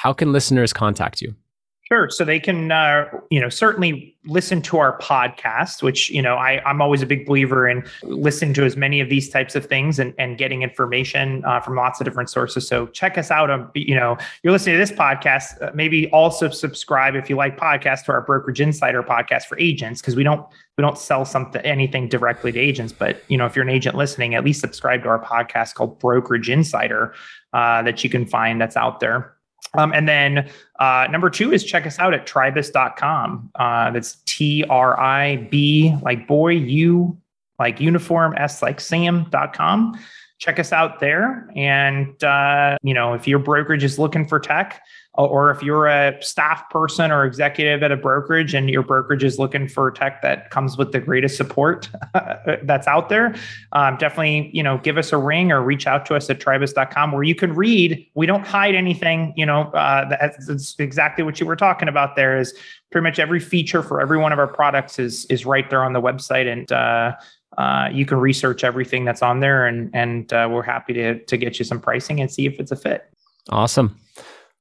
how 0.03 0.12
can 0.12 0.30
listeners 0.30 0.72
contact 0.72 1.20
you? 1.20 1.34
Sure. 1.82 2.09
So 2.11 2.24
they 2.24 2.38
can, 2.38 2.70
uh, 2.70 3.07
you 3.30 3.40
know, 3.40 3.49
certainly 3.49 4.14
listen 4.26 4.61
to 4.62 4.76
our 4.76 4.99
podcast, 4.99 5.82
which, 5.82 6.11
you 6.11 6.20
know, 6.20 6.36
I, 6.36 6.62
I'm 6.66 6.82
always 6.82 7.01
a 7.01 7.07
big 7.07 7.24
believer 7.24 7.66
in 7.66 7.82
listening 8.03 8.53
to 8.55 8.64
as 8.64 8.76
many 8.76 9.01
of 9.01 9.09
these 9.09 9.30
types 9.30 9.57
of 9.57 9.64
things 9.64 9.99
and, 9.99 10.14
and 10.18 10.36
getting 10.36 10.62
information 10.62 11.42
uh, 11.46 11.61
from 11.61 11.76
lots 11.76 11.99
of 11.99 12.05
different 12.05 12.28
sources. 12.28 12.68
So 12.68 12.88
check 12.88 13.16
us 13.16 13.30
out. 13.30 13.49
On, 13.49 13.70
you 13.74 13.94
know, 13.94 14.18
you're 14.42 14.53
listening 14.53 14.74
to 14.74 14.78
this 14.78 14.92
podcast, 14.92 15.61
uh, 15.62 15.70
maybe 15.74 16.11
also 16.11 16.51
subscribe 16.51 17.16
if 17.16 17.30
you 17.30 17.36
like 17.36 17.57
podcasts 17.57 18.05
to 18.05 18.12
our 18.12 18.20
Brokerage 18.20 18.61
Insider 18.61 19.03
podcast 19.03 19.44
for 19.44 19.59
agents, 19.59 20.03
because 20.03 20.14
we 20.14 20.22
don't 20.22 20.46
we 20.76 20.82
don't 20.82 20.99
sell 20.99 21.24
something 21.24 21.62
anything 21.62 22.07
directly 22.07 22.53
to 22.53 22.61
agents. 22.61 22.92
But 22.92 23.24
you 23.28 23.38
know, 23.38 23.46
if 23.46 23.57
you're 23.57 23.64
an 23.64 23.70
agent 23.70 23.96
listening, 23.96 24.34
at 24.34 24.44
least 24.44 24.61
subscribe 24.61 25.03
to 25.05 25.09
our 25.09 25.24
podcast 25.24 25.74
called 25.74 25.99
Brokerage 25.99 26.51
Insider 26.51 27.14
uh, 27.55 27.82
that 27.82 28.05
you 28.05 28.11
can 28.11 28.26
find 28.26 28.61
that's 28.61 28.76
out 28.76 29.01
there. 29.01 29.34
Um, 29.74 29.92
and 29.92 30.08
then 30.08 30.48
uh, 30.80 31.06
number 31.10 31.30
two 31.30 31.52
is 31.52 31.64
check 31.64 31.86
us 31.86 31.98
out 31.98 32.14
at 32.14 32.26
tribus.com. 32.26 33.50
Uh, 33.54 33.90
that's 33.90 34.16
T 34.26 34.64
R 34.68 34.98
I 34.98 35.36
B 35.50 35.94
like 36.02 36.26
boy, 36.26 36.52
U 36.52 37.18
like 37.58 37.80
uniform, 37.80 38.34
S 38.36 38.62
like 38.62 38.80
Sam.com. 38.80 39.98
Check 40.38 40.60
us 40.60 40.72
out 40.72 41.00
there. 41.00 41.50
And, 41.56 42.22
uh, 42.22 42.78
you 42.82 42.94
know, 42.94 43.14
if 43.14 43.26
your 43.26 43.40
brokerage 43.40 43.82
is 43.82 43.98
looking 43.98 44.26
for 44.26 44.38
tech, 44.38 44.80
or 45.24 45.50
if 45.50 45.62
you're 45.62 45.86
a 45.86 46.16
staff 46.22 46.68
person 46.70 47.10
or 47.10 47.24
executive 47.24 47.82
at 47.82 47.90
a 47.90 47.96
brokerage 47.96 48.54
and 48.54 48.70
your 48.70 48.82
brokerage 48.82 49.24
is 49.24 49.38
looking 49.38 49.66
for 49.66 49.90
tech 49.90 50.22
that 50.22 50.50
comes 50.50 50.78
with 50.78 50.92
the 50.92 51.00
greatest 51.00 51.36
support 51.36 51.90
that's 52.62 52.86
out 52.86 53.08
there 53.08 53.34
um, 53.72 53.96
definitely 53.96 54.50
you 54.52 54.62
know 54.62 54.78
give 54.78 54.96
us 54.96 55.12
a 55.12 55.18
ring 55.18 55.50
or 55.50 55.60
reach 55.62 55.86
out 55.86 56.06
to 56.06 56.14
us 56.14 56.30
at 56.30 56.38
tribus.com 56.38 57.12
where 57.12 57.24
you 57.24 57.34
can 57.34 57.54
read. 57.54 58.06
We 58.14 58.26
don't 58.26 58.46
hide 58.46 58.74
anything 58.74 59.34
you 59.36 59.44
know 59.44 59.62
uh, 59.72 60.08
that's, 60.08 60.46
that's 60.46 60.78
exactly 60.78 61.24
what 61.24 61.40
you 61.40 61.46
were 61.46 61.56
talking 61.56 61.88
about 61.88 62.14
there 62.14 62.38
is 62.38 62.54
pretty 62.92 63.02
much 63.02 63.18
every 63.18 63.40
feature 63.40 63.82
for 63.82 64.00
every 64.00 64.18
one 64.18 64.32
of 64.32 64.38
our 64.38 64.46
products 64.46 64.98
is 64.98 65.24
is 65.26 65.44
right 65.44 65.68
there 65.68 65.84
on 65.84 65.92
the 65.92 66.00
website 66.00 66.50
and 66.50 66.70
uh, 66.70 67.12
uh, 67.56 67.88
you 67.92 68.06
can 68.06 68.18
research 68.18 68.62
everything 68.62 69.04
that's 69.04 69.22
on 69.22 69.40
there 69.40 69.66
and 69.66 69.90
and 69.94 70.32
uh, 70.32 70.48
we're 70.50 70.62
happy 70.62 70.92
to 70.92 71.18
to 71.24 71.36
get 71.36 71.58
you 71.58 71.64
some 71.64 71.80
pricing 71.80 72.20
and 72.20 72.30
see 72.30 72.46
if 72.46 72.60
it's 72.60 72.70
a 72.70 72.76
fit. 72.76 73.10
Awesome 73.50 73.98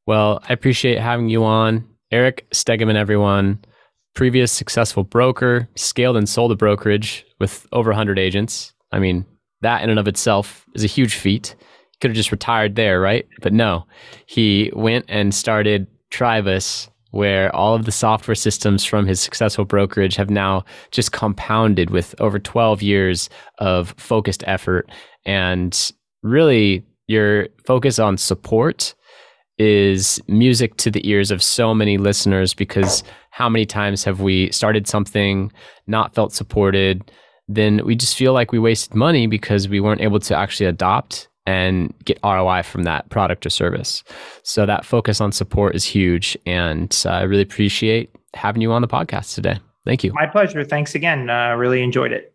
well, 0.07 0.41
I 0.49 0.53
appreciate 0.53 0.99
having 0.99 1.29
you 1.29 1.43
on. 1.43 1.87
Eric 2.11 2.47
Stegemann, 2.51 2.95
everyone, 2.95 3.59
previous 4.15 4.51
successful 4.51 5.03
broker, 5.03 5.67
scaled 5.75 6.15
and 6.15 6.27
sold 6.27 6.51
a 6.51 6.55
brokerage 6.55 7.25
with 7.39 7.67
over 7.73 7.91
100 7.91 8.17
agents. 8.17 8.73
I 8.91 8.99
mean, 8.99 9.25
that 9.61 9.83
in 9.83 9.89
and 9.89 9.99
of 9.99 10.07
itself 10.07 10.65
is 10.73 10.83
a 10.83 10.87
huge 10.87 11.15
feat. 11.15 11.55
Could 11.99 12.11
have 12.11 12.15
just 12.15 12.31
retired 12.31 12.75
there, 12.75 13.01
right? 13.01 13.27
But 13.41 13.53
no, 13.53 13.85
he 14.25 14.71
went 14.73 15.05
and 15.09 15.35
started 15.35 15.87
Tribus, 16.09 16.89
where 17.11 17.53
all 17.53 17.75
of 17.75 17.85
the 17.85 17.91
software 17.91 18.35
systems 18.35 18.85
from 18.85 19.07
his 19.07 19.19
successful 19.19 19.65
brokerage 19.65 20.15
have 20.15 20.29
now 20.29 20.63
just 20.91 21.11
compounded 21.11 21.89
with 21.89 22.15
over 22.21 22.39
12 22.39 22.81
years 22.81 23.29
of 23.57 23.93
focused 23.97 24.43
effort. 24.47 24.89
And 25.25 25.91
really, 26.23 26.85
your 27.07 27.49
focus 27.65 27.99
on 27.99 28.17
support 28.17 28.93
is 29.57 30.21
music 30.27 30.77
to 30.77 30.91
the 30.91 31.07
ears 31.09 31.31
of 31.31 31.41
so 31.41 31.73
many 31.73 31.97
listeners 31.97 32.53
because 32.53 33.03
how 33.31 33.49
many 33.49 33.65
times 33.65 34.03
have 34.03 34.21
we 34.21 34.51
started 34.51 34.87
something, 34.87 35.51
not 35.87 36.13
felt 36.13 36.33
supported, 36.33 37.11
then 37.47 37.83
we 37.85 37.95
just 37.95 38.15
feel 38.15 38.33
like 38.33 38.51
we 38.51 38.59
wasted 38.59 38.95
money 38.95 39.27
because 39.27 39.69
we 39.69 39.79
weren't 39.79 40.01
able 40.01 40.19
to 40.19 40.35
actually 40.35 40.65
adopt 40.65 41.27
and 41.45 41.93
get 42.03 42.19
ROI 42.23 42.61
from 42.63 42.83
that 42.83 43.09
product 43.09 43.45
or 43.45 43.49
service. 43.49 44.03
So 44.43 44.65
that 44.65 44.85
focus 44.85 45.21
on 45.21 45.31
support 45.31 45.75
is 45.75 45.85
huge. 45.85 46.37
And 46.45 46.95
uh, 47.05 47.09
I 47.09 47.21
really 47.21 47.41
appreciate 47.41 48.13
having 48.33 48.61
you 48.61 48.71
on 48.73 48.81
the 48.81 48.87
podcast 48.87 49.33
today. 49.33 49.59
Thank 49.85 50.03
you. 50.03 50.11
My 50.13 50.25
pleasure. 50.25 50.65
Thanks 50.65 50.93
again. 50.93 51.29
Uh, 51.29 51.55
really 51.55 51.81
enjoyed 51.81 52.11
it. 52.11 52.33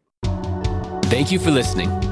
Thank 1.05 1.31
you 1.31 1.39
for 1.39 1.51
listening. 1.51 2.12